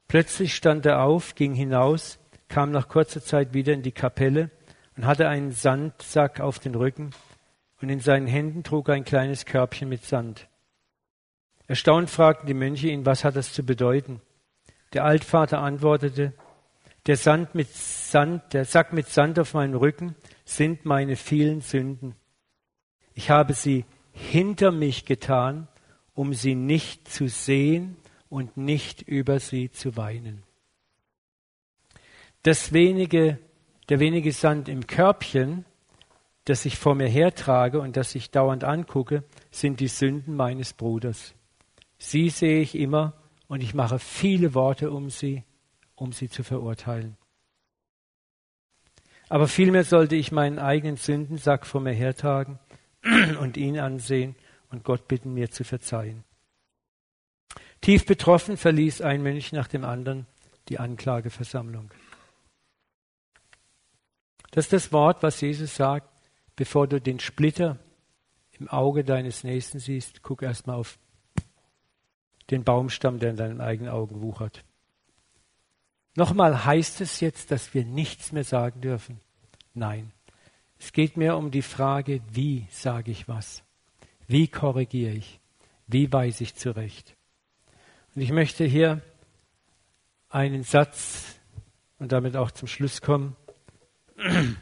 Plötzlich 0.08 0.56
stand 0.56 0.88
er 0.88 1.04
auf, 1.04 1.36
ging 1.36 1.54
hinaus, 1.54 2.18
kam 2.48 2.72
nach 2.72 2.88
kurzer 2.88 3.22
Zeit 3.22 3.54
wieder 3.54 3.74
in 3.74 3.84
die 3.84 3.92
Kapelle 3.92 4.50
und 4.98 5.06
hatte 5.06 5.28
einen 5.28 5.52
Sandsack 5.52 6.40
auf 6.40 6.58
den 6.58 6.74
Rücken 6.74 7.12
und 7.80 7.90
in 7.90 8.00
seinen 8.00 8.26
Händen 8.26 8.64
trug 8.64 8.90
er 8.90 8.96
ein 8.96 9.06
kleines 9.06 9.46
Körbchen 9.46 9.88
mit 9.88 10.04
Sand. 10.04 10.48
Erstaunt 11.68 12.10
fragten 12.10 12.48
die 12.48 12.56
Mönche 12.56 12.88
ihn, 12.88 13.06
was 13.06 13.24
hat 13.24 13.36
das 13.36 13.54
zu 13.54 13.64
bedeuten? 13.64 14.20
Der 14.94 15.06
Altvater 15.06 15.60
antwortete, 15.60 16.34
der 17.06 17.16
Sand 17.16 17.54
mit 17.54 17.70
Sand, 17.72 18.54
der 18.54 18.66
Sack 18.66 18.94
mit 18.94 19.08
Sand 19.08 19.38
auf 19.38 19.54
meinem 19.54 19.76
Rücken 19.76 20.16
sind 20.44 20.86
meine 20.86 21.16
vielen 21.16 21.62
Sünden. 21.62 22.16
Ich 23.14 23.30
habe 23.30 23.54
sie 23.54 23.86
hinter 24.12 24.72
mich 24.72 25.06
getan, 25.06 25.68
um 26.20 26.34
sie 26.34 26.54
nicht 26.54 27.08
zu 27.08 27.30
sehen 27.30 27.96
und 28.28 28.58
nicht 28.58 29.02
über 29.04 29.40
sie 29.40 29.72
zu 29.72 29.96
weinen. 29.96 30.44
Das 32.44 32.74
wenige, 32.74 33.40
der 33.88 34.02
wenige 34.02 34.34
Sand 34.34 34.68
im 34.68 34.86
Körbchen, 34.86 35.64
das 36.44 36.66
ich 36.66 36.78
vor 36.78 36.94
mir 36.94 37.08
hertrage 37.08 37.80
und 37.80 37.96
das 37.96 38.16
ich 38.16 38.32
dauernd 38.32 38.66
angucke, 38.66 39.24
sind 39.50 39.80
die 39.80 39.88
Sünden 39.88 40.36
meines 40.36 40.74
Bruders. 40.74 41.36
Sie 41.98 42.30
sehe 42.30 42.60
ich 42.64 42.76
immer 42.76 43.14
und 43.48 43.64
ich 43.64 43.74
mache 43.74 43.98
viele 43.98 44.54
Worte 44.54 44.92
um 44.92 45.10
sie, 45.10 45.46
um 45.96 46.12
sie 46.12 46.28
zu 46.28 46.44
verurteilen. 46.44 47.16
Aber 49.30 49.48
vielmehr 49.48 49.86
sollte 49.86 50.18
ich 50.18 50.34
meinen 50.34 50.60
eigenen 50.60 50.98
Sündensack 50.98 51.66
vor 51.66 51.80
mir 51.80 51.94
hertragen 51.94 52.60
und 53.40 53.56
ihn 53.56 53.80
ansehen 53.80 54.36
und 54.70 54.84
Gott 54.84 55.08
bitten, 55.08 55.34
mir 55.34 55.52
zu 55.52 55.64
verzeihen. 55.64 56.24
Tief 57.82 58.06
betroffen 58.06 58.58
verließ 58.58 59.02
ein 59.02 59.24
Mönch 59.24 59.52
nach 59.52 59.68
dem 59.68 59.84
anderen 59.84 60.26
die 60.68 60.80
Anklageversammlung. 60.80 61.92
Das 64.52 64.66
ist 64.66 64.74
das 64.74 64.92
Wort, 64.92 65.24
was 65.24 65.42
Jesus 65.42 65.76
sagt, 65.76 66.08
bevor 66.56 66.88
du 66.88 67.00
den 67.00 67.20
Splitter 67.20 67.78
im 68.60 68.68
Auge 68.68 69.04
deines 69.04 69.44
Nächsten 69.44 69.80
siehst, 69.80 70.22
guck 70.22 70.42
erstmal 70.42 70.76
auf 70.76 71.00
den 72.50 72.64
Baumstamm, 72.64 73.20
der 73.20 73.32
in 73.32 73.38
deinen 73.38 73.62
eigenen 73.62 73.92
Augen 73.92 74.22
wuchert. 74.22 74.64
Nochmal 76.16 76.66
heißt 76.66 77.02
es 77.02 77.20
jetzt, 77.20 77.52
dass 77.52 77.74
wir 77.74 77.86
nichts 77.86 78.32
mehr 78.32 78.44
sagen 78.44 78.82
dürfen. 78.82 79.22
Nein. 79.74 80.12
Es 80.78 80.92
geht 80.92 81.18
mir 81.18 81.38
um 81.38 81.52
die 81.52 81.62
Frage, 81.62 82.22
wie 82.32 82.68
sage 82.72 83.12
ich 83.12 83.28
was? 83.28 83.64
Wie 84.30 84.48
korrigiere 84.48 85.14
ich? 85.14 85.40
Wie 85.88 86.14
weise 86.14 86.44
ich 86.44 86.54
zurecht? 86.54 87.16
Und 88.14 88.22
ich 88.22 88.32
möchte 88.32 88.64
hier 88.64 89.02
einen 90.30 90.62
Satz 90.62 91.40
und 91.98 92.12
damit 92.12 92.36
auch 92.36 92.52
zum 92.52 92.68
Schluss 92.68 93.02
kommen, 93.02 93.36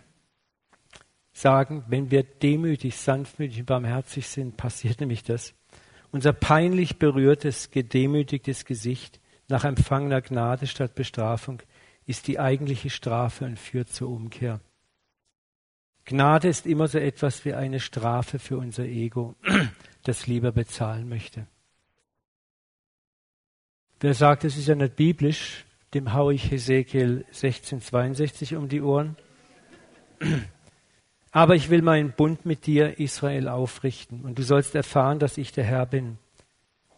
sagen, 1.34 1.84
wenn 1.90 2.12
wir 2.12 2.24
demütig, 2.24 2.96
sanftmütig 2.96 3.60
und 3.60 3.66
barmherzig 3.66 4.30
sind, 4.30 4.56
passiert 4.56 5.02
nämlich 5.02 5.24
das. 5.24 5.54
Unser 6.12 6.32
peinlich 6.32 6.98
berührtes, 6.98 7.70
gedemütigtes 7.70 8.64
Gesicht 8.64 9.20
nach 9.50 9.66
empfangener 9.66 10.22
Gnade 10.22 10.66
statt 10.66 10.96
Bestrafung 10.96 11.62
ist 12.06 12.28
die 12.28 12.40
eigentliche 12.40 12.90
Strafe 12.90 13.44
und 13.44 13.60
führt 13.60 13.90
zur 13.90 14.08
Umkehr. 14.08 14.62
Gnade 16.08 16.48
ist 16.48 16.66
immer 16.66 16.88
so 16.88 17.00
etwas 17.00 17.44
wie 17.44 17.54
eine 17.54 17.82
Strafe 17.82 18.40
für 18.40 18.58
unser 18.58 18.86
Ego, 18.86 19.36
das 20.04 20.26
lieber 20.26 20.54
bezahlen 20.54 21.10
möchte. 21.10 21.48
Wer 24.00 24.14
sagt, 24.14 24.46
es 24.46 24.56
ist 24.56 24.70
ja 24.70 24.76
nicht 24.76 24.96
biblisch, 24.96 25.66
dem 25.94 26.14
haue 26.14 26.34
ich 26.34 26.50
Hesekiel 26.50 27.26
1662 27.28 28.56
um 28.56 28.70
die 28.70 28.82
Ohren. 28.82 29.18
Aber 31.32 31.56
ich 31.56 31.70
will 31.70 31.82
meinen 31.82 32.14
Bund 32.14 32.46
mit 32.46 32.68
dir, 32.68 33.00
Israel, 33.00 33.50
aufrichten, 33.50 34.22
und 34.22 34.40
du 34.40 34.44
sollst 34.44 34.76
erfahren, 34.76 35.20
dass 35.20 35.38
ich 35.38 35.52
der 35.52 35.66
Herr 35.66 35.86
bin, 35.86 36.20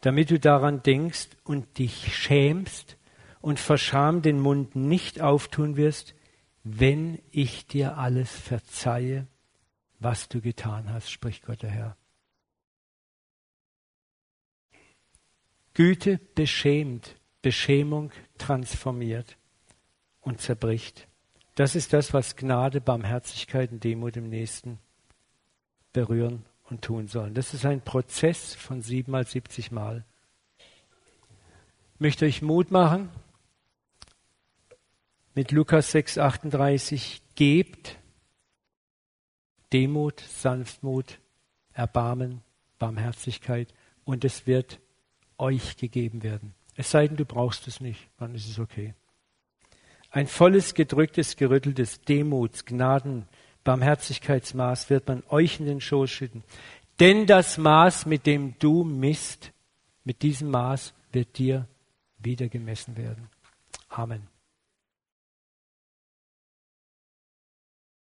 damit 0.01 0.29
du 0.29 0.39
daran 0.39 0.83
denkst 0.83 1.29
und 1.43 1.79
dich 1.79 2.15
schämst 2.15 2.95
und 3.41 3.59
vor 3.59 3.79
Scham 3.79 4.21
den 4.21 4.39
Mund 4.39 4.75
nicht 4.75 5.19
auftun 5.19 5.77
wirst, 5.77 6.13
wenn 6.71 7.19
ich 7.31 7.65
dir 7.65 7.97
alles 7.97 8.31
verzeihe, 8.31 9.25
was 9.99 10.29
du 10.29 10.39
getan 10.39 10.91
hast, 10.91 11.09
spricht 11.09 11.45
Gott 11.45 11.63
der 11.63 11.71
Herr. 11.71 11.97
Güte 15.73 16.19
beschämt, 16.35 17.15
Beschämung 17.41 18.11
transformiert 18.37 19.37
und 20.21 20.41
zerbricht. 20.41 21.07
Das 21.55 21.75
ist 21.75 21.91
das, 21.93 22.13
was 22.13 22.35
Gnade, 22.35 22.81
Barmherzigkeit 22.81 23.71
und 23.71 23.83
Demut 23.83 24.15
im 24.15 24.29
Nächsten 24.29 24.77
berühren 25.91 26.45
und 26.65 26.83
tun 26.83 27.07
sollen. 27.07 27.33
Das 27.33 27.53
ist 27.53 27.65
ein 27.65 27.81
Prozess 27.81 28.53
von 28.53 28.81
siebenmal, 28.81 29.25
siebzig 29.25 29.71
Mal. 29.71 30.05
Ich 31.95 31.99
möchte 31.99 32.25
euch 32.25 32.41
Mut 32.41 32.69
machen 32.71 33.09
mit 35.39 35.53
Lukas 35.53 35.91
6, 35.91 36.17
38. 36.17 37.21
Gebt 37.33 37.97
Demut, 39.71 40.19
Sanftmut, 40.19 41.17
Erbarmen, 41.71 42.41
Barmherzigkeit 42.77 43.73
und 44.03 44.25
es 44.25 44.47
wird 44.47 44.81
euch 45.37 45.77
gegeben 45.77 46.23
werden. 46.23 46.55
Es 46.75 46.91
sei 46.91 47.07
denn, 47.07 47.15
du 47.15 47.23
brauchst 47.23 47.69
es 47.69 47.79
nicht, 47.79 48.09
dann 48.17 48.35
ist 48.35 48.49
es 48.49 48.59
okay. 48.59 48.95
Ein 50.11 50.27
volles, 50.27 50.73
gedrücktes, 50.73 51.37
gerütteltes 51.37 52.01
Demuts, 52.01 52.65
Gnaden, 52.65 53.25
Barmherzigkeitsmaß 53.63 54.89
wird 54.89 55.07
man 55.07 55.23
euch 55.29 55.61
in 55.61 55.67
den 55.67 55.79
Schoß 55.79 56.09
schütten. 56.09 56.43
Denn 56.99 57.25
das 57.27 57.57
Maß, 57.57 58.07
mit 58.07 58.25
dem 58.25 58.55
du 58.59 58.83
misst, 58.83 59.53
mit 60.03 60.21
diesem 60.21 60.51
Maß 60.51 60.93
wird 61.13 61.37
dir 61.37 61.65
wieder 62.17 62.49
gemessen 62.49 62.97
werden. 62.97 63.29
Amen. 63.87 64.27